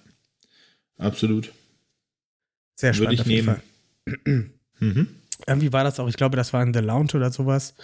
absolut. 0.98 1.52
Sehr 2.76 2.94
Würde 2.96 3.14
spannend 3.14 3.14
ich 3.14 3.20
auf 3.20 3.26
jeden 3.26 3.62
nehmen. 4.26 4.54
Mhm. 4.80 5.08
Irgendwie 5.46 5.72
war 5.72 5.84
das 5.84 6.00
auch, 6.00 6.08
ich 6.08 6.16
glaube, 6.16 6.36
das 6.36 6.52
war 6.52 6.62
in 6.62 6.74
The 6.74 6.80
Lounge 6.80 7.12
oder 7.14 7.30
sowas, 7.30 7.74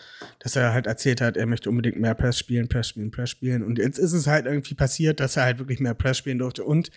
dass 0.40 0.56
er 0.56 0.72
halt 0.72 0.86
erzählt 0.86 1.20
hat, 1.20 1.36
er 1.36 1.46
möchte 1.46 1.70
unbedingt 1.70 1.98
mehr 2.00 2.14
Press 2.14 2.38
spielen, 2.38 2.68
Press 2.68 2.88
spielen, 2.88 3.10
Press 3.12 3.30
spielen. 3.30 3.62
Und 3.62 3.78
jetzt 3.78 3.98
ist 3.98 4.12
es 4.12 4.26
halt 4.26 4.46
irgendwie 4.46 4.74
passiert, 4.74 5.20
dass 5.20 5.36
er 5.36 5.44
halt 5.44 5.58
wirklich 5.58 5.78
mehr 5.78 5.94
Press 5.94 6.18
spielen 6.18 6.38
durfte. 6.38 6.64
Und 6.64 6.90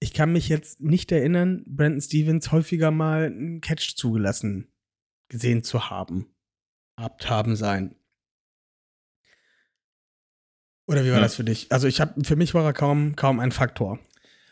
ich 0.00 0.12
kann 0.12 0.32
mich 0.32 0.48
jetzt 0.48 0.80
nicht 0.82 1.10
erinnern, 1.12 1.64
Brandon 1.66 2.00
Stevens 2.00 2.52
häufiger 2.52 2.90
mal 2.90 3.24
einen 3.26 3.60
Catch 3.62 3.96
zugelassen 3.96 4.68
gesehen 5.28 5.62
zu 5.64 5.88
haben. 5.90 6.26
Habt 7.00 7.30
haben 7.30 7.56
sein. 7.56 7.94
Oder 10.86 11.04
wie 11.04 11.08
war 11.10 11.16
Ja. 11.16 11.22
das 11.22 11.36
für 11.36 11.44
dich? 11.44 11.70
Also 11.72 11.86
ich 11.86 12.00
habe, 12.00 12.22
für 12.24 12.36
mich 12.36 12.54
war 12.54 12.64
er 12.64 12.72
kaum, 12.72 13.16
kaum 13.16 13.40
ein 13.40 13.52
Faktor. 13.52 13.98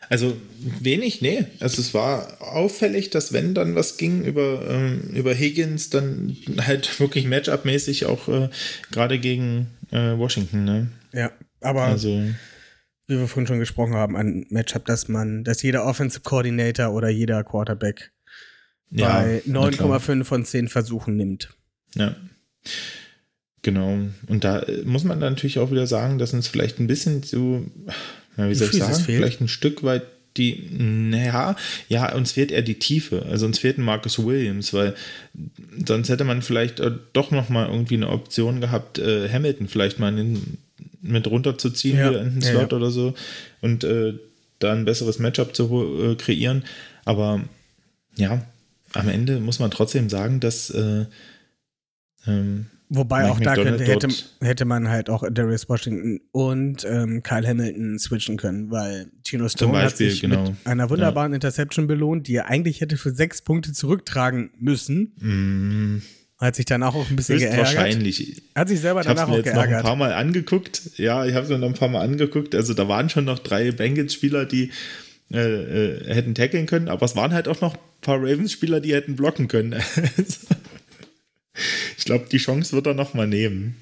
Also 0.09 0.35
wenig, 0.59 1.21
nee. 1.21 1.45
Also 1.59 1.81
es 1.81 1.93
war 1.93 2.41
auffällig, 2.41 3.09
dass 3.11 3.33
wenn 3.33 3.53
dann 3.53 3.75
was 3.75 3.97
ging 3.97 4.23
über, 4.23 4.67
ähm, 4.69 5.11
über 5.13 5.33
Higgins, 5.33 5.89
dann 5.89 6.35
halt 6.59 6.99
wirklich 6.99 7.25
Matchup-mäßig 7.25 8.05
auch 8.05 8.27
äh, 8.27 8.49
gerade 8.91 9.19
gegen 9.19 9.67
äh, 9.91 10.17
Washington, 10.17 10.65
ne? 10.65 10.91
Ja, 11.13 11.31
aber 11.61 11.83
Also, 11.83 12.09
wie 13.07 13.17
wir 13.17 13.27
vorhin 13.27 13.47
schon 13.47 13.59
gesprochen 13.59 13.93
haben, 13.93 14.15
ein 14.15 14.45
Matchup, 14.49 14.85
dass 14.85 15.07
man, 15.07 15.43
dass 15.43 15.61
jeder 15.61 15.85
Offensive 15.85 16.21
Coordinator 16.23 16.93
oder 16.93 17.09
jeder 17.09 17.43
Quarterback 17.43 18.11
ja. 18.89 19.21
bei 19.21 19.41
na 19.45 19.69
klar. 19.69 19.99
9,5 19.99 20.23
von 20.23 20.45
10 20.45 20.67
Versuchen 20.67 21.15
nimmt. 21.15 21.55
Ja. 21.95 22.15
Genau. 23.63 23.97
Und 24.27 24.43
da 24.43 24.59
äh, 24.59 24.83
muss 24.83 25.03
man 25.03 25.19
dann 25.19 25.33
natürlich 25.33 25.59
auch 25.59 25.71
wieder 25.71 25.87
sagen, 25.87 26.17
dass 26.17 26.33
uns 26.33 26.47
vielleicht 26.47 26.79
ein 26.79 26.87
bisschen 26.87 27.23
so, 27.23 27.65
ja, 28.37 28.49
wie 28.49 28.55
soll 28.55 28.69
ich 28.71 28.79
sagen, 28.79 29.03
vielleicht 29.03 29.41
ein 29.41 29.47
Stück 29.47 29.83
weit 29.83 30.03
die, 30.37 30.69
naja, 30.71 31.55
ja, 31.89 32.13
uns 32.15 32.31
fehlt 32.31 32.51
eher 32.51 32.61
die 32.61 32.79
Tiefe. 32.79 33.25
Also 33.29 33.45
uns 33.45 33.59
fehlt 33.59 33.77
ein 33.77 33.83
Marcus 33.83 34.17
Williams, 34.23 34.73
weil 34.73 34.95
sonst 35.85 36.07
hätte 36.07 36.23
man 36.23 36.41
vielleicht 36.41 36.79
äh, 36.79 36.91
doch 37.11 37.31
noch 37.31 37.49
mal 37.49 37.67
irgendwie 37.67 37.95
eine 37.95 38.09
Option 38.09 38.61
gehabt, 38.61 38.97
äh, 38.97 39.27
Hamilton 39.29 39.67
vielleicht 39.67 39.99
mal 39.99 40.15
den, 40.15 40.57
mit 41.01 41.27
runterzuziehen 41.27 41.97
Ja. 41.97 42.09
wieder 42.09 42.21
in 42.21 42.35
den 42.35 42.41
Ja, 42.41 42.51
Slot 42.51 42.71
ja. 42.71 42.77
oder 42.77 42.91
so. 42.91 43.13
Und 43.59 43.83
äh, 43.83 44.13
da 44.59 44.71
ein 44.71 44.85
besseres 44.85 45.19
Matchup 45.19 45.53
zu 45.55 46.01
äh, 46.01 46.15
kreieren. 46.15 46.63
Aber 47.03 47.41
ja, 48.15 48.45
am 48.93 49.09
Ende 49.09 49.39
muss 49.41 49.59
man 49.59 49.71
trotzdem 49.71 50.09
sagen, 50.09 50.39
dass 50.39 50.69
äh, 50.69 51.05
ähm, 52.25 52.67
Wobei 52.93 53.21
Mike 53.21 53.31
auch 53.31 53.39
da 53.39 53.55
könnte, 53.55 53.85
hätte, 53.85 54.09
hätte 54.41 54.65
man 54.65 54.89
halt 54.89 55.09
auch 55.09 55.23
Darius 55.31 55.69
Washington 55.69 56.19
und 56.33 56.83
ähm, 56.83 57.23
Kyle 57.23 57.47
Hamilton 57.47 57.97
switchen 57.97 58.35
können, 58.35 58.69
weil 58.69 59.09
Tino 59.23 59.47
Stone 59.47 59.71
Beispiel, 59.71 60.07
hat 60.07 60.11
sich 60.11 60.19
genau. 60.19 60.49
mit 60.49 60.55
einer 60.65 60.89
wunderbaren 60.89 61.33
Interception 61.33 61.87
belohnt, 61.87 62.27
die 62.27 62.35
er 62.35 62.47
eigentlich 62.47 62.81
hätte 62.81 62.97
für 62.97 63.11
sechs 63.11 63.41
Punkte 63.43 63.71
zurücktragen 63.71 64.51
müssen. 64.59 65.13
mh, 65.21 66.01
Hat 66.45 66.57
sich 66.57 66.65
danach 66.65 66.93
auch 66.93 67.09
ein 67.09 67.15
bisschen 67.15 67.37
geärgert. 67.39 67.59
höchstwahrscheinlich. 67.67 68.43
Hat 68.55 68.67
sich 68.67 68.81
selber 68.81 68.99
Ich 68.99 69.07
danach 69.07 69.27
mir 69.29 69.35
auch 69.35 69.37
jetzt 69.37 69.55
noch 69.55 69.63
ein 69.63 69.81
paar 69.81 69.95
Mal 69.95 70.11
angeguckt. 70.11 70.81
Ja, 70.97 71.25
ich 71.25 71.33
habe 71.33 71.45
es 71.45 71.49
mir 71.49 71.59
noch 71.59 71.69
ein 71.69 71.75
paar 71.75 71.87
Mal 71.87 72.01
angeguckt. 72.01 72.55
Also 72.55 72.73
da 72.73 72.89
waren 72.89 73.09
schon 73.09 73.23
noch 73.23 73.39
drei 73.39 73.71
Bengals-Spieler, 73.71 74.45
die 74.45 74.71
äh, 75.33 75.39
äh, 75.39 76.13
hätten 76.13 76.35
tackeln 76.35 76.65
können, 76.65 76.89
aber 76.89 77.05
es 77.05 77.15
waren 77.15 77.31
halt 77.31 77.47
auch 77.47 77.61
noch 77.61 77.75
ein 77.75 77.79
paar 78.01 78.17
Ravens-Spieler, 78.17 78.81
die 78.81 78.93
hätten 78.93 79.15
blocken 79.15 79.47
können. 79.47 79.75
ich 81.97 82.05
glaube, 82.05 82.27
die 82.31 82.37
Chance 82.37 82.73
wird 82.73 82.87
er 82.87 82.93
noch 82.93 83.13
mal 83.13 83.27
nehmen. 83.27 83.75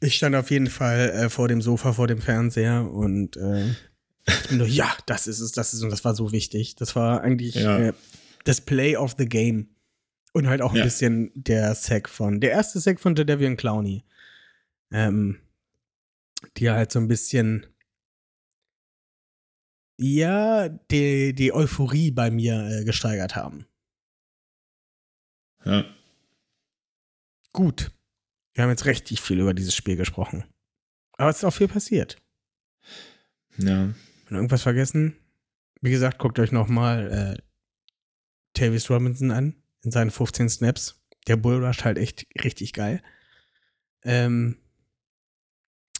Ich 0.00 0.16
stand 0.16 0.34
auf 0.34 0.50
jeden 0.50 0.68
Fall 0.68 1.10
äh, 1.10 1.28
vor 1.30 1.48
dem 1.48 1.62
Sofa, 1.62 1.92
vor 1.92 2.08
dem 2.08 2.20
Fernseher 2.20 2.90
und 2.90 3.36
äh, 3.36 3.70
ich 4.26 4.48
bin 4.48 4.58
nur, 4.58 4.66
ja, 4.66 4.92
das 5.06 5.26
ist 5.26 5.40
es, 5.40 5.52
das 5.52 5.74
ist 5.74 5.82
und 5.82 5.90
das 5.90 6.04
war 6.04 6.14
so 6.14 6.32
wichtig. 6.32 6.74
Das 6.76 6.94
war 6.96 7.20
eigentlich 7.22 7.54
Ja. 7.56 7.78
äh, 7.78 7.92
das 8.44 8.60
Play 8.60 8.96
of 8.96 9.14
the 9.18 9.26
Game. 9.28 9.68
Und 10.34 10.46
halt 10.48 10.62
auch 10.62 10.70
ein 10.72 10.78
Ja. 10.78 10.84
bisschen 10.84 11.30
der 11.34 11.74
Sack 11.74 12.08
von, 12.08 12.40
der 12.40 12.52
erste 12.52 12.80
Sack 12.80 12.98
von 13.00 13.14
Jadavian 13.14 13.56
Clowney. 13.56 14.02
Ähm, 14.90 15.38
die 16.56 16.70
halt 16.70 16.90
so 16.90 16.98
ein 16.98 17.06
bisschen, 17.08 17.66
ja, 19.98 20.68
die, 20.68 21.34
die 21.34 21.52
Euphorie 21.52 22.10
bei 22.10 22.30
mir 22.30 22.66
äh, 22.80 22.84
gesteigert 22.84 23.36
haben. 23.36 23.66
Ja. 25.64 25.84
Gut. 27.52 27.90
Wir 28.54 28.64
haben 28.64 28.70
jetzt 28.70 28.86
richtig 28.86 29.20
viel 29.20 29.40
über 29.40 29.54
dieses 29.54 29.74
Spiel 29.74 29.96
gesprochen. 29.96 30.44
Aber 31.16 31.30
es 31.30 31.38
ist 31.38 31.44
auch 31.44 31.54
viel 31.54 31.68
passiert. 31.68 32.16
ja. 33.56 33.94
Wenn 34.26 34.36
irgendwas 34.36 34.62
vergessen, 34.62 35.16
wie 35.82 35.90
gesagt, 35.90 36.18
guckt 36.18 36.38
euch 36.38 36.52
nochmal 36.52 37.36
äh, 37.36 37.42
Tavis 38.54 38.88
Robinson 38.88 39.30
an 39.30 39.56
in 39.82 39.90
seinen 39.90 40.10
15 40.10 40.48
Snaps. 40.48 41.02
Der 41.26 41.36
Bull 41.36 41.64
rusht 41.64 41.84
halt 41.84 41.98
echt 41.98 42.26
richtig 42.42 42.72
geil. 42.72 43.02
Ähm, 44.04 44.56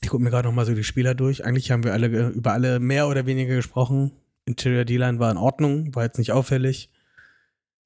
ich 0.02 0.08
gucke 0.08 0.22
mir 0.22 0.30
gerade 0.30 0.48
nochmal 0.48 0.66
so 0.66 0.74
die 0.74 0.84
Spieler 0.84 1.14
durch. 1.14 1.44
Eigentlich 1.44 1.70
haben 1.70 1.84
wir 1.84 1.92
alle 1.92 2.30
über 2.30 2.52
alle 2.52 2.80
mehr 2.80 3.06
oder 3.08 3.26
weniger 3.26 3.54
gesprochen. 3.54 4.12
Interior 4.44 4.84
D-Line 4.84 5.18
war 5.18 5.30
in 5.30 5.36
Ordnung, 5.36 5.94
war 5.94 6.04
jetzt 6.04 6.18
nicht 6.18 6.32
auffällig. 6.32 6.90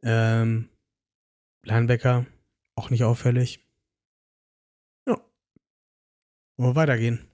Ähm, 0.02 0.68
Linebacker 1.64 2.26
auch 2.76 2.90
nicht 2.90 3.04
auffällig. 3.04 3.66
Ja. 5.06 5.20
Wollen 6.56 6.70
wir 6.70 6.76
weitergehen? 6.76 7.28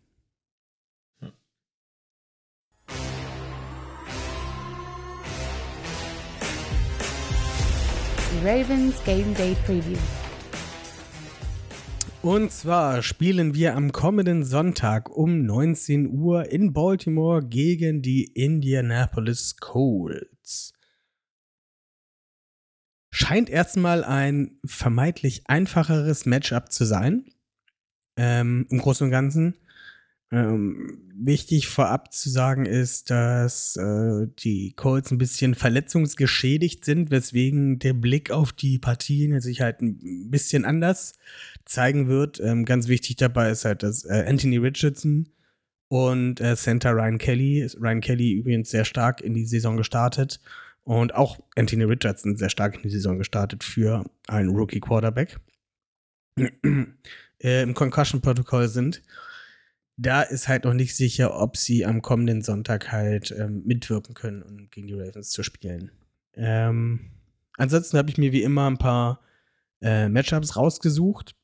Ravens 8.43 8.97
Game 9.05 9.35
Day 9.35 9.55
Preview. 9.67 9.99
Und 12.23 12.51
zwar 12.51 13.03
spielen 13.03 13.55
wir 13.55 13.77
am 13.77 13.93
kommenden 13.93 14.45
Sonntag 14.45 15.11
um 15.11 15.45
19 15.45 16.09
Uhr 16.09 16.51
in 16.51 16.73
Baltimore 16.73 17.45
gegen 17.45 18.01
die 18.01 18.25
Indianapolis 18.25 19.57
Colts. 19.59 20.73
Scheint 23.23 23.49
erstmal 23.49 24.03
ein 24.03 24.59
vermeintlich 24.65 25.43
einfacheres 25.47 26.27
Matchup 26.27 26.73
zu 26.73 26.85
sein. 26.85 27.25
Ähm, 28.17 28.67
Im 28.69 28.79
Großen 28.79 29.05
und 29.05 29.13
Ganzen. 29.13 29.55
Ähm, 30.33 30.99
wichtig 31.15 31.69
vorab 31.69 32.13
zu 32.13 32.31
sagen 32.31 32.67
ist, 32.67 33.11
dass 33.11 33.77
äh, 33.77 34.27
die 34.41 34.73
Colts 34.73 35.13
ein 35.13 35.19
bisschen 35.19 35.55
verletzungsgeschädigt 35.55 36.85
sind, 36.85 37.13
weswegen 37.13 37.79
der 37.79 37.93
Blick 37.93 38.33
auf 38.33 38.53
die 38.53 38.81
Partien 38.81 39.41
sich 39.41 39.61
halt 39.61 39.83
ein 39.83 40.31
bisschen 40.31 40.65
anders 40.65 41.13
zeigen 41.65 42.09
wird. 42.09 42.41
Ähm, 42.41 42.65
ganz 42.65 42.89
wichtig 42.89 43.17
dabei 43.17 43.51
ist 43.51 43.65
halt, 43.65 43.85
dass 43.85 44.05
äh, 44.05 44.25
Anthony 44.27 44.57
Richardson 44.57 45.29
und 45.87 46.41
äh, 46.41 46.57
Center 46.57 46.93
Ryan 46.93 47.19
Kelly, 47.19 47.71
Ryan 47.79 48.01
Kelly 48.01 48.33
übrigens 48.33 48.71
sehr 48.71 48.85
stark 48.85 49.21
in 49.21 49.35
die 49.35 49.47
Saison 49.47 49.77
gestartet 49.77 50.41
und 50.85 51.15
auch 51.15 51.39
Anthony 51.57 51.85
Richardson 51.85 52.37
sehr 52.37 52.51
stark 52.51 52.77
in 52.77 52.83
die 52.83 52.91
Saison 52.91 53.19
gestartet 53.19 53.65
für 53.65 54.05
einen 54.27 54.51
Rookie 54.51 54.81
Quarterback 54.81 55.39
äh, 56.37 57.63
im 57.63 57.75
Concussion-Protokoll 57.75 58.69
sind. 58.69 59.03
Da 59.97 60.23
ist 60.23 60.49
halt 60.49 60.65
noch 60.65 60.75
nicht 60.75 60.97
sicher, 60.97 61.39
ob 61.39 61.57
sie 61.57 61.85
am 61.85 62.03
kommenden 62.03 62.43
Sonntag 62.43 62.91
halt 62.91 63.31
ähm, 63.39 63.63
mitwirken 63.65 64.15
können, 64.15 64.43
um 64.43 64.71
gegen 64.71 64.87
die 64.87 64.95
Ravens 64.95 65.31
zu 65.31 65.43
spielen. 65.43 65.93
Ähm, 66.35 67.11
ansonsten 67.59 67.99
habe 67.99 68.11
ich 68.11 68.19
mir 68.19 68.33
wie 68.33 68.43
immer 68.43 68.69
ein 68.69 68.79
paar 68.79 69.21
äh, 69.83 70.09
Matchups 70.09 70.57
rausgesucht. 70.57 71.37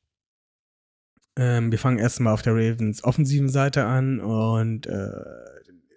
Ähm, 1.37 1.71
wir 1.71 1.79
fangen 1.79 1.99
erstmal 1.99 2.33
auf 2.33 2.41
der 2.41 2.53
Ravens 2.55 3.03
offensiven 3.03 3.49
Seite 3.49 3.85
an 3.85 4.19
und 4.19 4.87
äh, 4.87 5.11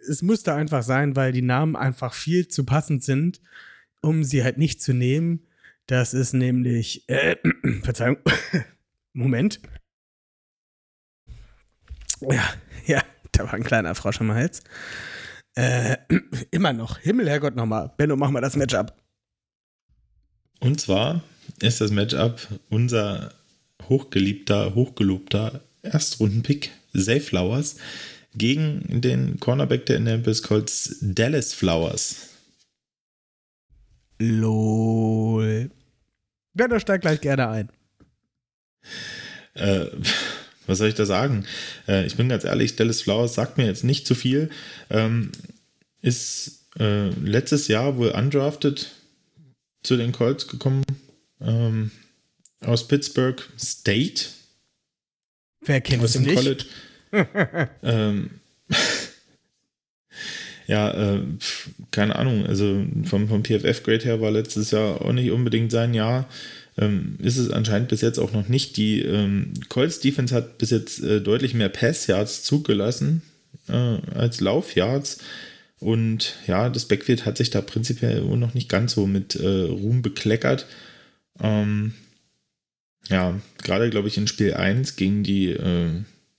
es 0.08 0.22
musste 0.22 0.54
einfach 0.54 0.82
sein, 0.82 1.16
weil 1.16 1.32
die 1.32 1.42
Namen 1.42 1.76
einfach 1.76 2.14
viel 2.14 2.48
zu 2.48 2.64
passend 2.64 3.04
sind, 3.04 3.40
um 4.00 4.24
sie 4.24 4.42
halt 4.42 4.58
nicht 4.58 4.82
zu 4.82 4.92
nehmen. 4.92 5.46
Das 5.86 6.14
ist 6.14 6.32
nämlich, 6.32 7.08
äh, 7.08 7.36
Verzeihung, 7.82 8.18
Moment. 9.12 9.60
Ja, 12.20 12.54
ja, 12.86 13.02
da 13.32 13.44
war 13.44 13.54
ein 13.54 13.64
kleiner 13.64 13.94
Frosch 13.94 14.20
am 14.20 14.32
Hals. 14.32 14.62
Äh, 15.54 15.96
immer 16.50 16.72
noch. 16.72 16.98
Himmel, 16.98 17.28
Herrgott, 17.28 17.56
nochmal. 17.56 17.92
Benno, 17.96 18.16
mach 18.16 18.30
mal 18.30 18.40
das 18.40 18.56
Matchup. 18.56 18.94
Und 20.60 20.80
zwar 20.80 21.22
ist 21.60 21.80
das 21.80 21.90
Matchup 21.90 22.46
unser 22.70 23.34
hochgeliebter, 23.88 24.74
hochgelobter 24.74 25.60
Erstrundenpick 25.82 26.70
Zay 26.94 27.18
Flowers 27.18 27.76
gegen 28.34 29.00
den 29.00 29.38
Cornerback 29.40 29.86
der 29.86 29.96
Indianapolis 29.96 30.42
Colts 30.42 30.96
Dallas 31.00 31.52
Flowers. 31.52 32.28
LOL. 34.18 35.70
Benno 36.54 36.78
steigt 36.78 37.02
gleich 37.02 37.20
gerne 37.20 37.48
ein. 37.48 37.68
Äh, 39.54 39.86
was 40.66 40.78
soll 40.78 40.88
ich 40.88 40.94
da 40.94 41.06
sagen? 41.06 41.44
Äh, 41.88 42.06
ich 42.06 42.16
bin 42.16 42.28
ganz 42.28 42.44
ehrlich, 42.44 42.76
Dallas 42.76 43.02
Flowers 43.02 43.34
sagt 43.34 43.58
mir 43.58 43.66
jetzt 43.66 43.84
nicht 43.84 44.06
zu 44.06 44.14
viel. 44.14 44.50
Ähm, 44.90 45.32
ist 46.00 46.66
äh, 46.78 47.08
letztes 47.10 47.68
Jahr 47.68 47.96
wohl 47.96 48.10
undrafted 48.10 48.90
zu 49.82 49.96
den 49.96 50.12
Colts 50.12 50.48
gekommen. 50.48 50.84
Ähm, 51.40 51.90
aus 52.60 52.86
Pittsburgh 52.86 53.42
State. 53.58 54.26
Wer 55.60 55.80
kennt 55.80 56.02
aus 56.04 56.12
dem 56.12 56.22
nicht? 56.22 56.36
College. 56.36 56.64
ähm, 57.82 58.30
ja, 60.66 60.90
äh, 60.90 61.22
keine 61.90 62.16
Ahnung. 62.16 62.46
Also 62.46 62.84
vom, 63.04 63.28
vom 63.28 63.44
PFF-Grade 63.44 64.04
her 64.04 64.20
war 64.20 64.30
letztes 64.30 64.70
Jahr 64.70 65.02
auch 65.02 65.12
nicht 65.12 65.30
unbedingt 65.30 65.70
sein 65.70 65.94
Jahr. 65.94 66.28
Ähm, 66.78 67.18
ist 67.22 67.36
es 67.36 67.50
anscheinend 67.50 67.88
bis 67.88 68.00
jetzt 68.00 68.18
auch 68.18 68.32
noch 68.32 68.48
nicht. 68.48 68.76
Die 68.76 69.00
ähm, 69.02 69.52
Colts 69.68 70.00
Defense 70.00 70.34
hat 70.34 70.58
bis 70.58 70.70
jetzt 70.70 71.02
äh, 71.02 71.20
deutlich 71.20 71.54
mehr 71.54 71.68
Pass-Yards 71.68 72.44
zugelassen 72.44 73.22
äh, 73.68 73.98
als 74.14 74.40
Lauf-Yards. 74.40 75.18
Und 75.80 76.36
ja, 76.46 76.70
das 76.70 76.86
Backfield 76.86 77.26
hat 77.26 77.36
sich 77.36 77.50
da 77.50 77.60
prinzipiell 77.60 78.22
noch 78.22 78.54
nicht 78.54 78.68
ganz 78.68 78.92
so 78.92 79.06
mit 79.06 79.34
äh, 79.34 79.64
Ruhm 79.64 80.00
bekleckert. 80.00 80.66
Ähm, 81.40 81.94
ja, 83.08 83.38
gerade 83.62 83.90
glaube 83.90 84.08
ich 84.08 84.16
in 84.16 84.28
Spiel 84.28 84.54
1 84.54 84.96
gegen 84.96 85.24
die 85.24 85.50
äh, 85.50 85.90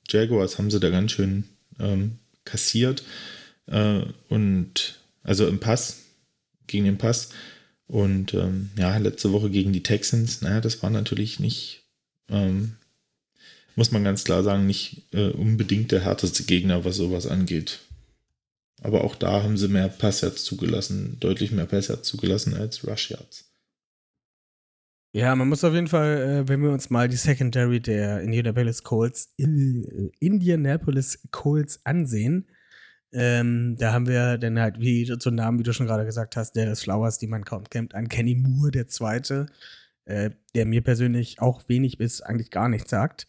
Jaguars 0.10 0.58
haben 0.58 0.72
sie 0.72 0.80
da 0.80 0.90
ganz 0.90 1.12
schön 1.12 1.46
ähm, 1.80 2.20
kassiert. 2.46 3.04
Äh, 3.68 4.02
und 4.30 5.00
also 5.24 5.48
im 5.48 5.60
Pass, 5.60 6.02
gegen 6.68 6.86
den 6.86 6.98
Pass. 6.98 7.30
Und 7.88 8.34
ähm, 8.34 8.72
ja, 8.78 8.98
letzte 8.98 9.32
Woche 9.32 9.50
gegen 9.50 9.74
die 9.74 9.84
Texans, 9.84 10.42
naja, 10.42 10.62
das 10.62 10.82
war 10.82 10.90
natürlich 10.90 11.40
nicht, 11.40 11.84
ähm, 12.30 12.76
muss 13.76 13.92
man 13.92 14.04
ganz 14.04 14.24
klar 14.24 14.44
sagen, 14.44 14.66
nicht 14.66 15.04
äh, 15.14 15.30
unbedingt 15.30 15.92
der 15.92 16.04
härteste 16.04 16.44
Gegner, 16.44 16.86
was 16.86 16.96
sowas 16.96 17.28
angeht. 17.28 17.80
Aber 18.82 19.04
auch 19.04 19.16
da 19.16 19.44
haben 19.44 19.58
sie 19.58 19.68
mehr 19.68 19.88
Passyards 19.88 20.44
zugelassen, 20.44 21.18
deutlich 21.20 21.52
mehr 21.52 21.66
Passyards 21.66 22.08
zugelassen 22.08 22.54
als 22.54 22.86
Rushyards. 22.86 23.53
Ja, 25.16 25.36
man 25.36 25.48
muss 25.48 25.64
auf 25.64 25.74
jeden 25.76 25.88
Fall, 25.88 26.44
äh, 26.44 26.50
wenn 26.50 26.62
wir 26.64 26.72
uns 26.72 26.90
mal 26.90 27.08
die 27.08 27.16
Secondary 27.18 27.80
der 27.80 28.22
Indianapolis 28.22 28.82
Colts, 28.84 29.32
äh, 29.38 30.10
Indianapolis 30.20 31.20
Colts 31.32 31.80
ansehen, 31.86 32.48
Ähm, 33.16 33.76
da 33.78 33.94
haben 33.94 34.08
wir 34.08 34.40
dann 34.40 34.60
halt, 34.60 34.80
wie 34.80 35.06
so 35.20 35.30
Namen, 35.30 35.60
wie 35.60 35.64
du 35.64 35.72
schon 35.72 35.86
gerade 35.86 36.04
gesagt 36.04 36.36
hast, 36.36 36.56
Dallas 36.56 36.82
Flowers, 36.82 37.20
die 37.20 37.28
man 37.28 37.46
kaum 37.46 37.64
kennt, 37.70 37.94
an 37.94 38.10
Kenny 38.10 38.34
Moore, 38.36 38.72
der 38.72 38.88
Zweite, 38.88 39.46
äh, 40.06 40.32
der 40.56 40.66
mir 40.66 40.82
persönlich 40.82 41.40
auch 41.40 41.62
wenig 41.70 42.00
bis 42.00 42.22
eigentlich 42.22 42.50
gar 42.50 42.70
nichts 42.70 42.90
sagt. 42.90 43.28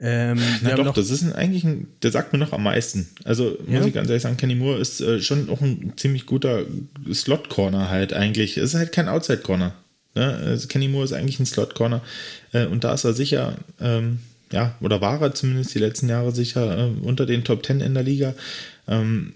Ähm, 0.00 0.38
Na 0.62 0.74
doch, 0.74 0.94
das 0.94 1.10
ist 1.10 1.22
ein, 1.22 1.34
eigentlich 1.34 1.64
ein, 1.64 1.88
der 2.02 2.12
sagt 2.12 2.32
mir 2.32 2.38
noch 2.38 2.54
am 2.54 2.62
meisten. 2.62 3.08
Also 3.24 3.58
muss 3.66 3.80
Ja? 3.80 3.86
ich 3.86 3.92
ganz 3.94 4.08
ehrlich 4.08 4.22
sagen, 4.22 4.38
Kenny 4.38 4.54
Moore 4.54 4.78
ist 4.80 5.02
äh, 5.02 5.20
schon 5.20 5.50
auch 5.50 5.60
ein 5.60 5.92
ziemlich 5.98 6.24
guter 6.24 6.64
Slot-Corner 7.12 7.90
halt 7.90 8.14
eigentlich. 8.14 8.56
Es 8.56 8.72
ist 8.72 8.74
halt 8.76 8.92
kein 8.92 9.08
Outside-Corner. 9.08 9.74
Ne? 10.16 10.34
Also 10.44 10.66
Kenny 10.68 10.88
Moore 10.88 11.04
ist 11.04 11.12
eigentlich 11.12 11.38
ein 11.38 11.46
Slot-Corner 11.46 12.02
äh, 12.52 12.66
und 12.66 12.84
da 12.84 12.94
ist 12.94 13.04
er 13.04 13.12
sicher, 13.12 13.56
ähm, 13.80 14.20
ja, 14.50 14.74
oder 14.80 15.00
war 15.00 15.20
er 15.20 15.34
zumindest 15.34 15.74
die 15.74 15.80
letzten 15.80 16.08
Jahre 16.08 16.32
sicher 16.32 16.78
äh, 16.78 16.90
unter 17.02 17.26
den 17.26 17.44
Top 17.44 17.64
10 17.64 17.80
in 17.80 17.94
der 17.94 18.02
Liga. 18.02 18.34
Ähm, 18.88 19.34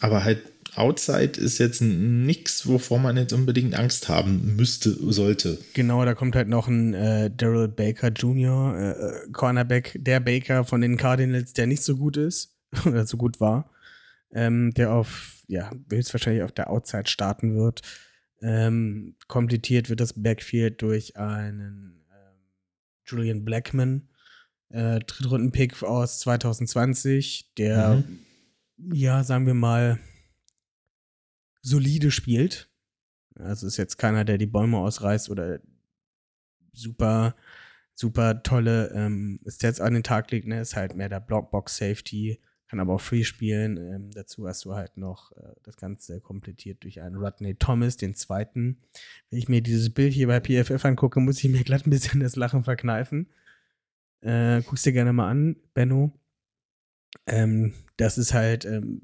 aber 0.00 0.24
halt 0.24 0.40
Outside 0.76 1.40
ist 1.40 1.58
jetzt 1.58 1.82
nichts, 1.82 2.66
wovor 2.66 2.98
man 2.98 3.16
jetzt 3.16 3.32
unbedingt 3.32 3.78
Angst 3.78 4.08
haben 4.08 4.56
müsste, 4.56 4.90
sollte. 5.12 5.58
Genau, 5.72 6.04
da 6.04 6.14
kommt 6.14 6.34
halt 6.34 6.48
noch 6.48 6.66
ein 6.66 6.94
äh, 6.94 7.30
Daryl 7.30 7.68
Baker 7.68 8.08
Jr., 8.08 8.76
äh, 8.76 8.90
äh, 8.90 9.30
Cornerback, 9.32 9.96
der 10.00 10.18
Baker 10.20 10.64
von 10.64 10.80
den 10.80 10.96
Cardinals, 10.96 11.52
der 11.52 11.68
nicht 11.68 11.84
so 11.84 11.96
gut 11.96 12.16
ist 12.16 12.56
oder 12.86 13.06
so 13.06 13.16
gut 13.16 13.40
war, 13.40 13.70
ähm, 14.32 14.74
der 14.74 14.92
auf, 14.92 15.44
ja, 15.46 15.70
höchstwahrscheinlich 15.90 16.42
auf 16.42 16.52
der 16.52 16.70
Outside 16.70 17.06
starten 17.06 17.54
wird. 17.54 17.82
Ähm, 18.44 19.16
komplettiert 19.26 19.88
wird 19.88 20.00
das 20.00 20.22
Backfield 20.22 20.82
durch 20.82 21.16
einen 21.16 22.04
ähm, 22.12 22.36
Julian 23.06 23.42
Blackman, 23.42 24.10
äh, 24.68 25.00
Drittrunden-Pick 25.00 25.82
aus 25.82 26.20
2020, 26.20 27.54
der, 27.56 28.04
ja, 28.92 29.24
sagen 29.24 29.46
wir 29.46 29.54
mal, 29.54 29.98
solide 31.62 32.10
spielt. 32.10 32.68
Also 33.34 33.66
ist 33.66 33.78
jetzt 33.78 33.96
keiner, 33.96 34.26
der 34.26 34.36
die 34.36 34.46
Bäume 34.46 34.76
ausreißt 34.76 35.30
oder 35.30 35.60
super, 36.74 37.34
super 37.94 38.42
tolle 38.42 38.90
ähm, 38.94 39.40
Stats 39.48 39.80
an 39.80 39.94
den 39.94 40.02
Tag 40.02 40.30
legt. 40.30 40.46
Ne? 40.46 40.60
Ist 40.60 40.76
halt 40.76 40.94
mehr 40.94 41.08
der 41.08 41.20
Blockbox-Safety, 41.20 42.42
kann 42.74 42.80
aber 42.80 42.94
auch 42.94 43.00
Free 43.00 43.22
spielen. 43.22 43.76
Ähm, 43.76 44.10
dazu 44.10 44.48
hast 44.48 44.64
du 44.64 44.74
halt 44.74 44.96
noch 44.96 45.30
äh, 45.30 45.54
das 45.62 45.76
Ganze 45.76 46.20
komplettiert 46.20 46.82
durch 46.82 47.00
einen 47.00 47.14
Rodney 47.14 47.54
Thomas, 47.54 47.96
den 47.96 48.16
zweiten. 48.16 48.78
Wenn 49.30 49.38
ich 49.38 49.48
mir 49.48 49.62
dieses 49.62 49.90
Bild 49.94 50.12
hier 50.12 50.26
bei 50.26 50.40
PFF 50.40 50.84
angucke, 50.84 51.20
muss 51.20 51.38
ich 51.44 51.48
mir 51.48 51.62
glatt 51.62 51.86
ein 51.86 51.90
bisschen 51.90 52.18
das 52.18 52.34
Lachen 52.34 52.64
verkneifen. 52.64 53.28
Äh, 54.22 54.62
guckst 54.62 54.84
dir 54.84 54.92
gerne 54.92 55.12
mal 55.12 55.30
an, 55.30 55.54
Benno. 55.72 56.18
Ähm, 57.28 57.74
das 57.96 58.18
ist 58.18 58.34
halt 58.34 58.64
ähm, 58.64 59.02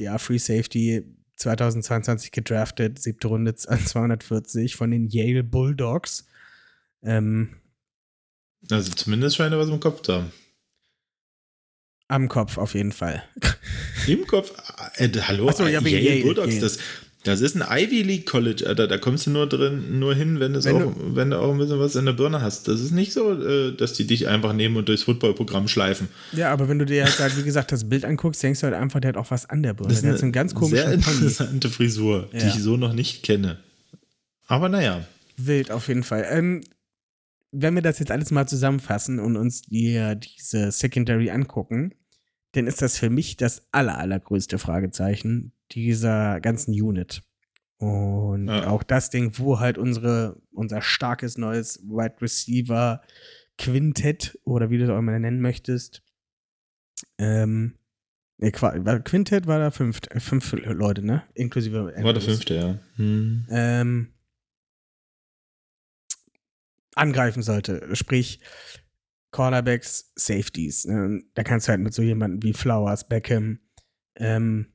der 0.00 0.18
Free 0.18 0.38
Safety 0.38 1.04
2022 1.36 2.32
gedraftet, 2.32 2.98
siebte 2.98 3.28
Runde 3.28 3.54
an 3.68 3.86
240 3.86 4.74
von 4.74 4.90
den 4.90 5.06
Yale 5.06 5.44
Bulldogs. 5.44 6.26
Ähm, 7.04 7.50
Also 8.68 8.90
zumindest 8.90 9.36
scheint 9.36 9.52
er 9.52 9.60
was 9.60 9.68
im 9.68 9.78
Kopf 9.78 10.02
zu 10.02 10.14
haben. 10.14 10.32
Am 12.12 12.28
Kopf 12.28 12.58
auf 12.58 12.74
jeden 12.74 12.92
Fall. 12.92 13.22
Im 14.06 14.26
Kopf? 14.26 14.52
Äh, 14.96 15.08
hallo, 15.22 15.48
Ach 15.50 15.54
so, 15.56 15.66
ja, 15.66 15.82
wegen 15.84 15.96
Yale, 15.96 16.08
Yale, 16.10 16.22
Bulldogs, 16.22 16.48
Yale. 16.54 16.60
das, 16.60 16.78
das 17.24 17.40
ist 17.40 17.54
ein 17.56 17.62
Ivy 17.68 18.02
League 18.02 18.26
College, 18.26 18.66
Alter. 18.66 18.88
Da 18.88 18.98
kommst 18.98 19.26
du 19.26 19.30
nur 19.30 19.48
drin, 19.48 19.98
nur 20.00 20.14
hin, 20.14 20.40
wenn, 20.40 20.54
Wenn 20.64 20.82
auch, 20.82 20.92
wenn 20.96 21.30
du 21.30 21.38
auch 21.40 21.52
ein 21.52 21.58
bisschen 21.58 21.78
was 21.78 21.94
in 21.96 22.04
der 22.04 22.12
Birne 22.14 22.40
hast. 22.42 22.66
Das 22.68 22.80
ist 22.80 22.90
nicht 22.90 23.12
so, 23.12 23.32
äh, 23.40 23.76
dass 23.76 23.92
die 23.92 24.06
dich 24.06 24.26
einfach 24.28 24.52
nehmen 24.52 24.76
und 24.76 24.88
durchs 24.88 25.04
Footballprogramm 25.04 25.68
schleifen. 25.68 26.08
Ja, 26.32 26.52
aber 26.52 26.68
wenn 26.68 26.78
du 26.80 26.84
dir 26.84 26.96
jetzt 26.96 27.20
halt, 27.20 27.36
wie 27.38 27.44
gesagt, 27.44 27.70
das 27.72 27.88
Bild 27.88 28.04
anguckst, 28.04 28.42
denkst 28.42 28.60
du 28.60 28.64
halt 28.66 28.74
einfach, 28.74 28.98
der 29.00 29.10
hat 29.10 29.16
auch 29.16 29.30
was 29.30 29.48
an 29.48 29.62
der 29.62 29.74
Birne. 29.74 29.90
Das 29.90 29.98
ist 30.02 30.04
eine, 30.04 30.18
einen 30.18 30.32
ganz 30.32 30.50
sehr 30.50 30.58
komischen 30.60 31.00
Pony. 31.00 31.14
interessante 31.16 31.68
Frisur, 31.70 32.28
die 32.32 32.38
Ja. 32.38 32.48
ich 32.48 32.54
so 32.54 32.76
noch 32.76 32.92
nicht 32.92 33.22
kenne. 33.22 33.58
Aber 34.48 34.68
naja. 34.68 35.06
Wild 35.36 35.70
auf 35.70 35.88
jeden 35.88 36.02
Fall. 36.02 36.26
Ähm, 36.28 36.62
wenn 37.52 37.74
wir 37.74 37.82
das 37.82 37.98
jetzt 38.00 38.10
alles 38.10 38.30
mal 38.30 38.48
zusammenfassen 38.48 39.20
und 39.20 39.36
uns 39.36 39.62
die, 39.62 40.00
diese 40.40 40.72
Secondary 40.72 41.30
angucken, 41.30 41.94
dann 42.52 42.66
ist 42.66 42.82
das 42.82 42.98
für 42.98 43.10
mich 43.10 43.36
das 43.36 43.66
aller, 43.72 43.98
allergrößte 43.98 44.58
Fragezeichen 44.58 45.52
dieser 45.72 46.40
ganzen 46.40 46.72
Unit. 46.72 47.22
Und 47.78 48.46
Ja. 48.48 48.68
auch 48.68 48.82
das 48.82 49.10
Ding, 49.10 49.38
wo 49.38 49.58
halt 49.58 49.78
unsere, 49.78 50.40
unser 50.52 50.82
starkes 50.82 51.36
neues 51.38 51.80
Wide 51.82 52.20
Receiver 52.20 53.02
Quintett 53.58 54.38
oder 54.44 54.70
wie 54.70 54.78
du 54.78 54.84
es 54.84 54.90
auch 54.90 54.98
immer 54.98 55.18
nennen 55.18 55.40
möchtest. 55.40 56.02
Ähm, 57.18 57.74
nee, 58.38 58.50
Quintett 58.50 59.46
war 59.46 59.58
da 59.58 59.70
fünf, 59.70 60.00
äh, 60.10 60.20
fünf 60.20 60.52
Leute, 60.52 61.04
ne? 61.04 61.22
Inklusive 61.34 61.92
War 61.96 62.12
der 62.12 62.22
fünfte, 62.22 62.54
ja. 62.54 62.78
Hm. 62.96 63.46
ähm, 63.50 64.14
angreifen 66.94 67.42
sollte. 67.42 67.94
Sprich, 67.96 68.40
Cornerbacks, 69.32 70.12
Safeties. 70.14 70.84
Ne? 70.84 71.22
Da 71.34 71.42
kannst 71.42 71.66
du 71.66 71.70
halt 71.70 71.80
mit 71.80 71.92
so 71.94 72.02
jemanden 72.02 72.42
wie 72.42 72.52
Flowers, 72.52 73.08
Beckham, 73.08 73.58
ähm, 74.16 74.66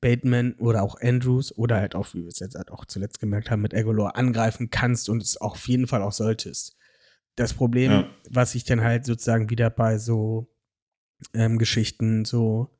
Bateman 0.00 0.54
oder 0.54 0.82
auch 0.84 1.00
Andrews 1.00 1.56
oder 1.58 1.76
halt 1.76 1.94
auch, 1.94 2.14
wie 2.14 2.20
wir 2.22 2.28
es 2.28 2.38
jetzt 2.38 2.54
halt 2.54 2.70
auch 2.70 2.84
zuletzt 2.84 3.18
gemerkt 3.20 3.50
haben, 3.50 3.60
mit 3.62 3.74
Egolor 3.74 4.16
angreifen 4.16 4.70
kannst 4.70 5.08
und 5.08 5.22
es 5.22 5.40
auch 5.40 5.52
auf 5.52 5.68
jeden 5.68 5.88
Fall 5.88 6.02
auch 6.02 6.12
solltest. 6.12 6.76
Das 7.34 7.52
Problem, 7.52 7.90
Ja. 7.92 8.10
was 8.30 8.54
ich 8.54 8.64
dann 8.64 8.80
halt 8.82 9.04
sozusagen 9.04 9.50
wieder 9.50 9.70
bei 9.70 9.98
so 9.98 10.48
ähm, 11.34 11.58
Geschichten, 11.58 12.24
so 12.24 12.70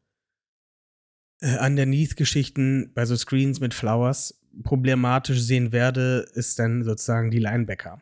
äh, 1.41 1.59
Underneath-Geschichten, 1.65 2.93
bei 2.95 3.05
so 3.05 3.17
Screens 3.17 3.59
mit 3.61 3.75
Flowers 3.75 4.41
problematisch 4.63 5.41
sehen 5.41 5.73
werde, 5.73 6.25
ist 6.35 6.59
dann 6.59 6.83
sozusagen 6.85 7.31
die 7.31 7.39
Linebacker. 7.39 8.01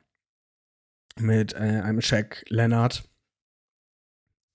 Mit 1.19 1.55
äh, 1.55 1.57
einem 1.59 2.01
Shaq 2.01 2.45
Leonard 2.49 3.09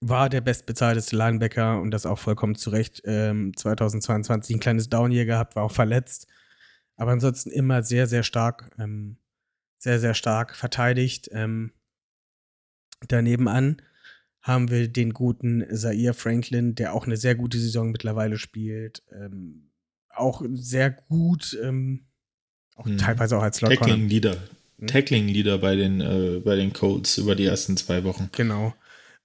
war 0.04 0.30
der 0.30 0.42
bestbezahlteste 0.42 1.16
Linebacker 1.16 1.80
und 1.80 1.92
das 1.92 2.06
auch 2.06 2.20
vollkommen 2.20 2.56
zu 2.56 2.70
Recht. 2.72 3.02
Ähm, 3.06 3.56
2022 3.56 4.56
ein 4.56 4.60
kleines 4.60 4.90
Down 4.90 5.12
hier 5.12 5.26
gehabt, 5.26 5.56
war 5.56 5.64
auch 5.64 5.72
verletzt. 5.72 6.28
Aber 6.98 7.12
ansonsten 7.12 7.52
immer 7.52 7.84
sehr, 7.84 8.08
sehr 8.08 8.24
stark, 8.24 8.72
ähm, 8.80 9.18
sehr, 9.80 10.00
sehr 10.00 10.14
stark 10.14 10.56
verteidigt. 10.56 11.30
Ähm, 11.32 11.72
daneben 13.08 13.48
an 13.48 13.82
haben 14.42 14.70
wir 14.72 14.88
den 14.88 15.14
guten 15.14 15.64
Zaire 15.76 16.14
Franklin, 16.16 16.74
der 16.74 16.94
auch 16.94 17.06
eine 17.06 17.18
sehr 17.18 17.36
gute 17.36 17.60
Saison 17.60 17.92
mittlerweile 17.92 18.38
spielt. 18.38 19.04
Ähm, 19.12 19.72
auch 20.10 20.42
sehr 20.54 20.90
gut, 20.92 21.58
ähm, 21.62 22.08
auch 22.76 22.86
Mhm. 22.86 22.98
teilweise 22.98 23.38
auch 23.38 23.44
als 23.44 23.58
Slot 23.58 23.78
Corner. 23.78 23.94
Tackling 23.94 24.10
Leader. 24.10 24.38
Hm? 24.82 24.88
Tackling 24.88 25.28
Leader 25.28 25.60
bei 25.60 25.76
den, 25.76 26.02
äh, 26.02 26.42
bei 26.44 26.56
den 26.56 26.74
Colts 26.74 27.18
über 27.18 27.36
die 27.36 27.46
ersten 27.46 27.78
zwei 27.78 28.04
Wochen. 28.04 28.30
Genau. 28.34 28.74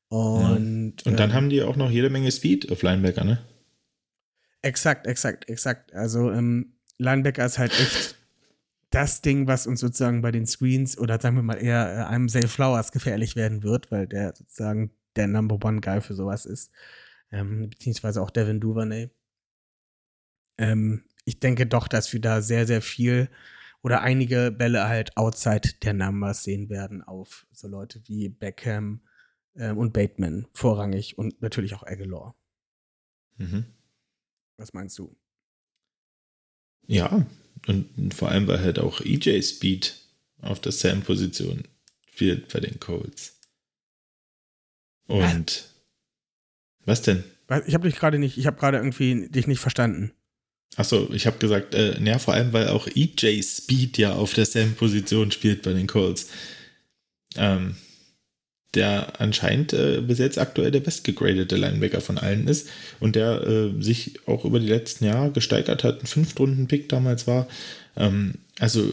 Und, 0.09 1.04
Und 1.04 1.18
dann 1.18 1.30
ähm, 1.30 1.36
haben 1.36 1.50
die 1.50 1.62
auch 1.62 1.76
noch 1.76 1.90
jede 1.90 2.11
Menge 2.11 2.30
Speed 2.30 2.70
auf 2.70 2.82
Linebacker, 2.82 3.24
ne? 3.24 3.38
Exakt, 4.62 5.07
exakt, 5.07 5.48
exakt. 5.48 5.92
Also 5.94 6.30
ähm, 6.30 6.74
Linebacker 6.98 7.44
ist 7.44 7.59
halt 7.59 7.72
echt 7.72 8.16
das 8.90 9.20
Ding, 9.20 9.46
was 9.46 9.66
uns 9.66 9.80
sozusagen 9.80 10.22
bei 10.22 10.30
den 10.30 10.46
Screens 10.46 10.96
oder 10.96 11.20
sagen 11.20 11.36
wir 11.36 11.42
mal 11.42 11.62
eher 11.62 11.92
äh, 11.92 12.04
einem 12.04 12.28
Zay 12.28 12.46
Flowers 12.46 12.92
gefährlich 12.92 13.34
werden 13.34 13.62
wird, 13.62 13.90
weil 13.90 14.07
der 14.07 14.34
sozusagen 14.36 14.92
der 15.16 15.26
Number 15.26 15.59
One 15.64 15.80
Guy 15.80 16.00
für 16.00 16.14
sowas 16.14 16.46
ist. 16.46 16.70
Ähm, 17.32 17.70
beziehungsweise 17.70 18.22
auch 18.22 18.30
Devin 18.30 18.61
Duvernay. 18.61 19.11
Ähm, 20.59 21.04
ich 21.24 21.40
denke 21.40 21.66
doch, 21.66 21.88
dass 21.88 22.12
wir 22.12 22.20
da 22.20 22.40
sehr, 22.40 22.66
sehr 22.66 22.82
viel 22.82 23.28
oder 23.82 24.02
einige 24.02 24.50
Bälle 24.50 24.88
halt 24.88 25.16
outside 25.16 25.68
der 25.82 25.94
Numbers 25.94 26.42
sehen 26.42 26.68
werden 26.68 27.02
auf 27.02 27.46
so 27.52 27.68
Leute 27.68 28.00
wie 28.06 28.28
Beckham 28.28 29.02
ähm, 29.56 29.78
und 29.78 29.92
Bateman 29.92 30.46
vorrangig 30.52 31.18
und 31.18 31.40
natürlich 31.42 31.74
auch 31.74 31.82
Aguilar. 31.84 32.34
Mhm. 33.36 33.66
Was 34.56 34.72
meinst 34.72 34.98
du? 34.98 35.16
Ja, 36.86 37.26
und 37.66 38.14
vor 38.14 38.30
allem 38.30 38.46
weil 38.46 38.60
halt 38.60 38.78
auch 38.78 39.00
EJ 39.00 39.42
Speed 39.42 39.96
auf 40.40 40.60
der 40.60 40.72
Sam-Position 40.72 41.64
bei 42.18 42.60
den 42.60 42.80
Colts. 42.80 43.38
Und 45.06 45.68
was 46.84 47.02
denn? 47.02 47.24
Was? 47.46 47.66
Ich 47.66 47.74
habe 47.74 47.88
dich 47.88 47.98
gerade 47.98 48.18
nicht, 48.18 48.38
ich 48.38 48.46
habe 48.46 48.58
gerade 48.58 48.78
irgendwie 48.78 49.28
dich 49.28 49.46
nicht 49.46 49.60
verstanden. 49.60 50.12
Achso, 50.74 51.08
ich 51.12 51.26
habe 51.26 51.38
gesagt, 51.38 51.74
äh, 51.74 51.96
naja, 52.00 52.18
vor 52.18 52.34
allem, 52.34 52.52
weil 52.52 52.68
auch 52.68 52.86
EJ 52.88 53.42
Speed 53.42 53.96
ja 53.98 54.12
auf 54.14 54.34
der 54.34 54.44
Sam-Position 54.44 55.30
spielt 55.30 55.62
bei 55.62 55.72
den 55.72 55.86
Colts. 55.86 56.28
Ähm, 57.36 57.76
der 58.74 59.20
anscheinend 59.22 59.72
äh, 59.72 60.02
bis 60.02 60.18
jetzt 60.18 60.38
aktuell 60.38 60.70
der 60.70 60.80
bestgegradete 60.80 61.56
Linebacker 61.56 62.02
von 62.02 62.18
allen 62.18 62.46
ist 62.46 62.68
und 63.00 63.16
der 63.16 63.40
äh, 63.46 63.82
sich 63.82 64.20
auch 64.26 64.44
über 64.44 64.60
die 64.60 64.66
letzten 64.68 65.06
Jahre 65.06 65.30
gesteigert 65.32 65.82
hat, 65.82 66.02
ein 66.02 66.06
Fünftrunden-Pick 66.06 66.90
damals 66.90 67.26
war. 67.26 67.48
Ähm, 67.96 68.34
also, 68.58 68.92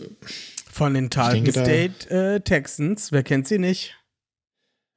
Von 0.72 0.94
den 0.94 1.10
Tarleton 1.10 1.44
denke, 1.44 1.60
da- 1.60 1.66
State 1.66 2.10
äh, 2.36 2.40
Texans, 2.40 3.12
wer 3.12 3.24
kennt 3.24 3.48
sie 3.48 3.60
nicht? 3.60 3.96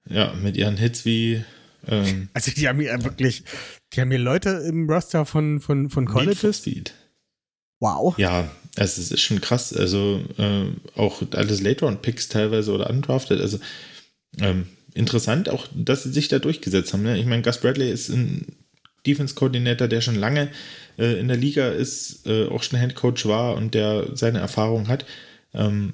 ja, 0.08 0.32
mit 0.34 0.56
ihren 0.56 0.76
Hits 0.76 1.04
wie 1.04 1.42
Ähm, 1.86 2.28
Also 2.34 2.50
die 2.50 2.68
haben 2.68 2.80
hier 2.80 3.02
wirklich, 3.04 3.44
die 3.92 4.00
haben 4.00 4.10
hier 4.10 4.20
Leute 4.20 4.50
im 4.68 4.88
Roster 4.88 5.24
von, 5.26 5.60
von, 5.60 5.90
von 5.90 6.06
Colleges. 6.06 6.58
Speed. 6.58 6.94
Wow. 7.80 8.16
Ja, 8.18 8.50
also 8.76 9.00
es 9.00 9.10
ist 9.10 9.20
schon 9.20 9.40
krass. 9.40 9.72
Also 9.72 10.22
äh, 10.38 10.66
auch 10.98 11.22
alles 11.32 11.60
Late-Round-Picks 11.60 12.28
teilweise 12.28 12.72
oder 12.72 12.88
undrafted. 12.90 13.40
Also 13.40 13.58
ähm, 14.40 14.66
interessant 14.94 15.48
auch, 15.48 15.66
dass 15.74 16.04
sie 16.04 16.12
sich 16.12 16.28
da 16.28 16.38
durchgesetzt 16.38 16.92
haben. 16.92 17.02
Ne? 17.02 17.18
Ich 17.18 17.26
meine, 17.26 17.42
Gus 17.42 17.60
Bradley 17.60 17.90
ist 17.90 18.08
ein 18.08 18.56
Defense-Coordinator, 19.06 19.88
der 19.88 20.00
schon 20.00 20.16
lange 20.16 20.50
äh, 20.98 21.18
in 21.20 21.28
der 21.28 21.36
Liga 21.36 21.68
ist, 21.68 22.26
äh, 22.26 22.46
auch 22.46 22.62
schon 22.62 22.78
Head-Coach 22.78 23.26
war 23.26 23.54
und 23.54 23.74
der 23.74 24.16
seine 24.16 24.40
Erfahrung 24.40 24.88
hat. 24.88 25.04
Ähm, 25.54 25.92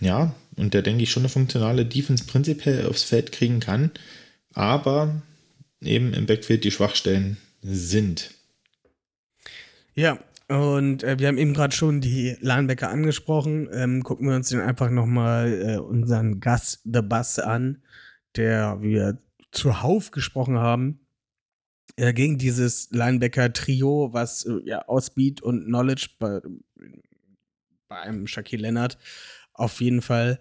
ja, 0.00 0.34
und 0.56 0.74
der, 0.74 0.82
denke 0.82 1.02
ich, 1.02 1.10
schon 1.10 1.22
eine 1.22 1.30
funktionale 1.30 1.86
Defense 1.86 2.24
prinzipiell 2.24 2.86
aufs 2.86 3.02
Feld 3.02 3.32
kriegen 3.32 3.60
kann. 3.60 3.90
Aber 4.52 5.22
eben 5.80 6.12
im 6.12 6.26
Backfield 6.26 6.64
die 6.64 6.70
Schwachstellen 6.70 7.36
sind. 7.62 8.34
Ja, 9.94 10.18
und 10.48 11.02
äh, 11.02 11.18
wir 11.18 11.28
haben 11.28 11.38
eben 11.38 11.54
gerade 11.54 11.74
schon 11.74 12.00
die 12.00 12.36
Linebacker 12.40 12.88
angesprochen. 12.88 13.68
Ähm, 13.72 14.02
gucken 14.02 14.28
wir 14.28 14.34
uns 14.34 14.48
den 14.48 14.60
einfach 14.60 14.90
nochmal 14.90 15.62
äh, 15.62 15.76
unseren 15.78 16.40
Gus 16.40 16.80
The 16.84 17.02
Bus 17.02 17.38
an, 17.38 17.82
der 18.36 18.82
wir 18.82 19.18
zuhauf 19.52 20.10
gesprochen 20.10 20.58
haben. 20.58 21.00
Äh, 21.96 22.12
gegen 22.12 22.38
dieses 22.38 22.90
Linebacker-Trio, 22.90 24.12
was 24.12 24.44
äh, 24.44 24.58
ja 24.64 24.86
aus 24.88 25.06
Speed 25.06 25.42
und 25.42 25.66
Knowledge 25.66 26.08
bei, 26.18 26.40
bei 27.88 28.00
einem 28.00 28.26
Shaquille 28.26 28.62
Leonard 28.62 28.98
auf 29.52 29.80
jeden 29.80 30.02
Fall 30.02 30.40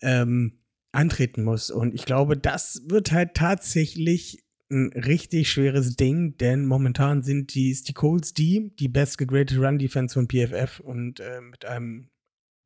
ähm, 0.00 0.60
antreten 0.92 1.44
muss. 1.44 1.70
Und 1.70 1.94
ich 1.94 2.04
glaube, 2.04 2.36
das 2.36 2.82
wird 2.86 3.12
halt 3.12 3.34
tatsächlich 3.34 4.41
ein 4.72 4.92
richtig 4.94 5.50
schweres 5.50 5.96
Ding, 5.96 6.36
denn 6.38 6.66
momentan 6.66 7.22
sind 7.22 7.54
die, 7.54 7.70
ist 7.70 7.88
die 7.88 7.92
Colts 7.92 8.34
die, 8.34 8.74
die 8.78 8.88
best 8.88 9.18
gegradete 9.18 9.60
Run 9.60 9.78
Defense 9.78 10.14
von 10.14 10.28
PFF 10.28 10.80
und 10.80 11.20
äh, 11.20 11.40
mit 11.40 11.64
einem 11.64 12.08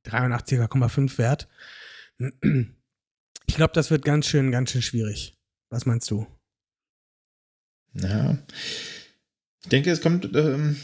83,5 0.07 1.19
Wert. 1.19 1.49
Ich 3.49 3.55
glaube, 3.55 3.73
das 3.75 3.91
wird 3.91 4.05
ganz 4.05 4.27
schön, 4.27 4.51
ganz 4.51 4.71
schön 4.71 4.83
schwierig. 4.83 5.37
Was 5.71 5.87
meinst 5.87 6.11
du? 6.11 6.27
Ja. 7.95 8.39
Ich 9.63 9.69
denke, 9.69 9.91
es 9.91 10.01
kommt 10.01 10.35
ähm, 10.35 10.77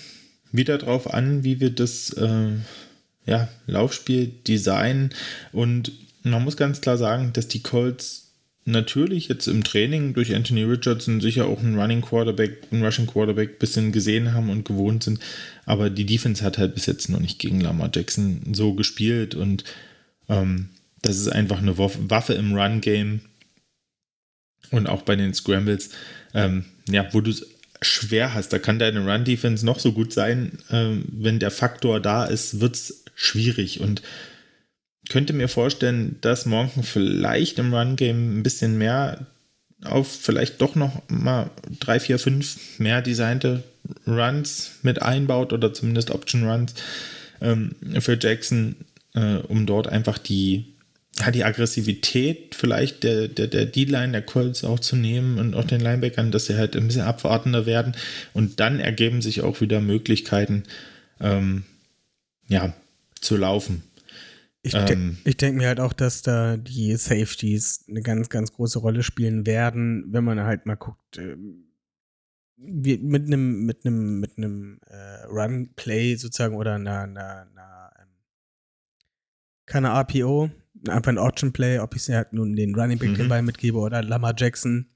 wieder 0.51 0.79
drauf 0.79 1.12
an, 1.12 1.45
wie 1.45 1.61
wir 1.61 1.70
das 1.70 2.11
äh, 2.11 2.53
ja, 3.25 3.49
Laufspiel 3.66 4.27
designen. 4.27 5.14
Und 5.53 5.93
man 6.23 6.43
muss 6.43 6.57
ganz 6.57 6.81
klar 6.81 6.97
sagen, 6.97 7.33
dass 7.33 7.49
die 7.49 7.62
Colts 7.62 8.32
natürlich 8.65 9.29
jetzt 9.29 9.49
im 9.49 9.65
Training 9.65 10.15
durch 10.15 10.35
Anthony 10.35 10.63
Richardson 10.63 11.21
sicher 11.21 11.47
auch 11.47 11.61
einen 11.61 11.79
Running 11.79 12.01
Quarterback, 12.01 12.59
einen 12.71 12.85
Rushing 12.85 13.07
Quarterback 13.07 13.51
ein 13.51 13.59
bisschen 13.59 13.93
gesehen 13.93 14.35
haben 14.35 14.51
und 14.51 14.65
gewohnt 14.65 15.03
sind. 15.03 15.21
Aber 15.67 15.91
die 15.91 16.07
Defense 16.07 16.45
hat 16.45 16.59
halt 16.59 16.75
bis 16.75 16.87
jetzt 16.87 17.09
noch 17.09 17.21
nicht 17.21 17.39
gegen 17.39 17.61
Lamar 17.61 17.91
Jackson 17.93 18.55
so 18.55 18.75
gespielt 18.75 19.35
und 19.35 19.65
ähm, 20.29 20.69
das 21.03 21.17
ist 21.17 21.29
einfach 21.29 21.59
eine 21.59 21.77
Waffe 21.77 22.35
im 22.35 22.55
Run-Game 22.55 23.23
und 24.71 24.89
auch 24.89 25.03
bei 25.03 25.17
den 25.17 25.35
Scrambles, 25.35 25.91
ähm, 26.33 26.65
ja, 26.89 27.13
wo 27.13 27.21
du 27.21 27.31
es 27.31 27.47
schwer 27.81 28.33
hast. 28.33 28.53
Da 28.53 28.61
kann 28.61 28.79
deine 28.79 29.05
Run-Defense 29.05 29.67
noch 29.67 29.81
so 29.81 29.93
gut 29.93 30.13
sein. 30.13 30.59
Ähm, 30.71 31.05
wenn 31.11 31.41
der 31.41 31.51
Faktor 31.51 31.99
da 31.99 32.25
ist, 32.25 32.61
wird 32.61 32.77
es 32.77 33.05
schwierig 33.15 33.81
und 33.81 34.03
könnte 35.13 35.35
mir 35.35 35.49
vorstellen, 35.49 36.17
dass 36.23 36.47
Monken 36.47 36.83
vielleicht 36.83 37.59
im 37.59 37.75
Run-Game 37.75 38.39
ein 38.39 38.43
bisschen 38.43 38.79
mehr 38.79 39.27
auf 39.85 40.11
vielleicht 40.11 40.63
doch 40.63 40.75
noch 40.75 41.03
mal 41.09 41.51
drei, 41.81 42.01
vier, 42.01 42.19
fünf 42.19 42.79
mehr 42.79 43.03
designte 43.03 43.63
Runs 44.07 44.73
mit 44.81 45.03
einbaut 45.03 45.53
oder 45.53 45.75
zumindest 45.75 46.13
Option 46.13 46.49
Runs 46.49 46.75
ähm, 47.43 47.75
für 48.01 48.19
Jackson, 48.19 48.77
äh, 49.15 49.35
um 49.37 49.67
dort 49.67 49.87
einfach 49.87 50.17
die, 50.17 50.65
ja, 51.19 51.31
die 51.31 51.45
Aggressivität 51.45 52.55
vielleicht 52.55 53.03
der, 53.03 53.29
der, 53.29 53.49
der 53.49 53.67
D-Line 53.67 54.13
der 54.13 54.23
Colts 54.23 54.65
auch 54.65 54.81
zu 54.81 54.97
nehmen 54.97 55.39
und 55.39 55.55
auch 55.55 55.65
den 55.65 55.83
Linebackern, 55.83 56.31
dass 56.31 56.47
sie 56.47 56.57
halt 56.57 56.75
ein 56.75 56.87
bisschen 56.87 57.03
abwartender 57.03 57.67
werden 57.67 57.95
und 58.33 58.61
dann 58.61 58.81
ergeben 58.81 59.21
sich 59.21 59.43
auch 59.43 59.61
wieder 59.61 59.83
Möglichkeiten, 59.83 60.63
ähm, 61.21 61.65
ja, 62.49 62.73
zu 63.21 63.37
laufen. 63.37 63.83
Ich, 64.65 64.73
de 64.73 64.93
ähm, 64.93 65.19
ich 65.25 65.37
denke 65.37 65.59
mir 65.59 65.69
halt 65.69 65.81
auch, 65.81 65.93
dass 65.93 66.23
da 66.23 66.57
die 66.57 66.95
Safeties 66.97 67.85
eine 67.89 68.01
ganz, 68.01 68.29
ganz 68.29 68.53
große 68.53 68.79
Rolle 68.79 69.03
spielen 69.03 69.45
werden, 69.45 70.05
wenn 70.13 70.23
man 70.23 70.41
halt 70.41 70.67
mal 70.67 70.77
guckt, 70.77 71.19
äh, 71.19 71.37
wie, 72.57 72.99
mit 72.99 73.27
einem 73.27 73.67
mit 73.67 73.85
einem 73.85 74.21
mit 74.21 74.39
einem 74.39 74.79
äh, 74.87 75.25
Run-Play 75.25 76.15
sozusagen 76.15 76.55
oder 76.55 76.77
einer, 76.77 77.01
einer, 77.01 77.49
einer 77.51 77.91
ähm, 78.01 78.09
keine 79.67 79.89
RPO, 79.89 80.51
einfach 80.89 81.11
ein 81.11 81.19
Option-Play, 81.19 81.81
ob 81.81 81.97
ich 81.97 82.09
halt 82.09 82.33
nun 82.33 82.55
den 82.55 82.77
Running 82.77 82.99
Back 82.99 83.11
mhm. 83.11 83.17
den 83.17 83.29
Ball 83.29 83.43
mitgebe 83.43 83.79
oder 83.79 84.01
Lamar 84.05 84.35
Jackson 84.37 84.91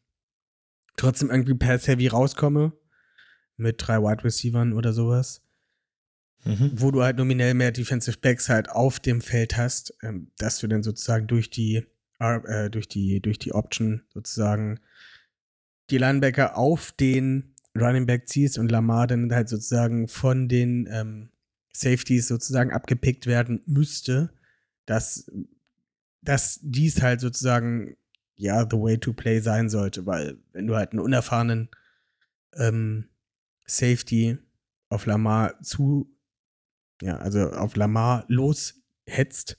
trotzdem 0.97 1.31
irgendwie 1.31 1.55
Pass-Heavy 1.55 2.07
rauskomme 2.07 2.73
mit 3.57 3.77
drei 3.79 3.99
Wide 3.99 4.23
Receivern 4.23 4.73
oder 4.73 4.93
sowas 4.93 5.46
mhm. 6.47 6.71
wo 6.75 6.91
du 6.91 7.03
halt 7.03 7.17
nominell 7.17 7.55
mehr 7.55 7.73
Defensive 7.73 8.19
Backs 8.21 8.49
halt 8.49 8.71
auf 8.71 9.01
dem 9.01 9.21
Feld 9.21 9.57
hast, 9.57 9.95
ähm, 10.03 10.31
dass 10.39 10.59
du 10.59 10.67
dann 10.67 10.83
sozusagen 10.83 11.27
durch 11.27 11.51
die, 11.51 11.85
äh, 12.19 12.71
durch 12.71 12.89
die, 12.89 13.21
durch 13.21 13.39
die 13.39 13.53
Option 13.53 14.03
sozusagen 14.13 14.81
die 15.91 15.99
Linebacker 15.99 16.57
auf 16.57 16.93
den 16.93 17.55
Running 17.77 18.07
Back 18.07 18.29
ziehst 18.29 18.59
und 18.59 18.71
Lamar 18.71 19.07
dann 19.07 19.33
halt 19.33 19.49
sozusagen 19.49 20.09
von 20.09 20.49
den 20.49 20.89
ähm, 20.91 21.31
Safeties 21.73 22.29
sozusagen 22.29 22.73
abgepickt 22.73 23.27
werden 23.27 23.63
müsste, 23.67 24.31
dass, 24.87 25.31
dass 26.23 26.59
dies 26.63 27.03
halt 27.03 27.21
sozusagen 27.21 27.97
ja 28.35 28.67
the 28.69 28.77
way 28.77 28.99
to 28.99 29.13
play 29.13 29.41
sein 29.41 29.69
sollte, 29.69 30.07
weil 30.07 30.39
wenn 30.53 30.67
du 30.67 30.75
halt 30.75 30.93
einen 30.93 31.01
unerfahrenen 31.01 31.69
ähm, 32.55 33.09
Safety 33.67 34.39
auf 34.89 35.07
Lamar 35.07 35.61
zu 35.63 36.16
ja, 37.03 37.17
also 37.19 37.51
auf 37.51 37.77
Lamar 37.77 38.25
loshetzt, 38.29 39.59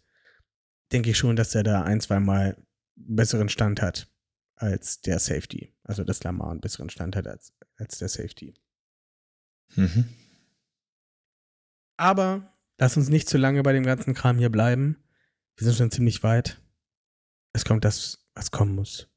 denke 0.92 1.12
ich 1.12 1.18
schon, 1.18 1.36
dass 1.36 1.56
er 1.56 1.64
da 1.64 1.84
ein, 1.84 2.02
zwei 2.02 2.20
Mal 2.20 2.58
besseren 2.96 3.50
Stand 3.50 3.82
hat 3.82 4.12
als 4.56 5.02
der 5.02 5.20
Safety. 5.20 5.76
Also 5.84 6.04
dass 6.04 6.24
Lamar 6.24 6.52
einen 6.52 6.62
besseren 6.62 6.90
Stand 6.90 7.16
hat 7.16 7.28
als, 7.28 7.54
als 7.76 8.00
der 8.00 8.10
Safety. 8.10 8.56
Mhm. 9.76 10.10
Aber 11.98 12.54
lass 12.78 12.98
uns 12.98 13.10
nicht 13.10 13.28
zu 13.30 13.38
lange 13.38 13.64
bei 13.64 13.74
dem 13.74 13.84
ganzen 13.84 14.14
Kram 14.14 14.38
hier 14.38 14.50
bleiben. 14.50 15.04
Wir 15.56 15.66
sind 15.66 15.78
schon 15.78 15.92
ziemlich 15.92 16.24
weit. 16.24 16.62
Es 17.54 17.66
kommt 17.66 17.86
das, 17.86 18.28
was 18.34 18.52
kommen 18.52 18.76
muss. 18.76 19.10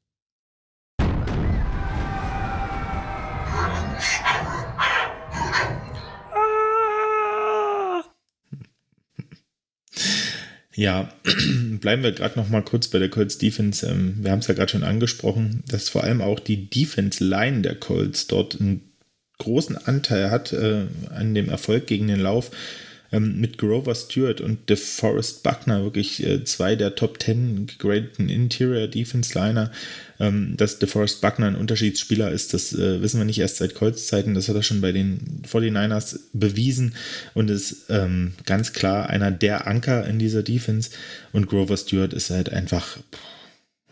Ja, 10.81 11.13
bleiben 11.79 12.01
wir 12.01 12.11
gerade 12.11 12.39
noch 12.39 12.49
mal 12.49 12.63
kurz 12.63 12.87
bei 12.87 12.97
der 12.97 13.11
Colts 13.11 13.37
Defense. 13.37 13.85
Ähm, 13.85 14.15
wir 14.21 14.31
haben 14.31 14.39
es 14.39 14.47
ja 14.47 14.55
gerade 14.55 14.71
schon 14.71 14.83
angesprochen, 14.83 15.63
dass 15.67 15.89
vor 15.89 16.03
allem 16.03 16.21
auch 16.21 16.39
die 16.39 16.71
Defense 16.71 17.23
Line 17.23 17.61
der 17.61 17.75
Colts 17.75 18.25
dort 18.25 18.59
einen 18.59 18.81
großen 19.37 19.77
Anteil 19.77 20.31
hat 20.31 20.53
äh, 20.53 20.87
an 21.11 21.35
dem 21.35 21.49
Erfolg 21.49 21.85
gegen 21.85 22.07
den 22.07 22.19
Lauf 22.19 22.49
ähm, 23.11 23.39
mit 23.39 23.59
Grover 23.59 23.93
Stewart 23.93 24.41
und 24.41 24.71
DeForest 24.71 25.43
Buckner, 25.43 25.83
wirklich 25.83 26.25
äh, 26.25 26.45
zwei 26.45 26.75
der 26.75 26.95
Top 26.95 27.21
10 27.21 27.67
gegradeten 27.67 28.29
Interior 28.29 28.87
Defense 28.87 29.37
Liner. 29.37 29.71
Ähm, 30.21 30.55
dass 30.55 30.77
DeForest 30.77 31.19
Buckner 31.19 31.47
ein 31.47 31.55
Unterschiedsspieler 31.55 32.29
ist, 32.29 32.53
das 32.53 32.73
äh, 32.73 33.01
wissen 33.01 33.19
wir 33.19 33.25
nicht 33.25 33.39
erst 33.39 33.57
seit 33.57 33.73
Colts-Zeiten, 33.73 34.35
das 34.35 34.47
hat 34.47 34.55
er 34.55 34.61
schon 34.61 34.79
bei 34.79 34.91
den 34.91 35.41
49ers 35.49 36.19
bewiesen. 36.31 36.93
Und 37.33 37.49
ist 37.49 37.87
ähm, 37.89 38.33
ganz 38.45 38.71
klar 38.71 39.09
einer 39.09 39.31
der 39.31 39.65
Anker 39.65 40.05
in 40.05 40.19
dieser 40.19 40.43
Defense. 40.43 40.91
Und 41.33 41.47
Grover 41.47 41.75
Stewart 41.75 42.13
ist 42.13 42.29
halt 42.29 42.53
einfach, 42.53 42.99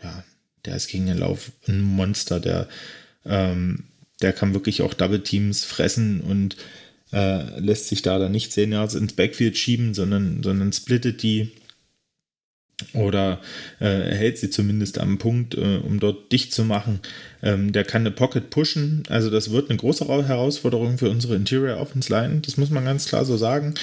ja, 0.04 0.22
der 0.64 0.76
ist 0.76 0.86
gegen 0.86 1.06
den 1.06 1.18
Lauf 1.18 1.50
ein 1.66 1.80
Monster, 1.80 2.38
der, 2.38 2.68
ähm, 3.24 3.86
der 4.22 4.32
kann 4.32 4.54
wirklich 4.54 4.82
auch 4.82 4.94
Double 4.94 5.24
Teams 5.24 5.64
fressen 5.64 6.20
und 6.20 6.56
äh, 7.12 7.58
lässt 7.58 7.88
sich 7.88 8.02
da 8.02 8.20
dann 8.20 8.30
nicht 8.30 8.52
10 8.52 8.70
Yards 8.70 8.94
ins 8.94 9.14
Backfield 9.14 9.58
schieben, 9.58 9.94
sondern, 9.94 10.44
sondern 10.44 10.72
splittet 10.72 11.24
die 11.24 11.50
oder 12.92 13.40
äh, 13.78 13.86
hält 13.86 14.38
sie 14.38 14.50
zumindest 14.50 14.98
am 14.98 15.18
Punkt, 15.18 15.54
äh, 15.54 15.78
um 15.78 16.00
dort 16.00 16.32
dicht 16.32 16.52
zu 16.52 16.64
machen. 16.64 17.00
Ähm, 17.42 17.72
der 17.72 17.84
kann 17.84 18.02
eine 18.02 18.10
Pocket 18.10 18.50
pushen, 18.50 19.02
also 19.08 19.30
das 19.30 19.50
wird 19.50 19.70
eine 19.70 19.78
große 19.78 20.06
Herausforderung 20.06 20.98
für 20.98 21.10
unsere 21.10 21.36
Interior 21.36 21.80
Offense 21.80 22.12
Line, 22.12 22.40
das 22.40 22.56
muss 22.56 22.70
man 22.70 22.84
ganz 22.84 23.06
klar 23.06 23.24
so 23.24 23.36
sagen. 23.36 23.74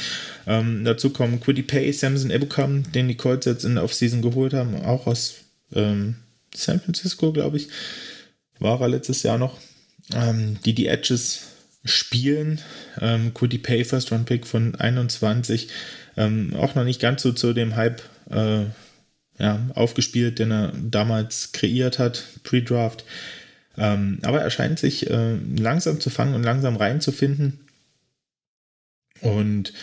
Ähm, 0.46 0.84
dazu 0.84 1.10
kommen 1.10 1.40
Quiddy 1.40 1.64
Pay, 1.64 1.92
Samson 1.94 2.32
Ebukam, 2.32 2.92
den 2.92 3.08
die 3.08 3.18
Colts 3.18 3.46
jetzt 3.46 3.66
in 3.66 3.76
der 3.76 3.84
Offseason 3.84 4.22
geholt 4.22 4.54
haben, 4.54 4.76
auch 4.84 5.08
aus 5.08 5.36
ähm, 5.74 6.16
San 6.54 6.80
Francisco, 6.80 7.32
glaube 7.32 7.58
ich. 7.58 7.68
war 8.60 8.82
er 8.82 8.90
letztes 8.90 9.24
Jahr 9.24 9.38
noch, 9.38 9.58
ähm, 10.14 10.58
die 10.66 10.74
die 10.74 10.88
Edges 10.88 11.42
spielen. 11.90 12.62
Ähm, 13.00 13.34
Quiddy 13.34 13.58
Pay 13.60 13.86
First 13.86 14.12
One 14.12 14.24
Pick 14.24 14.46
von 14.46 14.76
21. 14.76 15.70
Ähm, 16.16 16.54
auch 16.56 16.76
noch 16.76 16.84
nicht 16.84 17.00
ganz 17.00 17.22
so 17.22 17.32
zu 17.32 17.54
dem 17.54 17.76
Hype 17.76 18.02
äh, 18.30 18.66
ja, 19.40 19.70
aufgespielt, 19.76 20.40
den 20.40 20.52
er 20.52 20.74
damals 20.76 21.52
kreiert 21.52 22.00
hat, 22.00 22.24
Pre-Draft. 22.44 23.06
Ähm, 23.78 24.20
aber 24.24 24.42
er 24.42 24.50
scheint 24.50 24.80
sich 24.80 25.10
äh, 25.10 25.36
langsam 25.58 26.00
zu 26.00 26.10
fangen 26.10 26.34
und 26.34 26.44
langsam 26.44 26.76
reinzufinden. 26.76 27.60
Und 29.22 29.74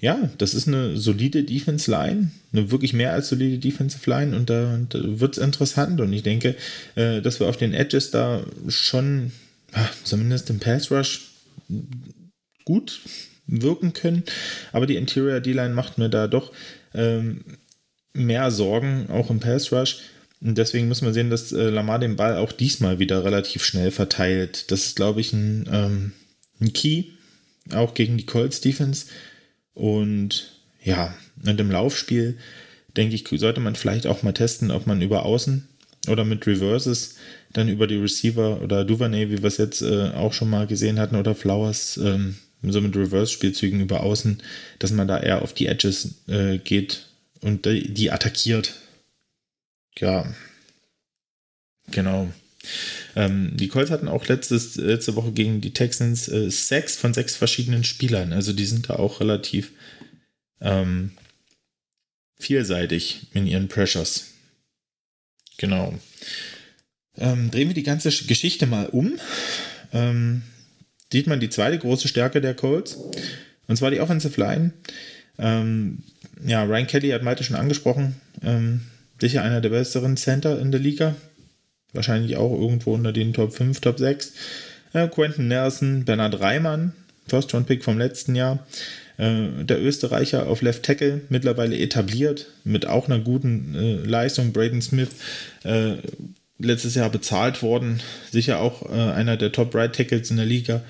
ja, 0.00 0.30
das 0.38 0.54
ist 0.54 0.66
eine 0.66 0.96
solide 0.96 1.44
Defense 1.44 1.90
Line, 1.90 2.30
eine 2.52 2.70
wirklich 2.70 2.92
mehr 2.92 3.12
als 3.12 3.28
solide 3.28 3.58
Defensive 3.58 4.08
Line 4.08 4.34
und 4.34 4.48
da, 4.48 4.80
da 4.88 4.98
wird 5.02 5.36
es 5.36 5.42
interessant 5.42 6.00
und 6.00 6.12
ich 6.12 6.22
denke, 6.22 6.56
äh, 6.94 7.20
dass 7.20 7.38
wir 7.38 7.48
auf 7.48 7.58
den 7.58 7.74
Edges 7.74 8.10
da 8.10 8.42
schon, 8.68 9.32
ach, 9.72 9.92
zumindest 10.02 10.48
im 10.48 10.58
Pass 10.58 10.90
Rush, 10.90 11.28
gut 12.64 13.00
wirken 13.46 13.92
können, 13.92 14.22
aber 14.72 14.86
die 14.86 14.96
Interior 14.96 15.40
D-Line 15.40 15.74
macht 15.74 15.98
mir 15.98 16.08
da 16.08 16.28
doch 16.28 16.52
ähm, 16.94 17.44
mehr 18.12 18.50
Sorgen, 18.50 19.08
auch 19.10 19.30
im 19.30 19.40
Pass 19.40 19.72
Rush. 19.72 19.98
Und 20.40 20.56
deswegen 20.56 20.88
müssen 20.88 21.04
wir 21.04 21.12
sehen, 21.12 21.30
dass 21.30 21.52
äh, 21.52 21.68
Lamar 21.68 21.98
den 21.98 22.16
Ball 22.16 22.36
auch 22.36 22.52
diesmal 22.52 22.98
wieder 22.98 23.24
relativ 23.24 23.64
schnell 23.64 23.90
verteilt. 23.90 24.70
Das 24.70 24.86
ist, 24.86 24.96
glaube 24.96 25.20
ich, 25.20 25.32
ein, 25.32 25.68
ähm, 25.70 26.12
ein 26.60 26.72
Key, 26.72 27.04
auch 27.74 27.94
gegen 27.94 28.16
die 28.16 28.26
Colts 28.26 28.60
Defense. 28.60 29.06
Und 29.74 30.52
ja, 30.82 31.14
und 31.44 31.60
im 31.60 31.70
Laufspiel, 31.70 32.38
denke 32.96 33.14
ich, 33.14 33.24
sollte 33.38 33.60
man 33.60 33.76
vielleicht 33.76 34.06
auch 34.06 34.22
mal 34.22 34.32
testen, 34.32 34.70
ob 34.70 34.86
man 34.86 35.02
über 35.02 35.24
Außen 35.24 35.68
oder 36.08 36.24
mit 36.24 36.46
Reverses 36.46 37.16
dann 37.52 37.68
über 37.68 37.86
die 37.86 37.96
Receiver 37.96 38.62
oder 38.62 38.84
Duvernay, 38.84 39.30
wie 39.30 39.38
wir 39.38 39.48
es 39.48 39.58
jetzt 39.58 39.82
äh, 39.82 40.10
auch 40.14 40.32
schon 40.32 40.48
mal 40.48 40.66
gesehen 40.66 40.98
hatten, 40.98 41.16
oder 41.16 41.34
Flowers, 41.34 41.98
ähm, 42.02 42.36
so 42.62 42.80
mit 42.80 42.96
Reverse-Spielzügen 42.96 43.80
über 43.80 44.02
Außen, 44.02 44.42
dass 44.78 44.92
man 44.92 45.08
da 45.08 45.18
eher 45.18 45.42
auf 45.42 45.52
die 45.52 45.66
Edges 45.66 46.14
äh, 46.28 46.58
geht 46.58 47.09
und 47.40 47.66
die, 47.66 47.92
die 47.92 48.10
attackiert. 48.10 48.74
Ja, 49.98 50.32
genau. 51.90 52.32
Ähm, 53.16 53.56
die 53.56 53.68
Colts 53.68 53.90
hatten 53.90 54.08
auch 54.08 54.26
letztes, 54.26 54.76
letzte 54.76 55.16
Woche 55.16 55.32
gegen 55.32 55.60
die 55.60 55.72
Texans 55.72 56.28
äh, 56.28 56.50
sechs 56.50 56.96
von 56.96 57.14
sechs 57.14 57.36
verschiedenen 57.36 57.84
Spielern. 57.84 58.32
Also 58.32 58.52
die 58.52 58.66
sind 58.66 58.88
da 58.88 58.94
auch 58.96 59.20
relativ 59.20 59.72
ähm, 60.60 61.12
vielseitig 62.38 63.26
in 63.34 63.46
ihren 63.46 63.68
Pressures. 63.68 64.26
Genau. 65.58 65.98
Ähm, 67.16 67.50
drehen 67.50 67.68
wir 67.68 67.74
die 67.74 67.82
ganze 67.82 68.10
Geschichte 68.10 68.66
mal 68.66 68.86
um. 68.86 69.18
Ähm, 69.92 70.42
sieht 71.12 71.26
man 71.26 71.40
die 71.40 71.50
zweite 71.50 71.78
große 71.78 72.08
Stärke 72.08 72.40
der 72.40 72.54
Colts. 72.54 72.96
Und 73.66 73.76
zwar 73.76 73.90
die 73.90 74.00
Offensive 74.00 74.40
Line. 74.40 74.72
Ja, 76.44 76.64
Ryan 76.64 76.86
Kelly 76.86 77.10
hat 77.10 77.22
Malte 77.22 77.44
schon 77.44 77.56
angesprochen. 77.56 78.16
Ähm, 78.42 78.82
sicher 79.20 79.42
einer 79.42 79.60
der 79.60 79.70
besseren 79.70 80.16
Center 80.16 80.58
in 80.58 80.70
der 80.70 80.80
Liga. 80.80 81.14
Wahrscheinlich 81.92 82.36
auch 82.36 82.52
irgendwo 82.52 82.94
unter 82.94 83.12
den 83.12 83.32
Top 83.32 83.52
5, 83.52 83.80
Top 83.80 83.98
6. 83.98 84.32
Äh, 84.92 85.08
Quentin 85.08 85.48
Nelson, 85.48 86.04
Bernhard 86.04 86.40
Reimann, 86.40 86.92
First 87.28 87.52
Round 87.54 87.66
Pick 87.66 87.84
vom 87.84 87.98
letzten 87.98 88.34
Jahr. 88.34 88.66
Äh, 89.18 89.64
der 89.64 89.82
Österreicher 89.82 90.46
auf 90.46 90.62
Left 90.62 90.82
Tackle, 90.82 91.20
mittlerweile 91.28 91.78
etabliert, 91.78 92.46
mit 92.64 92.86
auch 92.86 93.06
einer 93.06 93.18
guten 93.18 93.74
äh, 93.74 93.94
Leistung. 94.06 94.52
Braden 94.52 94.82
Smith, 94.82 95.10
äh, 95.64 95.96
letztes 96.58 96.94
Jahr 96.94 97.10
bezahlt 97.10 97.62
worden. 97.62 98.00
Sicher 98.30 98.60
auch 98.60 98.88
äh, 98.90 98.94
einer 98.94 99.36
der 99.36 99.52
Top 99.52 99.74
Right 99.74 99.94
Tackles 99.94 100.30
in 100.30 100.36
der 100.36 100.46
Liga. 100.46 100.82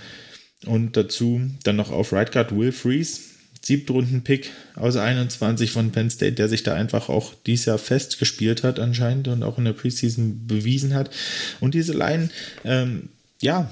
Und 0.67 0.97
dazu 0.97 1.41
dann 1.65 1.77
noch 1.77 1.91
auf 1.91 2.13
Right 2.13 2.31
Guard 2.33 2.55
Will 2.55 2.73
Freeze, 2.73 3.21
Siebtrunden-Pick 3.63 4.51
aus 4.75 4.97
21 4.97 5.71
von 5.71 5.91
Penn 5.91 6.11
State, 6.11 6.33
der 6.33 6.49
sich 6.49 6.63
da 6.63 6.75
einfach 6.75 7.09
auch 7.09 7.35
dieses 7.47 7.67
Jahr 7.67 7.79
festgespielt 7.79 8.63
hat 8.63 8.79
anscheinend 8.79 9.29
und 9.29 9.43
auch 9.43 9.59
in 9.59 9.65
der 9.65 9.73
Preseason 9.73 10.47
bewiesen 10.47 10.95
hat. 10.95 11.11
Und 11.61 11.75
diese 11.75 11.93
Line, 11.93 12.31
ähm, 12.65 13.11
ja, 13.43 13.71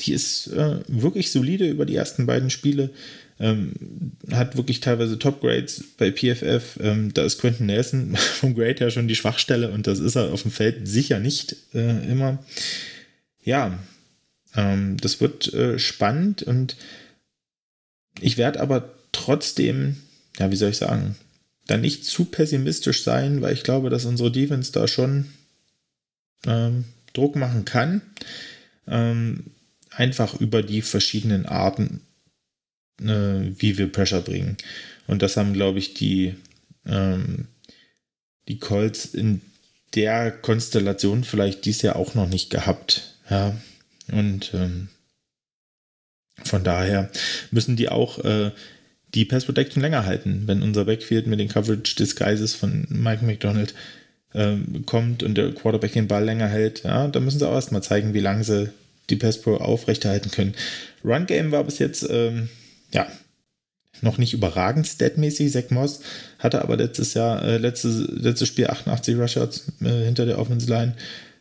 die 0.00 0.12
ist 0.12 0.48
äh, 0.48 0.80
wirklich 0.88 1.30
solide 1.30 1.68
über 1.68 1.84
die 1.84 1.96
ersten 1.96 2.26
beiden 2.26 2.50
Spiele. 2.50 2.90
Ähm, 3.38 3.72
hat 4.32 4.56
wirklich 4.56 4.80
teilweise 4.80 5.18
Top-Grades 5.18 5.84
bei 5.98 6.10
PFF. 6.10 6.78
Ähm, 6.80 7.12
da 7.12 7.22
ist 7.22 7.38
Quentin 7.38 7.66
Nelson 7.66 8.16
vom 8.16 8.54
Grade 8.54 8.76
her 8.78 8.90
schon 8.90 9.08
die 9.08 9.14
Schwachstelle 9.14 9.70
und 9.70 9.86
das 9.86 9.98
ist 9.98 10.16
er 10.16 10.32
auf 10.32 10.42
dem 10.42 10.50
Feld 10.50 10.88
sicher 10.88 11.18
nicht 11.18 11.56
äh, 11.74 12.10
immer. 12.10 12.42
Ja, 13.44 13.78
ähm, 14.56 14.96
das 14.96 15.20
wird 15.20 15.52
äh, 15.52 15.78
spannend 15.78 16.42
und 16.44 16.76
ich 18.20 18.36
werde 18.36 18.60
aber 18.60 18.94
trotzdem, 19.12 19.96
ja, 20.38 20.50
wie 20.50 20.56
soll 20.56 20.70
ich 20.70 20.76
sagen, 20.78 21.16
da 21.66 21.76
nicht 21.76 22.04
zu 22.04 22.26
pessimistisch 22.26 23.02
sein, 23.02 23.42
weil 23.42 23.54
ich 23.54 23.62
glaube, 23.62 23.90
dass 23.90 24.04
unsere 24.04 24.30
Defense 24.30 24.72
da 24.72 24.86
schon 24.86 25.26
ähm, 26.46 26.84
Druck 27.12 27.36
machen 27.36 27.64
kann. 27.64 28.02
Ähm, 28.86 29.44
einfach 29.90 30.38
über 30.40 30.62
die 30.62 30.82
verschiedenen 30.82 31.46
Arten, 31.46 32.02
äh, 33.00 33.50
wie 33.58 33.78
wir 33.78 33.90
Pressure 33.90 34.20
bringen. 34.20 34.56
Und 35.06 35.22
das 35.22 35.36
haben, 35.36 35.54
glaube 35.54 35.78
ich, 35.78 35.94
die, 35.94 36.34
ähm, 36.84 37.48
die 38.48 38.58
Colts 38.58 39.06
in 39.06 39.40
der 39.94 40.30
Konstellation 40.30 41.24
vielleicht 41.24 41.64
dies 41.64 41.82
Jahr 41.82 41.96
auch 41.96 42.14
noch 42.14 42.28
nicht 42.28 42.50
gehabt. 42.50 43.14
Ja, 43.30 43.56
und 44.12 44.52
ähm, 44.54 44.88
von 46.46 46.64
daher 46.64 47.10
müssen 47.50 47.76
die 47.76 47.88
auch 47.88 48.24
äh, 48.24 48.50
die 49.14 49.24
Pass 49.24 49.44
Protection 49.44 49.82
länger 49.82 50.04
halten. 50.04 50.42
Wenn 50.46 50.62
unser 50.62 50.84
Backfield 50.84 51.26
mit 51.26 51.40
den 51.40 51.48
Coverage 51.48 51.94
Disguises 51.96 52.54
von 52.54 52.86
Mike 52.88 53.24
McDonald 53.24 53.74
äh, 54.34 54.56
kommt 54.84 55.22
und 55.22 55.36
der 55.36 55.52
Quarterback 55.52 55.92
den 55.92 56.08
Ball 56.08 56.24
länger 56.24 56.48
hält, 56.48 56.84
ja, 56.84 57.08
dann 57.08 57.24
müssen 57.24 57.38
sie 57.38 57.48
auch 57.48 57.54
erstmal 57.54 57.82
zeigen, 57.82 58.14
wie 58.14 58.20
lange 58.20 58.44
sie 58.44 58.70
die 59.10 59.16
Pass 59.16 59.40
Pro 59.40 59.56
aufrechterhalten 59.56 60.30
können. 60.30 60.54
Run 61.04 61.26
Game 61.26 61.52
war 61.52 61.64
bis 61.64 61.78
jetzt, 61.78 62.06
ähm, 62.10 62.48
ja, 62.92 63.06
noch 64.02 64.18
nicht 64.18 64.34
überragend 64.34 64.86
statmäßig. 64.86 65.52
Zach 65.52 65.70
Moss 65.70 66.00
hatte 66.38 66.62
aber 66.62 66.76
letztes 66.76 67.14
Jahr, 67.14 67.42
äh, 67.42 67.58
letztes, 67.58 68.06
letztes 68.08 68.48
Spiel 68.48 68.66
88 68.66 69.16
Rushouts 69.16 69.72
äh, 69.80 70.04
hinter 70.04 70.26
der 70.26 70.38
Offense 70.38 70.68
Line. 70.68 70.94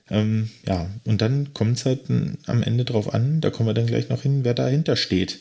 Ähm, 0.10 0.50
ja, 0.68 0.90
und 1.04 1.22
dann 1.22 1.54
kommt 1.54 1.78
es 1.78 1.86
halt 1.86 2.10
am 2.10 2.62
Ende 2.62 2.86
drauf 2.86 3.14
an, 3.14 3.42
da 3.42 3.50
kommen 3.50 3.70
wir 3.70 3.74
dann 3.74 3.88
gleich 3.88 4.10
noch 4.10 4.22
hin, 4.22 4.44
wer 4.44 4.54
dahinter 4.54 4.96
steht. 4.96 5.40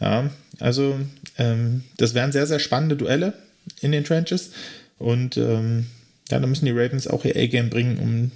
Ja, 0.00 0.30
also 0.58 0.98
ähm, 1.36 1.84
das 1.98 2.14
wären 2.14 2.32
sehr, 2.32 2.46
sehr 2.46 2.58
spannende 2.58 2.96
Duelle 2.96 3.34
in 3.80 3.92
den 3.92 4.04
Trenches. 4.04 4.52
Und 4.98 5.36
ähm, 5.36 5.86
ja, 6.30 6.38
da 6.40 6.46
müssen 6.46 6.64
die 6.64 6.70
Ravens 6.70 7.06
auch 7.06 7.24
ihr 7.24 7.36
A-Game 7.36 7.68
bringen, 7.68 7.98
um 7.98 8.30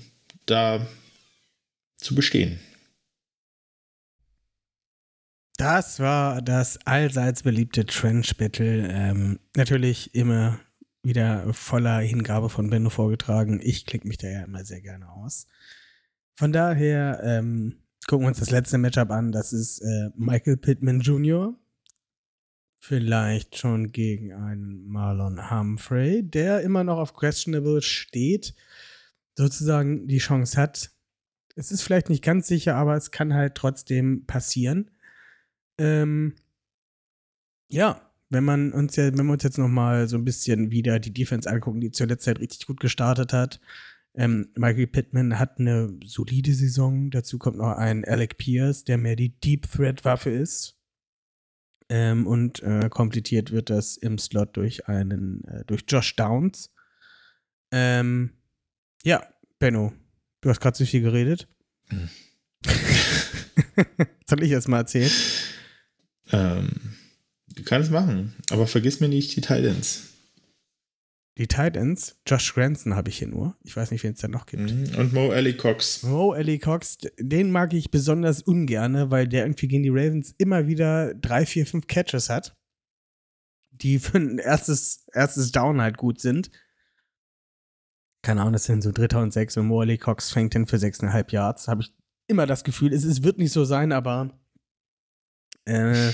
da 0.46 0.86
zu 1.96 2.14
bestehen. 2.14 2.58
Das 5.56 6.00
war 6.00 6.42
das 6.42 6.78
allseits 6.84 7.42
beliebte 7.42 7.86
Trench 7.86 8.36
Battle. 8.36 8.88
Ähm, 8.90 9.38
natürlich 9.56 10.14
immer 10.14 10.58
wieder 11.04 11.52
voller 11.52 11.98
Hingabe 11.98 12.48
von 12.48 12.70
Benno 12.70 12.90
vorgetragen. 12.90 13.60
Ich 13.62 13.86
klicke 13.86 14.08
mich 14.08 14.18
da 14.18 14.28
ja 14.28 14.44
immer 14.44 14.64
sehr 14.64 14.80
gerne 14.80 15.10
aus. 15.10 15.46
Von 16.36 16.52
daher 16.52 17.20
ähm, 17.22 17.82
gucken 18.06 18.24
wir 18.24 18.28
uns 18.28 18.38
das 18.38 18.50
letzte 18.50 18.78
Matchup 18.78 19.10
an. 19.10 19.30
Das 19.30 19.52
ist 19.52 19.80
äh, 19.80 20.10
Michael 20.16 20.56
Pittman 20.56 21.00
Jr. 21.00 21.54
Vielleicht 22.80 23.56
schon 23.56 23.92
gegen 23.92 24.32
einen 24.32 24.86
Marlon 24.86 25.50
Humphrey, 25.50 26.22
der 26.22 26.60
immer 26.60 26.84
noch 26.84 26.98
auf 26.98 27.14
Questionable 27.14 27.80
steht, 27.80 28.54
sozusagen 29.36 30.06
die 30.06 30.18
Chance 30.18 30.60
hat. 30.60 30.90
Es 31.56 31.70
ist 31.70 31.82
vielleicht 31.82 32.08
nicht 32.10 32.24
ganz 32.24 32.46
sicher, 32.46 32.74
aber 32.76 32.96
es 32.96 33.10
kann 33.10 33.32
halt 33.32 33.54
trotzdem 33.54 34.26
passieren. 34.26 34.90
Ähm, 35.78 36.34
ja, 37.68 38.03
wenn 38.34 38.44
man 38.44 38.72
uns 38.72 38.96
ja, 38.96 39.16
wenn 39.16 39.26
wir 39.26 39.32
uns 39.32 39.42
jetzt 39.42 39.56
noch 39.58 39.68
mal 39.68 40.08
so 40.08 40.18
ein 40.18 40.24
bisschen 40.24 40.70
wieder 40.70 40.98
die 40.98 41.14
Defense 41.14 41.48
angucken, 41.48 41.80
die 41.80 41.90
zur 41.90 42.08
letzten 42.08 42.24
Zeit 42.24 42.40
richtig 42.40 42.66
gut 42.66 42.80
gestartet 42.80 43.32
hat. 43.32 43.60
Ähm, 44.16 44.48
Michael 44.54 44.86
Pittman 44.86 45.38
hat 45.38 45.58
eine 45.58 45.98
solide 46.04 46.52
Saison. 46.52 47.10
Dazu 47.10 47.38
kommt 47.38 47.56
noch 47.56 47.72
ein 47.76 48.04
Alec 48.04 48.36
Pierce, 48.36 48.84
der 48.84 48.98
mehr 48.98 49.16
die 49.16 49.40
Deep 49.40 49.70
Threat 49.70 50.04
Waffe 50.04 50.30
ist. 50.30 50.76
Ähm, 51.88 52.26
und 52.26 52.62
äh, 52.62 52.88
komplettiert 52.90 53.50
wird 53.50 53.70
das 53.70 53.96
im 53.96 54.18
Slot 54.18 54.56
durch 54.56 54.88
einen, 54.88 55.44
äh, 55.44 55.64
durch 55.64 55.84
Josh 55.88 56.16
Downs. 56.16 56.72
Ähm, 57.70 58.30
ja, 59.02 59.26
Benno, 59.58 59.92
du 60.40 60.50
hast 60.50 60.60
gerade 60.60 60.76
so 60.76 60.84
viel 60.84 61.02
geredet. 61.02 61.48
Hm. 61.88 62.08
Soll 64.26 64.42
ich 64.42 64.50
erst 64.50 64.68
mal 64.68 64.78
erzählen? 64.78 65.10
Ähm, 66.32 66.94
Du 67.54 67.62
kannst 67.62 67.90
machen, 67.90 68.34
aber 68.50 68.66
vergiss 68.66 69.00
mir 69.00 69.08
nicht 69.08 69.34
die 69.36 69.40
Titans. 69.40 70.08
die 71.36 71.46
Titans, 71.48 72.16
Josh 72.26 72.54
Granson 72.54 72.94
habe 72.94 73.08
ich 73.08 73.18
hier 73.18 73.28
nur. 73.28 73.56
Ich 73.64 73.76
weiß 73.76 73.90
nicht, 73.90 74.04
wen 74.04 74.12
es 74.12 74.20
da 74.20 74.28
noch 74.28 74.46
gibt. 74.46 74.70
Mhm. 74.70 74.94
Und 74.96 75.12
Mo 75.12 75.30
Alley 75.32 75.56
Cox. 75.56 76.02
Mo 76.04 76.32
Ellie 76.34 76.58
Cox, 76.58 76.98
den 77.18 77.50
mag 77.50 77.72
ich 77.72 77.90
besonders 77.90 78.42
ungerne, 78.42 79.10
weil 79.10 79.26
der 79.26 79.44
irgendwie 79.44 79.68
gegen 79.68 79.82
die 79.82 79.88
Ravens 79.90 80.34
immer 80.38 80.66
wieder 80.68 81.14
drei, 81.14 81.44
vier, 81.44 81.66
fünf 81.66 81.86
Catches 81.86 82.28
hat, 82.30 82.56
die 83.70 83.98
für 83.98 84.18
ein 84.18 84.38
erstes, 84.38 85.06
erstes 85.12 85.50
Down 85.50 85.80
halt 85.80 85.96
gut 85.96 86.20
sind. 86.20 86.50
Keine 88.22 88.40
Ahnung, 88.40 88.52
das 88.54 88.64
sind 88.64 88.82
so 88.82 88.92
Dritter 88.92 89.20
und 89.20 89.32
Sechs 89.32 89.56
und 89.56 89.66
Mo 89.66 89.82
Ellie 89.82 89.98
Cox 89.98 90.30
fängt 90.30 90.54
den 90.54 90.66
für 90.66 90.78
sechseinhalb 90.78 91.32
Yards. 91.32 91.68
Habe 91.68 91.82
ich 91.82 91.92
immer 92.26 92.46
das 92.46 92.64
Gefühl, 92.64 92.92
es, 92.92 93.04
es 93.04 93.22
wird 93.22 93.38
nicht 93.38 93.52
so 93.52 93.64
sein, 93.64 93.92
aber 93.92 94.38
äh, 95.66 96.12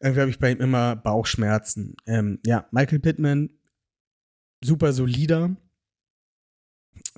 irgendwie 0.00 0.20
habe 0.20 0.30
ich 0.30 0.38
bei 0.38 0.50
ihm 0.52 0.60
immer 0.60 0.96
Bauchschmerzen. 0.96 1.94
Ähm, 2.06 2.38
ja, 2.44 2.66
Michael 2.70 3.00
Pittman, 3.00 3.50
super 4.62 4.92
solider 4.92 5.56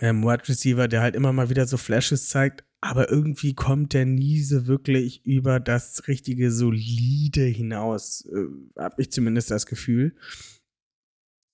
ähm, 0.00 0.22
Wide 0.24 0.48
Receiver, 0.48 0.88
der 0.88 1.00
halt 1.00 1.16
immer 1.16 1.32
mal 1.32 1.50
wieder 1.50 1.66
so 1.66 1.76
Flashes 1.76 2.28
zeigt, 2.28 2.64
aber 2.80 3.10
irgendwie 3.10 3.54
kommt 3.54 3.94
der 3.94 4.04
nie 4.06 4.40
so 4.42 4.66
wirklich 4.66 5.24
über 5.24 5.60
das 5.60 6.06
richtige 6.08 6.50
Solide 6.52 7.44
hinaus. 7.44 8.26
Äh, 8.26 8.80
hab 8.80 8.98
ich 8.98 9.10
zumindest 9.10 9.50
das 9.50 9.66
Gefühl. 9.66 10.14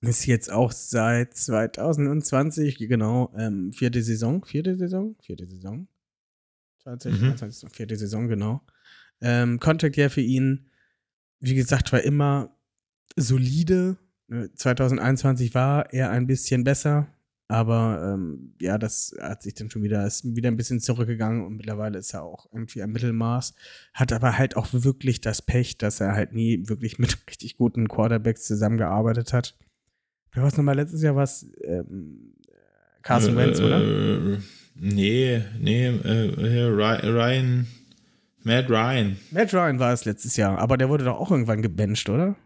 Ist 0.00 0.26
jetzt 0.26 0.50
auch 0.50 0.72
seit 0.72 1.34
2020, 1.36 2.76
genau, 2.78 3.32
ähm, 3.38 3.72
vierte 3.72 4.02
Saison, 4.02 4.44
vierte 4.44 4.76
Saison, 4.76 5.14
vierte 5.22 5.46
Saison. 5.46 5.86
2021, 6.82 7.62
Mhm. 7.70 7.74
vierte 7.74 7.96
Saison, 7.96 8.26
genau. 8.26 8.62
Ähm, 9.20 9.60
Contract 9.60 9.96
Year 9.96 10.10
für 10.10 10.20
ihn, 10.20 10.68
wie 11.42 11.54
gesagt, 11.54 11.92
war 11.92 12.00
immer 12.00 12.56
solide. 13.16 13.98
Ne, 14.28 14.50
2021 14.54 15.54
war 15.54 15.92
er 15.92 16.10
ein 16.10 16.26
bisschen 16.26 16.64
besser, 16.64 17.08
aber 17.48 18.14
ähm, 18.14 18.54
ja, 18.60 18.78
das 18.78 19.14
hat 19.20 19.42
sich 19.42 19.54
dann 19.54 19.68
schon 19.68 19.82
wieder, 19.82 20.06
ist 20.06 20.24
wieder 20.36 20.48
ein 20.50 20.56
bisschen 20.56 20.80
zurückgegangen 20.80 21.44
und 21.44 21.56
mittlerweile 21.56 21.98
ist 21.98 22.14
er 22.14 22.22
auch 22.22 22.46
irgendwie 22.52 22.80
am 22.80 22.92
Mittelmaß. 22.92 23.54
Hat 23.92 24.12
aber 24.12 24.38
halt 24.38 24.56
auch 24.56 24.68
wirklich 24.70 25.20
das 25.20 25.42
Pech, 25.42 25.76
dass 25.78 26.00
er 26.00 26.12
halt 26.12 26.32
nie 26.32 26.68
wirklich 26.68 26.98
mit 26.98 27.18
richtig 27.28 27.56
guten 27.56 27.88
Quarterbacks 27.88 28.44
zusammengearbeitet 28.44 29.32
hat. 29.32 29.58
Wer 30.30 30.44
war 30.44 30.48
es 30.48 30.56
nochmal 30.56 30.76
letztes 30.76 31.02
Jahr 31.02 31.16
was? 31.16 31.46
Ähm, 31.64 32.36
Carson 33.02 33.36
Wentz, 33.36 33.58
äh, 33.58 33.64
oder? 33.64 33.82
Äh, 33.82 34.38
nee, 34.76 35.42
nee, 35.58 35.86
äh, 35.86 36.62
Ryan, 36.62 37.66
Matt 38.44 38.68
Ryan. 38.70 39.16
Matt 39.30 39.52
Ryan 39.54 39.78
war 39.78 39.92
es 39.92 40.04
letztes 40.04 40.36
Jahr, 40.36 40.58
aber 40.58 40.76
der 40.76 40.88
wurde 40.88 41.04
doch 41.04 41.18
auch 41.18 41.30
irgendwann 41.30 41.62
gebencht, 41.62 42.08
oder? 42.08 42.36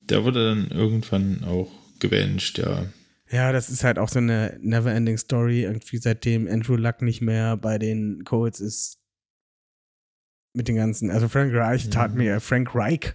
Der 0.00 0.24
wurde 0.24 0.54
dann 0.54 0.70
irgendwann 0.70 1.44
auch 1.44 1.70
gebencht, 1.98 2.58
ja. 2.58 2.86
Ja, 3.30 3.52
das 3.52 3.68
ist 3.68 3.84
halt 3.84 3.98
auch 3.98 4.08
so 4.08 4.20
eine 4.20 4.58
never-ending 4.62 5.18
Story. 5.18 5.64
Irgendwie 5.64 5.98
seitdem 5.98 6.48
Andrew 6.48 6.76
Luck 6.76 7.02
nicht 7.02 7.20
mehr 7.20 7.56
bei 7.58 7.78
den 7.78 8.24
Colts 8.24 8.60
ist 8.60 8.98
mit 10.54 10.66
den 10.68 10.76
ganzen, 10.76 11.10
also 11.10 11.28
Frank 11.28 11.52
Reich 11.54 11.90
tat 11.90 12.12
Mhm. 12.12 12.18
mir, 12.18 12.40
Frank 12.40 12.74
Reich 12.74 13.12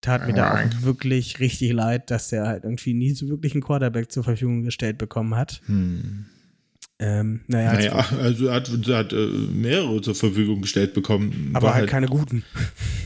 tat 0.00 0.26
mir 0.26 0.32
da 0.32 0.54
auch 0.54 0.82
wirklich 0.82 1.38
richtig 1.38 1.72
leid, 1.72 2.10
dass 2.10 2.32
er 2.32 2.46
halt 2.46 2.64
irgendwie 2.64 2.94
nie 2.94 3.10
so 3.10 3.28
wirklich 3.28 3.52
einen 3.52 3.62
Quarterback 3.62 4.10
zur 4.10 4.24
Verfügung 4.24 4.62
gestellt 4.62 4.96
bekommen 4.96 5.34
hat. 5.36 5.60
Hm. 5.66 6.24
Ähm, 7.02 7.40
naja, 7.46 7.72
jetzt- 7.80 7.94
Naja, 7.94 8.06
also 8.22 8.46
er 8.48 8.54
hat, 8.56 8.70
er 8.88 8.96
hat 8.98 9.12
äh, 9.14 9.16
mehrere 9.16 10.02
zur 10.02 10.14
Verfügung 10.14 10.60
gestellt 10.60 10.92
bekommen. 10.92 11.50
aber 11.54 11.68
War 11.68 11.74
halt 11.74 11.88
keine 11.88 12.06
guten. 12.08 12.44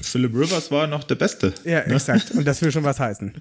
Philip 0.02 0.34
Rivers 0.34 0.70
war 0.72 0.86
noch 0.88 1.04
der 1.04 1.14
Beste. 1.14 1.52
Ja, 1.64 1.80
exakt. 1.80 2.32
Und 2.32 2.44
das 2.44 2.60
will 2.60 2.72
schon 2.72 2.82
was 2.84 2.98
heißen. 2.98 3.34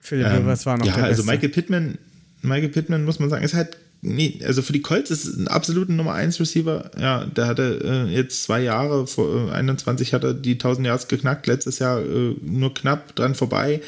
Philip 0.00 0.26
Ähm, 0.26 0.42
Rivers 0.42 0.66
war 0.66 0.76
noch 0.76 0.86
ja, 0.86 0.94
der 0.94 1.04
also 1.04 1.22
Beste. 1.22 1.32
Michael 1.32 1.48
Pittman, 1.48 1.98
Michael 2.42 2.68
Pittman 2.68 3.04
muss 3.04 3.18
man 3.18 3.30
sagen, 3.30 3.42
ist 3.44 3.54
halt, 3.54 3.78
nee, 4.02 4.38
also 4.44 4.60
für 4.60 4.74
die 4.74 4.82
Colts 4.82 5.10
ist 5.10 5.24
es 5.24 5.36
ein 5.38 5.48
absoluter 5.48 5.92
Nummer 5.92 6.12
1 6.12 6.38
Receiver. 6.40 6.90
Ja, 7.00 7.24
der 7.24 7.46
hatte 7.46 7.80
äh, 7.82 8.12
jetzt 8.14 8.42
zwei 8.42 8.60
Jahre, 8.60 9.06
vor 9.06 9.48
äh, 9.48 9.52
21 9.52 10.12
hat 10.12 10.24
er 10.24 10.34
die 10.34 10.52
1000 10.52 10.86
Yards 10.86 11.08
geknackt, 11.08 11.46
letztes 11.46 11.78
Jahr 11.78 12.00
äh, 12.02 12.34
nur 12.42 12.74
knapp 12.74 13.16
dran 13.16 13.34
vorbei. 13.34 13.80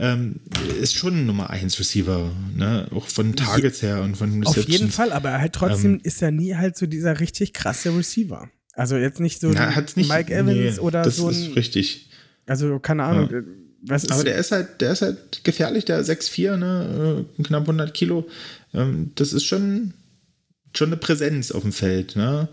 Ähm, 0.00 0.40
ist 0.80 0.94
schon 0.94 1.14
ein 1.14 1.26
Nummer 1.26 1.50
1 1.50 1.78
Receiver, 1.80 2.30
ne? 2.54 2.86
auch 2.94 3.08
von 3.08 3.34
Targets 3.34 3.82
her 3.82 4.00
und 4.02 4.16
von 4.16 4.30
Auf 4.44 4.56
Receptions. 4.56 4.78
jeden 4.78 4.90
Fall, 4.92 5.12
aber 5.12 5.32
halt 5.40 5.52
trotzdem 5.54 5.94
Ähm, 5.94 6.00
ist 6.04 6.22
er 6.22 6.30
nie 6.30 6.54
halt 6.54 6.76
so 6.76 6.86
dieser 6.86 7.18
richtig 7.18 7.52
krasse 7.52 7.96
Receiver. 7.96 8.48
Also 8.74 8.96
jetzt 8.96 9.18
nicht 9.18 9.40
so 9.40 9.50
Na, 9.50 9.74
nicht, 9.80 9.96
Mike 10.08 10.32
Evans 10.32 10.76
nee, 10.76 10.78
oder 10.78 11.02
das 11.02 11.16
so 11.16 11.30
ist 11.30 11.46
ein, 11.46 11.52
richtig. 11.54 12.10
also 12.46 12.78
keine 12.78 13.02
Ahnung, 13.02 13.28
äh, 13.30 13.42
was 13.82 14.04
ist 14.04 14.12
Aber 14.12 14.22
der 14.22 14.36
ist 14.36 14.52
halt, 14.52 14.80
der 14.80 14.92
ist 14.92 15.02
halt 15.02 15.42
gefährlich, 15.42 15.84
der 15.84 16.04
6'4, 16.04 16.56
ne, 16.56 17.26
äh, 17.38 17.42
knapp 17.42 17.62
100 17.62 17.92
Kilo. 17.92 18.28
Ähm, 18.74 19.10
das 19.16 19.32
ist 19.32 19.44
schon, 19.44 19.94
schon 20.76 20.90
eine 20.90 20.96
Präsenz 20.96 21.50
auf 21.50 21.62
dem 21.62 21.72
Feld, 21.72 22.14
ne. 22.14 22.48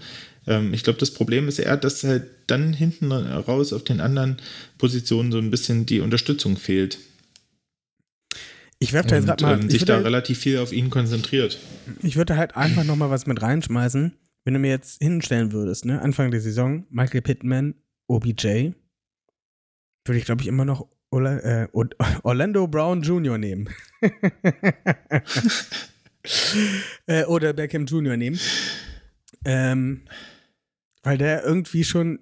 Ähm, 0.47 0.73
ich 0.73 0.83
glaube, 0.83 0.99
das 0.99 1.11
Problem 1.11 1.47
ist 1.47 1.59
eher, 1.59 1.77
dass 1.77 2.03
halt 2.03 2.25
dann 2.47 2.73
hinten 2.73 3.11
raus 3.11 3.71
auf 3.73 3.83
den 3.83 4.01
anderen 4.01 4.37
Positionen 4.79 5.31
so 5.31 5.37
ein 5.37 5.51
bisschen 5.51 5.85
die 5.85 5.99
Unterstützung 5.99 6.57
fehlt. 6.57 6.97
Ich 8.79 8.93
werfe 8.93 9.09
da 9.09 9.15
jetzt 9.15 9.25
gerade 9.25 9.43
mal, 9.43 9.59
ähm, 9.59 9.65
ich 9.67 9.71
sich 9.71 9.85
da 9.85 9.99
relativ 9.99 10.39
viel 10.39 10.57
auf 10.59 10.71
ihn 10.71 10.89
konzentriert. 10.89 11.59
ich 12.01 12.15
würde 12.15 12.37
halt 12.37 12.55
einfach 12.55 12.83
noch 12.83 12.95
mal 12.95 13.09
was 13.09 13.25
mit 13.25 13.41
reinschmeißen, 13.41 14.13
wenn 14.43 14.53
du 14.53 14.59
mir 14.59 14.69
jetzt 14.69 15.01
hinstellen 15.01 15.51
würdest, 15.51 15.85
ne, 15.85 16.01
Anfang 16.01 16.31
der 16.31 16.41
Saison, 16.41 16.85
Michael 16.89 17.21
Pittman, 17.21 17.75
OBJ, 18.07 18.71
würde 20.05 20.19
ich 20.19 20.25
glaube 20.25 20.41
ich 20.41 20.47
immer 20.47 20.65
noch 20.65 20.87
Orla 21.09 21.37
äh, 21.39 21.67
Orlando 22.23 22.67
Brown 22.67 23.01
Jr. 23.01 23.37
nehmen. 23.37 23.69
äh, 27.07 27.23
oder 27.25 27.53
Beckham 27.53 27.85
Jr. 27.85 28.17
nehmen. 28.17 28.39
Ähm, 29.45 30.01
weil 31.03 31.17
der 31.17 31.43
irgendwie 31.43 31.83
schon 31.83 32.19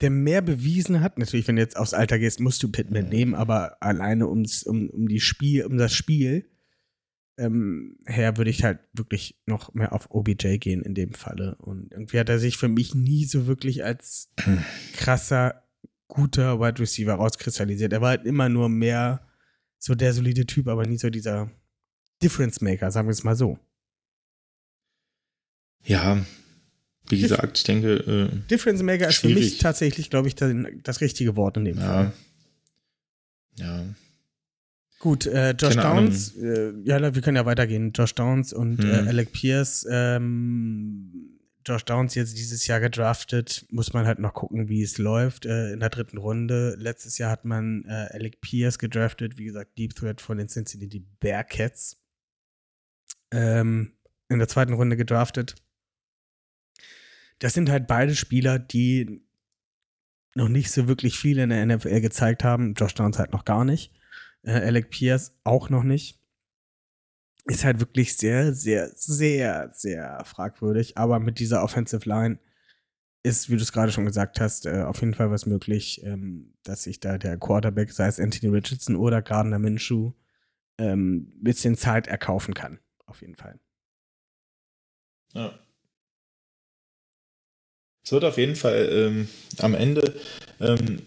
der 0.00 0.10
mehr 0.10 0.42
bewiesen 0.42 1.00
hat. 1.00 1.18
Natürlich, 1.18 1.48
wenn 1.48 1.56
du 1.56 1.62
jetzt 1.62 1.76
aufs 1.76 1.94
Alter 1.94 2.18
gehst, 2.18 2.40
musst 2.40 2.62
du 2.62 2.70
Pittman 2.70 3.08
nehmen, 3.08 3.34
aber 3.34 3.82
alleine 3.82 4.28
ums, 4.28 4.62
um, 4.62 4.90
um, 4.90 5.08
die 5.08 5.20
Spiel, 5.20 5.64
um 5.64 5.78
das 5.78 5.94
Spiel 5.94 6.46
ähm, 7.38 7.98
her 8.06 8.36
würde 8.36 8.50
ich 8.50 8.64
halt 8.64 8.80
wirklich 8.92 9.38
noch 9.46 9.74
mehr 9.74 9.92
auf 9.92 10.10
OBJ 10.10 10.56
gehen 10.58 10.82
in 10.82 10.94
dem 10.94 11.12
Falle. 11.12 11.56
Und 11.56 11.92
irgendwie 11.92 12.18
hat 12.18 12.28
er 12.28 12.38
sich 12.38 12.56
für 12.56 12.68
mich 12.68 12.94
nie 12.94 13.24
so 13.24 13.46
wirklich 13.46 13.84
als 13.84 14.32
krasser, 14.94 15.62
guter 16.08 16.60
Wide 16.60 16.80
Receiver 16.80 17.14
rauskristallisiert. 17.14 17.92
Er 17.92 18.00
war 18.00 18.10
halt 18.10 18.24
immer 18.24 18.48
nur 18.48 18.68
mehr 18.68 19.26
so 19.78 19.94
der 19.94 20.12
solide 20.12 20.46
Typ, 20.46 20.68
aber 20.68 20.86
nie 20.86 20.98
so 20.98 21.10
dieser 21.10 21.50
Difference 22.22 22.60
Maker, 22.60 22.90
sagen 22.90 23.08
wir 23.08 23.12
es 23.12 23.24
mal 23.24 23.36
so. 23.36 23.58
Ja, 25.82 26.24
wie 27.08 27.20
gesagt, 27.20 27.58
ich 27.58 27.64
denke, 27.64 27.94
äh, 27.94 28.48
Difference 28.50 28.82
Maker 28.82 29.08
ist 29.08 29.16
für 29.18 29.28
mich 29.28 29.36
Schwierig. 29.36 29.58
tatsächlich, 29.58 30.10
glaube 30.10 30.28
ich, 30.28 30.34
das, 30.34 31.00
richtige 31.00 31.36
Wort 31.36 31.56
in 31.56 31.64
dem 31.64 31.76
Fall. 31.78 32.12
ja. 33.58 33.66
Ja. 33.66 33.84
Gut, 34.98 35.26
äh, 35.26 35.50
Josh 35.52 35.76
Keine. 35.76 36.00
Downs, 36.06 36.36
äh, 36.36 36.72
ja, 36.84 37.14
wir 37.14 37.22
können 37.22 37.36
ja 37.36 37.46
weitergehen. 37.46 37.92
Josh 37.92 38.14
Downs 38.14 38.52
und 38.52 38.82
Hm. 38.82 38.90
äh, 38.90 39.08
Alec 39.08 39.32
Pierce. 39.32 39.86
Ähm, 39.90 41.38
Josh 41.66 41.84
Downs 41.84 42.14
jetzt 42.14 42.36
dieses 42.38 42.66
Jahr 42.66 42.80
gedraftet, 42.80 43.66
muss 43.70 43.92
man 43.92 44.06
halt 44.06 44.18
noch 44.20 44.34
gucken, 44.34 44.68
wie 44.68 44.82
es 44.82 44.98
läuft 44.98 45.46
äh, 45.46 45.72
in 45.72 45.80
der 45.80 45.90
dritten 45.90 46.16
Runde. 46.18 46.76
Letztes 46.78 47.18
Jahr 47.18 47.30
hat 47.30 47.44
man 47.44 47.84
äh, 47.86 48.08
Alec 48.12 48.40
Pierce 48.40 48.78
gedraftet, 48.78 49.36
wie 49.36 49.44
gesagt, 49.44 49.76
Deep 49.78 49.94
Threat 49.94 50.20
von 50.20 50.38
den 50.38 50.48
Cincinnati 50.48 51.04
Bearcats. 51.20 51.96
Ähm, 53.32 53.92
in 54.28 54.38
der 54.38 54.48
zweiten 54.48 54.72
Runde 54.74 54.96
gedraftet. 54.96 55.56
Das 57.38 57.54
sind 57.54 57.70
halt 57.70 57.86
beide 57.86 58.14
Spieler, 58.14 58.58
die 58.58 59.22
noch 60.34 60.48
nicht 60.48 60.70
so 60.70 60.86
wirklich 60.86 61.18
viel 61.18 61.38
in 61.38 61.50
der 61.50 61.64
NFL 61.64 62.00
gezeigt 62.00 62.44
haben. 62.44 62.74
Josh 62.74 62.94
Downs 62.94 63.18
halt 63.18 63.32
noch 63.32 63.44
gar 63.44 63.64
nicht. 63.64 63.92
Äh, 64.42 64.52
Alec 64.52 64.90
Pierce 64.90 65.34
auch 65.44 65.70
noch 65.70 65.82
nicht. 65.82 66.20
Ist 67.46 67.64
halt 67.64 67.80
wirklich 67.80 68.16
sehr, 68.16 68.52
sehr, 68.52 68.90
sehr, 68.94 69.70
sehr 69.72 70.22
fragwürdig. 70.24 70.98
Aber 70.98 71.20
mit 71.20 71.38
dieser 71.38 71.62
Offensive 71.62 72.08
Line 72.08 72.38
ist, 73.22 73.50
wie 73.50 73.56
du 73.56 73.62
es 73.62 73.72
gerade 73.72 73.92
schon 73.92 74.04
gesagt 74.04 74.40
hast, 74.40 74.66
äh, 74.66 74.82
auf 74.82 75.00
jeden 75.00 75.14
Fall 75.14 75.30
was 75.30 75.46
möglich, 75.46 76.02
ähm, 76.04 76.54
dass 76.62 76.84
sich 76.84 77.00
da 77.00 77.18
der 77.18 77.38
Quarterback, 77.38 77.90
sei 77.90 78.06
es 78.06 78.20
Anthony 78.20 78.52
Richardson 78.52 78.96
oder 78.96 79.22
Gardner 79.22 79.58
Minshew, 79.58 80.12
ähm, 80.78 81.32
ein 81.34 81.42
bisschen 81.42 81.76
Zeit 81.76 82.06
erkaufen 82.06 82.54
kann. 82.54 82.78
Auf 83.06 83.22
jeden 83.22 83.36
Fall. 83.36 83.58
Ja. 85.32 85.58
Es 88.06 88.12
wird 88.12 88.24
auf 88.24 88.38
jeden 88.38 88.54
Fall 88.54 88.88
ähm, 88.92 89.28
am 89.58 89.74
Ende. 89.74 90.14
Ähm, 90.60 91.02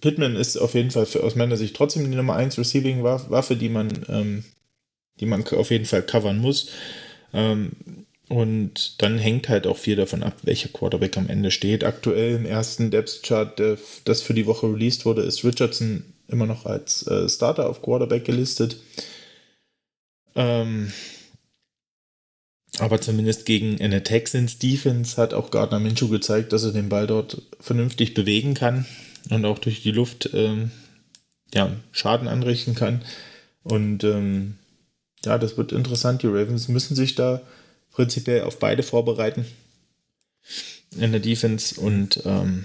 Pittman 0.00 0.34
ist 0.34 0.56
auf 0.56 0.72
jeden 0.72 0.90
Fall 0.90 1.04
für, 1.04 1.22
aus 1.22 1.36
meiner 1.36 1.58
Sicht 1.58 1.76
trotzdem 1.76 2.10
die 2.10 2.16
Nummer 2.16 2.36
1 2.36 2.56
Receiving 2.56 3.02
Waffe, 3.02 3.54
die 3.54 3.68
man, 3.68 3.90
ähm, 4.08 4.44
die 5.20 5.26
man 5.26 5.46
auf 5.46 5.70
jeden 5.70 5.84
Fall 5.84 6.02
covern 6.02 6.38
muss. 6.38 6.70
Ähm, 7.34 7.72
und 8.30 9.02
dann 9.02 9.18
hängt 9.18 9.50
halt 9.50 9.66
auch 9.66 9.76
viel 9.76 9.96
davon 9.96 10.22
ab, 10.22 10.38
welcher 10.42 10.70
Quarterback 10.70 11.18
am 11.18 11.28
Ende 11.28 11.50
steht. 11.50 11.84
Aktuell 11.84 12.36
im 12.36 12.46
ersten 12.46 12.90
Depth 12.90 13.22
Chart, 13.24 13.58
der, 13.58 13.76
das 14.06 14.22
für 14.22 14.32
die 14.32 14.46
Woche 14.46 14.72
released 14.72 15.04
wurde, 15.04 15.22
ist 15.22 15.44
Richardson 15.44 16.02
immer 16.28 16.46
noch 16.46 16.64
als 16.64 17.06
äh, 17.06 17.28
Starter 17.28 17.68
auf 17.68 17.82
Quarterback 17.82 18.24
gelistet. 18.24 18.78
Ähm, 20.34 20.92
aber 22.78 23.00
zumindest 23.00 23.46
gegen 23.46 23.80
eine 23.80 24.02
Texans 24.02 24.58
Defense 24.58 25.16
hat 25.16 25.34
auch 25.34 25.50
Gardner 25.50 25.80
Minshew 25.80 26.08
gezeigt, 26.08 26.52
dass 26.52 26.64
er 26.64 26.72
den 26.72 26.88
Ball 26.88 27.06
dort 27.06 27.42
vernünftig 27.60 28.14
bewegen 28.14 28.54
kann 28.54 28.86
und 29.30 29.44
auch 29.44 29.58
durch 29.58 29.82
die 29.82 29.90
Luft 29.90 30.30
ähm, 30.32 30.70
ja, 31.52 31.72
Schaden 31.92 32.28
anrichten 32.28 32.74
kann. 32.74 33.02
Und 33.62 34.04
ähm, 34.04 34.56
ja, 35.24 35.38
das 35.38 35.56
wird 35.56 35.72
interessant. 35.72 36.22
Die 36.22 36.28
Ravens 36.28 36.68
müssen 36.68 36.94
sich 36.94 37.14
da 37.14 37.40
prinzipiell 37.90 38.42
auf 38.42 38.58
beide 38.58 38.82
vorbereiten 38.82 39.46
in 40.96 41.12
der 41.12 41.20
Defense 41.20 41.78
und 41.80 42.22
ähm, 42.24 42.64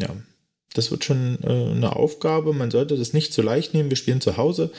ja, 0.00 0.08
das 0.74 0.90
wird 0.90 1.04
schon 1.04 1.38
äh, 1.42 1.70
eine 1.70 1.94
Aufgabe. 1.94 2.52
Man 2.52 2.70
sollte 2.70 2.96
das 2.96 3.12
nicht 3.12 3.32
zu 3.32 3.42
leicht 3.42 3.74
nehmen. 3.74 3.90
Wir 3.90 3.96
spielen 3.96 4.20
zu 4.20 4.36
Hause. 4.36 4.72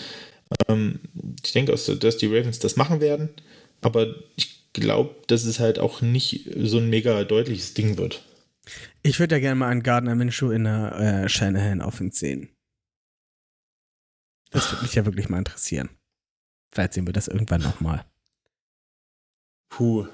Ähm, 0.68 1.00
ich 1.44 1.52
denke, 1.52 1.72
dass 1.72 2.18
die 2.18 2.28
Ravens 2.28 2.60
das 2.60 2.76
machen 2.76 3.00
werden, 3.00 3.30
aber 3.84 4.16
ich 4.36 4.72
glaube, 4.74 5.16
dass 5.28 5.46
es 5.46 5.60
halt 5.60 5.80
auch 5.80 6.02
nicht 6.02 6.50
so 6.58 6.78
ein 6.78 6.90
mega 6.90 7.24
deutliches 7.24 7.74
Ding 7.74 7.98
wird. 7.98 8.24
Ich 9.04 9.20
würde 9.20 9.36
ja 9.36 9.40
gerne 9.40 9.56
mal 9.56 9.70
einen 9.70 9.84
Gardner 9.84 10.16
Minshew 10.16 10.52
in 10.52 10.64
der 10.64 11.24
äh, 11.26 11.30
Shanahan 11.30 11.82
Offense 11.82 12.18
sehen. 12.20 12.50
Das 14.52 14.72
würde 14.72 14.84
mich 14.84 14.96
ja 14.96 15.06
wirklich 15.06 15.30
mal 15.30 15.40
interessieren. 15.40 15.90
Vielleicht 16.72 16.94
sehen 16.94 17.06
wir 17.06 17.14
das 17.14 17.28
irgendwann 17.28 17.62
nochmal. 17.62 18.06
Puh. 19.70 20.08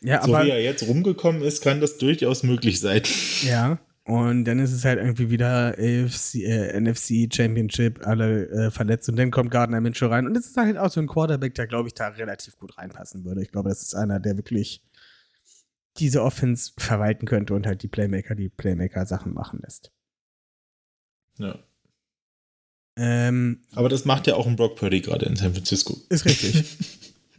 Ja, 0.00 0.24
so 0.24 0.34
aber, 0.34 0.46
wie 0.46 0.50
er 0.50 0.62
jetzt 0.62 0.86
rumgekommen 0.86 1.42
ist, 1.42 1.62
kann 1.62 1.80
das 1.80 1.98
durchaus 1.98 2.42
möglich 2.42 2.80
sein. 2.80 3.02
Ja, 3.42 3.78
und 4.10 4.44
dann 4.44 4.58
ist 4.58 4.72
es 4.72 4.84
halt 4.84 4.98
irgendwie 4.98 5.30
wieder 5.30 5.74
AFC, 5.78 6.34
äh, 6.36 6.80
NFC 6.80 7.32
Championship, 7.32 8.06
alle 8.06 8.48
äh, 8.48 8.70
verletzt 8.70 9.08
und 9.08 9.16
dann 9.16 9.30
kommt 9.30 9.50
Gardner 9.50 9.80
Minshew 9.80 10.06
rein. 10.06 10.26
Und 10.26 10.36
es 10.36 10.46
ist 10.46 10.56
halt 10.56 10.76
auch 10.76 10.90
so 10.90 11.00
ein 11.00 11.06
Quarterback, 11.06 11.54
der, 11.54 11.66
glaube 11.66 11.88
ich, 11.88 11.94
da 11.94 12.08
relativ 12.08 12.56
gut 12.58 12.76
reinpassen 12.76 13.24
würde. 13.24 13.42
Ich 13.42 13.52
glaube, 13.52 13.68
das 13.68 13.82
ist 13.82 13.94
einer, 13.94 14.18
der 14.18 14.36
wirklich 14.36 14.82
diese 15.98 16.22
Offense 16.22 16.72
verwalten 16.78 17.26
könnte 17.26 17.54
und 17.54 17.66
halt 17.66 17.82
die 17.82 17.88
Playmaker, 17.88 18.34
die 18.34 18.48
Playmaker-Sachen 18.48 19.32
machen 19.32 19.60
lässt. 19.62 19.92
Ja. 21.38 21.58
Ähm, 22.96 23.62
Aber 23.74 23.88
das 23.88 24.04
macht 24.04 24.26
ja 24.26 24.34
auch 24.34 24.46
ein 24.46 24.56
Brock 24.56 24.76
Purdy 24.76 25.00
gerade 25.00 25.26
in 25.26 25.36
San 25.36 25.52
Francisco. 25.54 25.96
ist 26.08 26.24
richtig. 26.24 26.76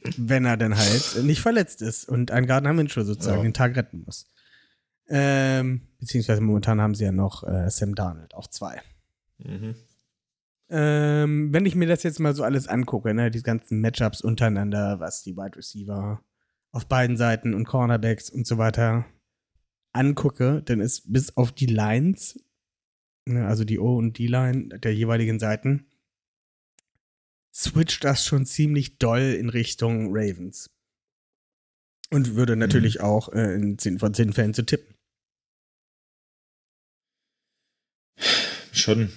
Wenn 0.17 0.45
er 0.45 0.57
dann 0.57 0.75
halt 0.75 1.23
nicht 1.23 1.41
verletzt 1.41 1.81
ist 1.81 2.09
und 2.09 2.31
ein 2.31 2.47
Gardner 2.47 2.73
Minshew 2.73 3.03
sozusagen 3.03 3.37
Ja. 3.37 3.43
den 3.43 3.53
Tag 3.53 3.75
retten 3.75 4.01
muss. 4.05 4.25
Ähm, 5.13 5.81
beziehungsweise 5.99 6.39
momentan 6.39 6.79
haben 6.79 6.95
sie 6.95 7.03
ja 7.03 7.11
noch 7.11 7.43
äh, 7.43 7.69
Sam 7.69 7.95
Darnold, 7.95 8.33
auch 8.33 8.47
zwei. 8.47 8.81
Mhm. 9.39 9.75
Ähm, 10.69 11.51
wenn 11.51 11.65
ich 11.65 11.75
mir 11.75 11.87
das 11.87 12.03
jetzt 12.03 12.21
mal 12.21 12.33
so 12.33 12.43
alles 12.43 12.69
angucke, 12.69 13.13
ne, 13.13 13.29
die 13.29 13.43
ganzen 13.43 13.81
Matchups 13.81 14.21
untereinander, 14.21 15.01
was 15.01 15.21
die 15.21 15.35
Wide 15.35 15.57
Receiver 15.57 16.23
auf 16.71 16.87
beiden 16.87 17.17
Seiten 17.17 17.53
und 17.53 17.65
Cornerbacks 17.65 18.29
und 18.29 18.47
so 18.47 18.57
weiter 18.57 19.05
angucke, 19.91 20.63
dann 20.63 20.79
ist 20.79 21.11
bis 21.11 21.35
auf 21.35 21.51
die 21.51 21.65
Lines, 21.65 22.41
ne, 23.25 23.45
also 23.45 23.65
die 23.65 23.79
O 23.79 23.97
und 23.97 24.17
D-Line 24.17 24.79
der 24.79 24.95
jeweiligen 24.95 25.39
Seiten, 25.39 25.87
switcht 27.53 28.05
das 28.05 28.23
schon 28.23 28.45
ziemlich 28.45 28.97
doll 28.97 29.35
in 29.37 29.49
Richtung 29.49 30.07
Ravens. 30.11 30.69
Und 32.11 32.35
würde 32.35 32.55
natürlich 32.55 33.01
auch 33.01 33.27
äh, 33.33 33.55
in 33.55 33.77
10 33.77 33.99
von 33.99 34.13
10 34.13 34.31
Fällen 34.31 34.53
zu 34.53 34.65
tippen. 34.65 34.95
Schon. 38.71 39.11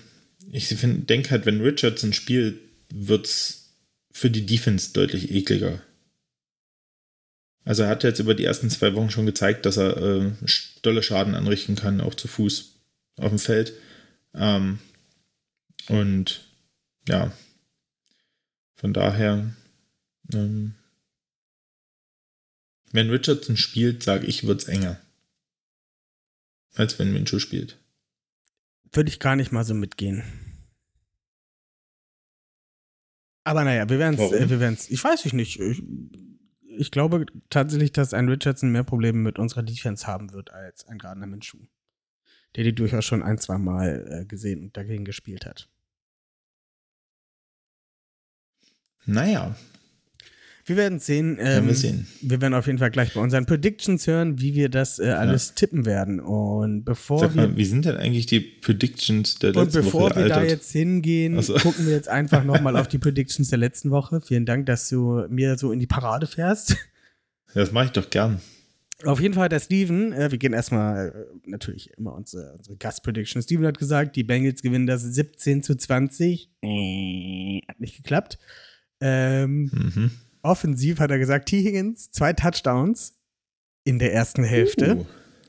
Ich 0.51 0.69
denke 0.69 1.31
halt, 1.31 1.47
wenn 1.47 1.61
Richardson 1.61 2.13
spielt, 2.13 2.61
wird 2.93 3.27
es 3.27 3.75
für 4.13 4.31
die 4.31 4.47
Defense 4.47 4.93
deutlich 4.93 5.31
ekliger. 5.31 5.83
Also 7.65 7.83
er 7.83 7.89
hat 7.89 8.05
jetzt 8.05 8.21
über 8.21 8.35
die 8.35 8.45
ersten 8.45 8.71
zwei 8.71 8.95
Wochen 8.95 9.11
schon 9.11 9.27
gezeigt, 9.27 9.67
dass 9.67 9.79
er 9.79 9.97
äh, 9.97 10.33
dolle 10.83 11.03
Schaden 11.03 11.35
anrichten 11.35 11.77
kann, 11.77 12.01
auch 12.01 12.15
zu 12.15 12.29
Fuß 12.29 12.75
auf 13.17 13.31
dem 13.31 13.39
Feld. 13.39 13.73
Ähm, 14.35 14.79
und 15.89 16.47
ja, 17.09 17.33
von 18.77 18.93
daher, 18.93 19.51
ähm, 20.33 20.75
wenn 22.93 23.11
Richardson 23.11 23.57
spielt, 23.57 24.03
sage 24.03 24.27
ich, 24.27 24.47
wird 24.47 24.63
es 24.63 24.69
enger. 24.69 25.01
Als 26.75 26.99
wenn 26.99 27.13
Minshew 27.13 27.39
spielt. 27.39 27.79
Würde 28.95 29.11
ich 29.11 29.19
gar 29.19 29.37
nicht 29.37 29.53
mal 29.53 29.65
so 29.65 29.75
mitgehen. 29.75 30.23
Aber 33.45 33.65
naja, 33.65 33.89
wir 33.89 33.99
werden 33.99 34.19
es, 34.19 34.33
äh, 34.33 34.49
wir 34.49 34.61
werden's, 34.61 34.89
ich 34.89 35.03
weiß 35.03 35.27
ich 35.27 35.35
nicht. 35.35 35.61
Ich, 35.61 35.83
ich 36.63 36.91
glaube 36.91 37.27
tatsächlich, 37.51 37.93
dass 37.93 38.15
ein 38.15 38.29
Richardson 38.29 38.71
mehr 38.71 38.85
Probleme 38.85 39.19
mit 39.19 39.39
unserer 39.39 39.63
Defense 39.63 40.07
haben 40.07 40.33
wird 40.33 40.51
als 40.53 40.87
ein 40.87 40.99
Gardner 40.99 41.27
Minshew. 41.27 41.59
Der 42.57 42.65
die 42.65 42.75
durchaus 42.75 43.05
schon 43.05 43.23
ein, 43.23 43.39
zwei 43.39 43.59
Mal 43.59 44.07
äh, 44.09 44.25
gesehen 44.25 44.63
und 44.63 44.77
dagegen 44.77 45.05
gespielt 45.05 45.45
hat. 45.45 45.69
Naja, 49.07 49.55
Wir 50.67 50.77
werden 50.77 50.99
sehen. 50.99 51.37
werden 51.37 51.63
Ähm, 51.65 51.67
wir 51.69 51.75
sehen. 51.75 52.07
wir 52.23 52.41
werden 52.41 52.55
auf 52.55 52.67
jeden 52.67 52.79
Fall 52.79 52.91
gleich 52.91 53.13
bei 53.13 53.21
unseren 53.21 53.45
Predictions 53.47 54.07
hören, 54.07 54.41
wie 54.41 54.55
wir 54.55 54.69
das 54.71 54.99
äh, 54.99 55.09
alles 55.11 55.55
tippen 55.55 55.85
werden. 55.85 56.21
Und 56.21 56.85
bevor 56.85 57.19
Sag 57.21 57.35
wir 57.35 57.49
mal, 57.49 57.57
wie 57.57 57.65
sind 57.67 57.85
denn 57.85 57.97
eigentlich 57.97 58.27
die 58.27 58.41
Predictions 58.41 59.35
der 59.41 59.51
Und 59.51 59.57
letzten 59.67 59.83
bevor 59.83 60.11
Woche 60.11 60.21
wir 60.21 60.29
da 60.29 60.43
jetzt 60.43 60.73
hingehen, 60.73 61.41
so. 61.43 61.55
gucken 61.55 61.87
wir 61.87 61.93
jetzt 61.93 62.09
einfach 62.09 62.45
nochmal 62.45 62.77
auf 62.77 62.89
die 62.89 62.99
Predictions 62.99 63.51
der 63.51 63.59
letzten 63.59 63.91
Woche. 63.91 64.21
Vielen 64.23 64.47
Dank, 64.47 64.67
dass 64.67 64.89
du 64.89 65.27
mir 65.29 65.59
so 65.59 65.71
in 65.73 65.81
die 65.81 65.87
Parade 65.87 66.27
fährst. 66.27 66.71
Ja, 67.55 67.61
das 67.61 67.73
mache 67.73 67.87
ich 67.87 67.93
doch 67.93 68.09
gern. 68.11 68.41
Auf 69.05 69.21
jeden 69.21 69.35
Fall 69.35 69.49
der 69.51 69.61
Steven, 69.61 70.13
äh, 70.13 70.31
wir 70.31 70.39
gehen 70.39 70.55
erstmal 70.55 71.09
äh, 71.45 71.51
natürlich 71.51 71.91
immer 71.99 72.15
unsere, 72.15 72.55
unsere 72.57 72.77
Gast-Prediction. 72.79 73.43
Steven 73.43 73.67
hat 73.67 73.77
gesagt, 73.79 74.17
die 74.17 74.25
Bengals 74.25 74.63
gewinnen 74.63 74.87
das 74.87 75.03
17 75.03 75.63
zu 75.63 75.77
20. 75.77 76.49
Äh, 76.63 77.61
hat 77.69 77.81
nicht 77.81 77.97
geklappt. 77.97 78.39
Ähm, 79.01 79.71
Mhm. 79.75 80.11
Offensiv 80.45 81.01
hat 81.01 81.11
er 81.11 81.19
gesagt, 81.19 81.49
T. 81.49 81.63
Higgins, 81.63 82.11
zwei 82.11 82.33
Touchdowns 82.33 83.19
in 83.85 83.99
der 83.99 84.13
ersten 84.13 84.45
Hälfte. 84.45 84.97
Uh, 84.97 85.07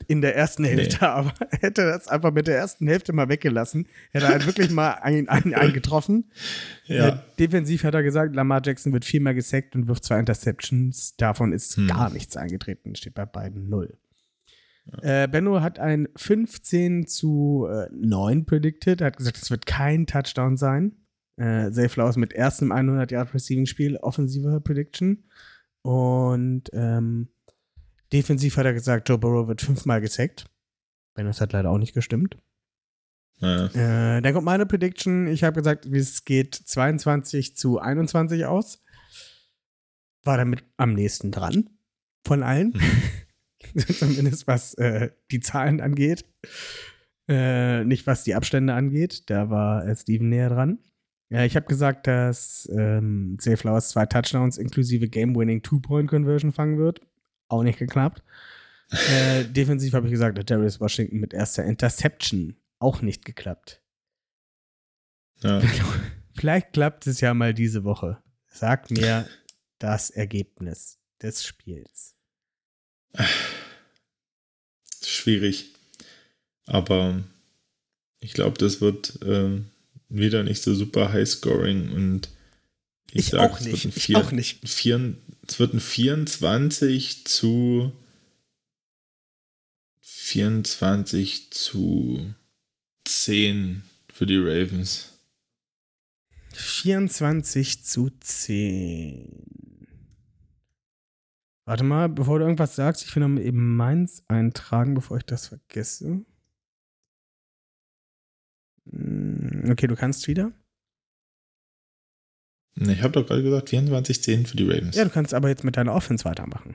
in 0.08 0.20
der 0.20 0.36
ersten 0.36 0.64
Hälfte, 0.64 1.08
aber 1.08 1.32
er 1.50 1.58
hätte 1.60 1.84
das 1.84 2.06
einfach 2.06 2.32
mit 2.32 2.46
der 2.46 2.56
ersten 2.56 2.86
Hälfte 2.86 3.12
mal 3.12 3.28
weggelassen. 3.28 3.88
Hätte 4.12 4.26
er 4.26 4.32
halt 4.32 4.46
wirklich 4.46 4.70
mal 4.70 4.92
einen, 4.92 5.28
einen, 5.28 5.54
einen 5.54 5.72
getroffen. 5.72 6.30
ja. 6.84 7.08
Äh, 7.08 7.18
defensiv 7.38 7.82
hat 7.82 7.94
er 7.94 8.02
gesagt, 8.02 8.34
Lamar 8.36 8.60
Jackson 8.64 8.92
wird 8.92 9.04
viermal 9.04 9.34
gesackt 9.34 9.74
und 9.74 9.88
wirft 9.88 10.04
zwei 10.04 10.18
Interceptions. 10.20 11.16
Davon 11.16 11.52
ist 11.52 11.76
Hm. 11.76 11.88
gar 11.88 12.10
nichts 12.10 12.36
eingetreten. 12.36 12.94
Steht 12.94 13.14
bei 13.14 13.26
beiden 13.26 13.68
null. 13.68 13.98
Äh, 15.02 15.26
Benno 15.26 15.60
hat 15.60 15.80
ein 15.80 16.08
15 16.14 17.06
zu 17.08 17.66
äh, 17.68 17.88
9 17.92 18.44
predicted. 18.44 19.00
Er 19.00 19.08
hat 19.08 19.16
gesagt, 19.16 19.38
es 19.38 19.50
wird 19.50 19.66
kein 19.66 20.06
Touchdown 20.06 20.56
sein. 20.56 20.92
Äh, 21.36 21.70
Zay 21.70 21.88
Flowers 21.88 22.16
mit 22.16 22.32
erstem 22.32 22.72
100 22.72 23.10
Yard 23.10 23.34
Receiving 23.34 23.66
Spiel, 23.66 23.96
offensive 23.96 24.60
Prediction. 24.60 25.24
Und 25.82 26.64
ähm, 26.72 27.28
defensiv 28.12 28.56
hat 28.56 28.66
er 28.66 28.72
gesagt, 28.72 29.08
Joe 29.08 29.18
Burrow 29.18 29.48
wird 29.48 29.60
fünfmal 29.60 30.00
gesackt. 30.00 30.46
Benno, 31.14 31.30
das 31.30 31.40
hat 31.40 31.52
leider 31.52 31.70
auch 31.70 31.78
nicht 31.78 31.94
gestimmt. 31.94 32.36
Ja. 33.38 33.66
Äh, 33.66 34.22
dann 34.22 34.32
kommt 34.32 34.46
meine 34.46 34.66
Prediction. 34.66 35.26
Ich 35.26 35.44
habe 35.44 35.60
gesagt, 35.60 35.86
es 35.86 36.24
geht 36.24 36.54
22 36.54 37.56
zu 37.56 37.78
21 37.78 38.46
aus. 38.46 38.82
War 40.24 40.38
damit 40.38 40.64
am 40.76 40.94
nächsten 40.94 41.30
dran 41.30 41.70
von 42.24 42.42
allen. 42.42 42.72
Zumindest 43.98 44.46
was 44.46 44.74
äh, 44.74 45.10
die 45.30 45.40
Zahlen 45.40 45.80
angeht. 45.80 46.24
Äh, 47.28 47.84
nicht 47.84 48.06
was 48.06 48.24
die 48.24 48.34
Abstände 48.34 48.74
angeht. 48.74 49.28
Da 49.30 49.50
war 49.50 49.86
äh, 49.86 49.96
Steven 49.96 50.28
näher 50.28 50.48
dran. 50.48 50.78
Ja, 51.28 51.44
ich 51.44 51.56
habe 51.56 51.66
gesagt, 51.66 52.06
dass 52.06 52.68
ähm, 52.72 53.36
Zay 53.40 53.56
Flowers 53.56 53.88
zwei 53.88 54.06
Touchdowns 54.06 54.58
inklusive 54.58 55.08
Game-Winning 55.08 55.62
Two-Point-Conversion 55.62 56.52
fangen 56.52 56.78
wird. 56.78 57.00
Auch 57.48 57.62
nicht 57.62 57.78
geklappt. 57.78 58.22
äh, 58.90 59.44
defensiv 59.44 59.94
habe 59.94 60.06
ich 60.06 60.12
gesagt, 60.12 60.38
dass 60.38 60.44
Darius 60.44 60.80
Washington 60.80 61.18
mit 61.18 61.34
erster 61.34 61.64
Interception 61.64 62.56
auch 62.78 63.02
nicht 63.02 63.24
geklappt. 63.24 63.82
Ja. 65.42 65.60
Vielleicht 66.34 66.72
klappt 66.74 67.06
es 67.06 67.20
ja 67.20 67.34
mal 67.34 67.54
diese 67.54 67.82
Woche. 67.82 68.22
Sag 68.48 68.90
mir 68.90 69.26
das 69.78 70.10
Ergebnis 70.10 70.98
des 71.20 71.44
Spiels. 71.44 72.14
Schwierig. 75.02 75.74
Aber 76.66 77.24
ich 78.20 78.32
glaube, 78.32 78.58
das 78.58 78.80
wird 78.80 79.18
ähm, 79.24 79.70
wieder 80.08 80.42
nicht 80.42 80.62
so 80.62 80.74
super 80.74 81.12
high-scoring 81.12 81.92
und 81.92 82.30
ich, 83.12 83.26
sag, 83.26 83.50
auch 83.50 83.60
es 83.60 83.66
nicht. 83.66 83.84
Ein 83.84 83.92
Ich 83.96 84.04
vier, 84.04 84.18
auch 84.18 84.32
nicht. 84.32 84.68
Vier, 84.68 85.14
es 85.46 85.58
wird 85.58 85.74
ein 85.74 85.80
24 85.80 87.24
zu 87.24 87.92
24 90.00 91.50
zu 91.50 92.34
10 93.04 93.82
für 94.12 94.26
die 94.26 94.38
Ravens. 94.38 95.12
24 96.52 97.84
zu 97.84 98.10
10. 98.20 99.46
Warte 101.64 101.84
mal, 101.84 102.08
bevor 102.08 102.38
du 102.38 102.44
irgendwas 102.44 102.76
sagst, 102.76 103.04
ich 103.04 103.14
will 103.14 103.22
noch 103.22 103.28
mal 103.28 103.42
eben 103.42 103.76
meins 103.76 104.24
eintragen, 104.28 104.94
bevor 104.94 105.18
ich 105.18 105.24
das 105.24 105.48
vergesse. 105.48 106.24
Hm, 108.90 109.45
Okay, 109.68 109.86
du 109.86 109.96
kannst 109.96 110.26
wieder. 110.28 110.52
Ich 112.78 113.00
habe 113.02 113.12
doch 113.12 113.26
gerade 113.26 113.42
gesagt 113.42 113.70
24-10 113.70 114.46
für 114.46 114.56
die 114.56 114.68
Ravens. 114.68 114.96
Ja, 114.96 115.04
du 115.04 115.10
kannst 115.10 115.32
aber 115.32 115.48
jetzt 115.48 115.64
mit 115.64 115.76
deiner 115.76 115.94
Offense 115.94 116.24
weitermachen. 116.26 116.74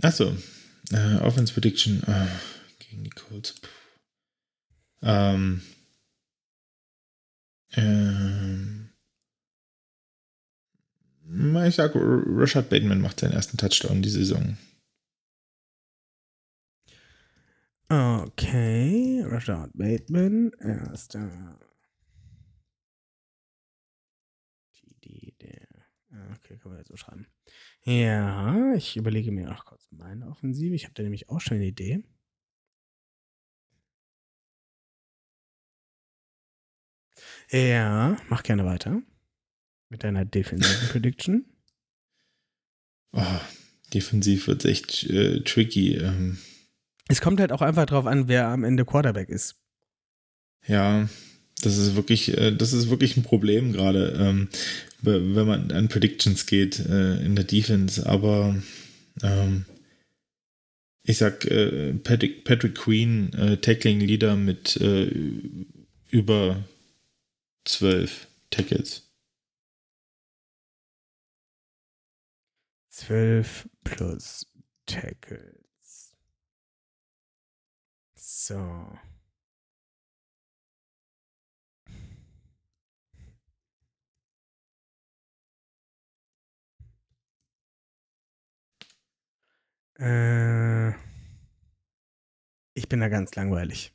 Achso. 0.00 0.36
Äh, 0.92 1.16
Offense 1.16 1.52
Prediction 1.52 2.02
äh, 2.06 2.26
gegen 2.78 3.02
die 3.04 3.10
Colts. 3.10 3.60
Ähm. 5.02 5.62
Ähm. 7.72 8.90
Ich 11.66 11.74
sag, 11.74 11.94
R- 11.96 12.22
Rashad 12.28 12.70
Bateman 12.70 13.00
macht 13.00 13.18
seinen 13.18 13.32
ersten 13.32 13.56
Touchdown 13.56 14.00
die 14.00 14.08
Saison. 14.10 14.56
Okay, 17.88 19.22
Rashad 19.26 19.70
Bateman, 19.74 20.52
erster. 20.60 21.58
Okay, 26.36 26.56
können 26.58 26.74
wir 26.74 26.78
jetzt 26.78 26.88
so 26.88 26.96
schreiben. 26.96 27.26
Ja, 27.82 28.74
ich 28.74 28.96
überlege 28.96 29.32
mir 29.32 29.52
auch 29.52 29.64
kurz 29.64 29.86
meine 29.90 30.28
Offensive. 30.28 30.74
Ich 30.74 30.84
habe 30.84 30.94
da 30.94 31.02
nämlich 31.02 31.28
auch 31.28 31.40
schon 31.40 31.56
eine 31.56 31.66
Idee. 31.66 32.02
Ja, 37.50 38.16
mach 38.28 38.42
gerne 38.42 38.64
weiter. 38.64 39.02
Mit 39.88 40.04
deiner 40.04 40.24
defensiven 40.24 40.88
Prediction. 40.92 41.44
Oh, 43.12 43.40
defensiv 43.94 44.46
wird 44.48 44.64
echt 44.64 45.04
äh, 45.04 45.42
tricky. 45.42 45.94
Ähm, 45.96 46.38
Es 47.08 47.20
kommt 47.20 47.40
halt 47.40 47.52
auch 47.52 47.62
einfach 47.62 47.86
drauf 47.86 48.06
an, 48.06 48.28
wer 48.28 48.48
am 48.48 48.64
Ende 48.64 48.84
Quarterback 48.84 49.28
ist. 49.28 49.56
Ja, 50.66 51.08
das 51.62 51.78
ist 51.78 51.96
wirklich, 51.96 52.36
äh, 52.36 52.52
das 52.52 52.72
ist 52.72 52.90
wirklich 52.90 53.16
ein 53.16 53.22
Problem 53.22 53.72
gerade, 53.72 54.16
ähm, 54.18 54.48
wenn 55.02 55.46
man 55.46 55.70
an 55.72 55.88
Predictions 55.88 56.46
geht 56.46 56.80
äh, 56.80 57.16
in 57.24 57.36
der 57.36 57.44
Defense. 57.44 58.06
Aber 58.06 58.60
ähm, 59.22 59.64
ich 61.02 61.18
sag 61.18 61.44
äh, 61.46 61.94
Patrick, 61.94 62.44
Patrick 62.44 62.74
Queen, 62.74 63.32
äh, 63.34 63.56
Tackling 63.58 64.00
Leader 64.00 64.36
mit 64.36 64.76
äh, 64.76 65.10
über 66.10 66.64
zwölf 67.64 68.26
Tackles. 68.50 69.02
12 72.90 73.68
plus 73.84 74.46
Tackles. 74.86 76.14
So. 78.14 78.98
Äh, 89.98 90.90
ich 92.74 92.88
bin 92.88 93.00
da 93.00 93.08
ganz 93.08 93.34
langweilig. 93.34 93.92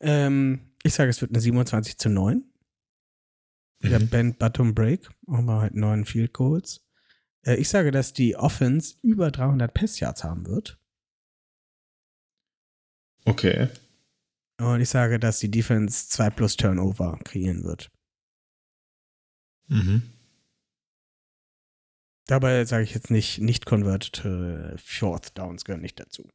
Ähm, 0.00 0.72
ich 0.82 0.94
sage, 0.94 1.10
es 1.10 1.20
wird 1.20 1.30
eine 1.32 1.40
27 1.40 1.98
zu 1.98 2.08
9. 2.08 2.44
Der 3.82 4.00
Mhm. 4.00 4.08
Band 4.08 4.38
Bottom 4.38 4.74
Break, 4.74 5.10
aber 5.26 5.60
halt 5.60 5.74
neun 5.74 6.04
Field 6.04 6.32
Goals. 6.32 6.84
Äh, 7.44 7.56
ich 7.56 7.68
sage, 7.68 7.90
dass 7.90 8.12
die 8.12 8.36
Offense 8.36 8.96
über 9.02 9.30
300 9.30 9.74
Pass 9.74 9.98
Yards 10.00 10.24
haben 10.24 10.46
wird. 10.46 10.78
Okay. 13.24 13.68
Und 14.58 14.80
ich 14.80 14.88
sage, 14.88 15.18
dass 15.18 15.38
die 15.40 15.50
Defense 15.50 16.08
2 16.08 16.30
plus 16.30 16.56
Turnover 16.56 17.18
kreieren 17.24 17.64
wird. 17.64 17.90
Mhm. 19.68 20.02
Dabei 22.26 22.64
sage 22.64 22.84
ich 22.84 22.94
jetzt 22.94 23.10
nicht, 23.10 23.38
nicht 23.40 23.66
converted 23.66 24.24
äh, 24.24 24.76
Fourth 24.78 25.36
Downs 25.36 25.64
gehören 25.64 25.82
nicht 25.82 25.98
dazu. 25.98 26.28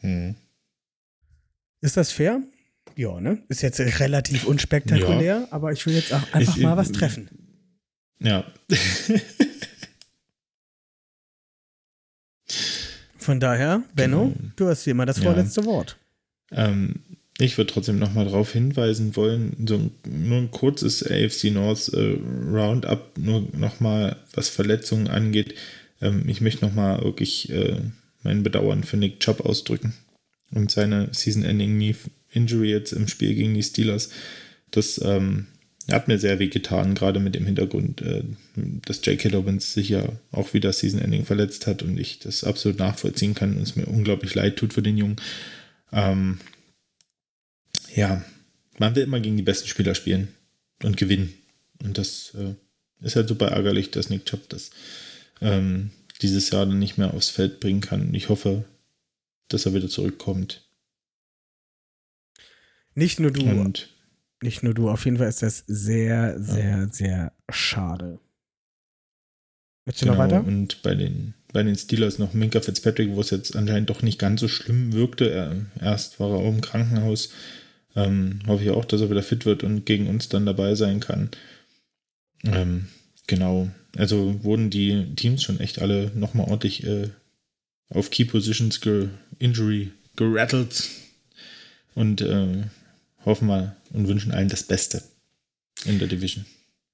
Mhm. 0.00 0.36
Ist 1.80 1.96
das 1.96 2.10
fair? 2.12 2.40
Ja, 2.96 3.20
ne? 3.20 3.42
Ist 3.48 3.62
jetzt 3.62 3.78
relativ 3.80 4.46
unspektakulär, 4.46 5.48
aber 5.50 5.72
ich 5.72 5.84
will 5.86 5.94
jetzt 5.94 6.12
auch 6.14 6.32
einfach 6.32 6.56
Ich- 6.56 6.62
mal 6.62 6.76
was 6.76 6.92
treffen. 6.92 7.28
Ja. 8.20 8.44
Von 13.18 13.40
daher, 13.40 13.82
Benno, 13.94 14.28
Genau. 14.28 14.50
du 14.56 14.68
hast 14.68 14.84
hier 14.84 14.94
mal 14.94 15.04
das 15.06 15.18
Ja. 15.18 15.24
vorletzte 15.24 15.64
Wort. 15.64 15.98
Ähm, 16.52 17.02
ich 17.38 17.58
würde 17.58 17.72
trotzdem 17.72 17.98
nochmal 17.98 18.24
darauf 18.24 18.52
hinweisen 18.52 19.14
wollen, 19.14 19.66
so 19.68 19.90
nur 20.08 20.38
ein 20.38 20.50
kurzes 20.50 21.02
AFC 21.02 21.50
North 21.52 21.92
äh, 21.92 22.16
Roundup, 22.50 23.18
nur 23.18 23.46
nochmal, 23.52 24.16
was 24.32 24.48
Verletzungen 24.48 25.08
angeht. 25.08 25.54
Ähm, 26.00 26.28
ich 26.28 26.40
möchte 26.40 26.64
nochmal 26.64 27.02
wirklich 27.02 27.50
äh, 27.50 27.76
mein 28.22 28.42
Bedauern 28.42 28.84
für 28.84 28.96
Nick 28.96 29.20
Chubb 29.20 29.40
ausdrücken 29.40 29.92
und 30.50 30.70
seine 30.70 31.08
Season-Ending 31.12 31.76
Knee 31.76 31.94
Injury 32.30 32.70
jetzt 32.70 32.92
im 32.92 33.08
Spiel 33.08 33.34
gegen 33.34 33.54
die 33.54 33.62
Steelers. 33.62 34.10
Das 34.70 35.00
ähm, 35.04 35.46
hat 35.90 36.08
mir 36.08 36.18
sehr 36.18 36.38
weh 36.38 36.48
getan, 36.48 36.94
gerade 36.94 37.20
mit 37.20 37.34
dem 37.34 37.46
Hintergrund, 37.46 38.00
äh, 38.02 38.24
dass 38.84 39.04
J.K. 39.04 39.28
Dobbins 39.28 39.74
sich 39.74 39.90
ja 39.90 40.04
auch 40.32 40.54
wieder 40.54 40.72
Season-Ending 40.72 41.24
verletzt 41.26 41.66
hat 41.66 41.82
und 41.82 41.98
ich 41.98 42.18
das 42.18 42.44
absolut 42.44 42.78
nachvollziehen 42.78 43.34
kann 43.34 43.56
und 43.56 43.62
es 43.62 43.76
mir 43.76 43.86
unglaublich 43.86 44.34
leid 44.34 44.56
tut 44.56 44.72
für 44.72 44.82
den 44.82 44.96
Jungen. 44.96 45.16
Ähm, 45.92 46.38
ja, 47.96 48.22
man 48.78 48.94
will 48.94 49.04
immer 49.04 49.20
gegen 49.20 49.36
die 49.36 49.42
besten 49.42 49.68
Spieler 49.68 49.94
spielen 49.94 50.28
und 50.82 50.96
gewinnen. 50.96 51.32
Und 51.82 51.98
das 51.98 52.34
äh, 52.34 52.54
ist 53.04 53.16
halt 53.16 53.28
super 53.28 53.48
ärgerlich, 53.48 53.90
dass 53.90 54.10
Nick 54.10 54.26
Chubb 54.26 54.48
das 54.50 54.70
ähm, 55.40 55.90
dieses 56.22 56.50
Jahr 56.50 56.66
dann 56.66 56.78
nicht 56.78 56.98
mehr 56.98 57.14
aufs 57.14 57.30
Feld 57.30 57.58
bringen 57.60 57.80
kann. 57.80 58.14
Ich 58.14 58.28
hoffe, 58.28 58.64
dass 59.48 59.66
er 59.66 59.74
wieder 59.74 59.88
zurückkommt. 59.88 60.62
Nicht 62.94 63.20
nur 63.20 63.30
du, 63.30 63.42
Und 63.42 63.88
nicht 64.42 64.62
nur 64.62 64.74
du. 64.74 64.88
Auf 64.88 65.04
jeden 65.04 65.18
Fall 65.18 65.28
ist 65.28 65.42
das 65.42 65.64
sehr, 65.66 66.40
sehr, 66.40 66.88
sehr 66.90 67.32
schade. 67.50 68.18
Willst 69.84 70.02
du 70.02 70.06
genau, 70.06 70.16
noch 70.16 70.24
weiter? 70.24 70.44
und 70.44 70.82
bei 70.82 70.94
den, 70.94 71.34
bei 71.52 71.62
den 71.62 71.76
Steelers 71.76 72.18
noch 72.18 72.34
Minka 72.34 72.60
Fitzpatrick, 72.60 73.10
wo 73.10 73.20
es 73.20 73.30
jetzt 73.30 73.54
anscheinend 73.54 73.88
doch 73.88 74.02
nicht 74.02 74.18
ganz 74.18 74.40
so 74.40 74.48
schlimm 74.48 74.92
wirkte. 74.92 75.30
Er, 75.30 75.54
erst 75.80 76.18
war 76.18 76.30
er 76.30 76.36
auch 76.36 76.52
im 76.52 76.60
Krankenhaus. 76.60 77.30
Ähm, 77.96 78.40
hoffe 78.46 78.62
ich 78.62 78.70
auch, 78.70 78.84
dass 78.84 79.00
er 79.00 79.10
wieder 79.10 79.22
fit 79.22 79.46
wird 79.46 79.64
und 79.64 79.86
gegen 79.86 80.06
uns 80.08 80.28
dann 80.28 80.46
dabei 80.46 80.74
sein 80.74 81.00
kann. 81.00 81.30
Ähm, 82.44 82.88
genau. 83.26 83.70
Also 83.96 84.44
wurden 84.44 84.70
die 84.70 85.14
Teams 85.16 85.42
schon 85.42 85.58
echt 85.58 85.80
alle 85.80 86.12
nochmal 86.14 86.46
ordentlich 86.46 86.86
äh, 86.86 87.08
auf 87.88 88.10
Key 88.10 88.26
Positions 88.26 88.80
ge 88.80 89.08
Injury 89.38 89.92
gerattelt. 90.16 90.88
Und 91.94 92.20
äh, 92.20 92.64
hoffen 93.24 93.48
wir 93.48 93.76
und 93.90 94.06
wünschen 94.06 94.32
allen 94.32 94.48
das 94.48 94.62
Beste 94.62 95.02
in 95.86 95.98
der 95.98 96.08
Division. 96.08 96.44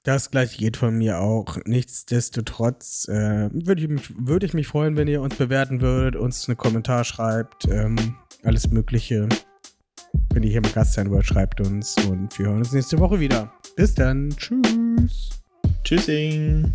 Das 0.05 0.31
gleiche 0.31 0.59
geht 0.59 0.77
von 0.77 0.97
mir 0.99 1.21
auch. 1.21 1.59
Nichtsdestotrotz 1.65 3.07
äh, 3.09 3.51
würde 3.53 3.83
ich, 3.83 3.89
mich, 3.89 4.13
würd 4.17 4.43
ich 4.43 4.55
mich 4.55 4.67
freuen, 4.67 4.97
wenn 4.97 5.07
ihr 5.07 5.23
uns 5.23 5.37
bewerten 5.37 5.81
würdet, 5.81 6.17
uns 6.21 6.49
einen 6.49 6.57
Kommentar 6.57 7.05
schreibt, 7.05 7.67
ähm, 7.69 8.17
alles 8.43 8.69
Mögliche. 8.71 9.29
Wenn 10.33 10.43
ihr 10.45 10.51
hier 10.51 10.63
mal 10.63 10.73
Gast 10.73 10.95
sein 10.95 11.11
wollt, 11.11 11.27
schreibt 11.27 11.61
uns 11.61 11.95
und 12.09 12.39
wir 12.39 12.47
hören 12.47 12.59
uns 12.59 12.73
nächste 12.73 12.99
Woche 12.99 13.21
wieder. 13.21 13.53
Bis 13.77 13.95
dann. 13.95 14.31
Tschüss. 14.31 15.31
Tschüssing! 15.85 16.73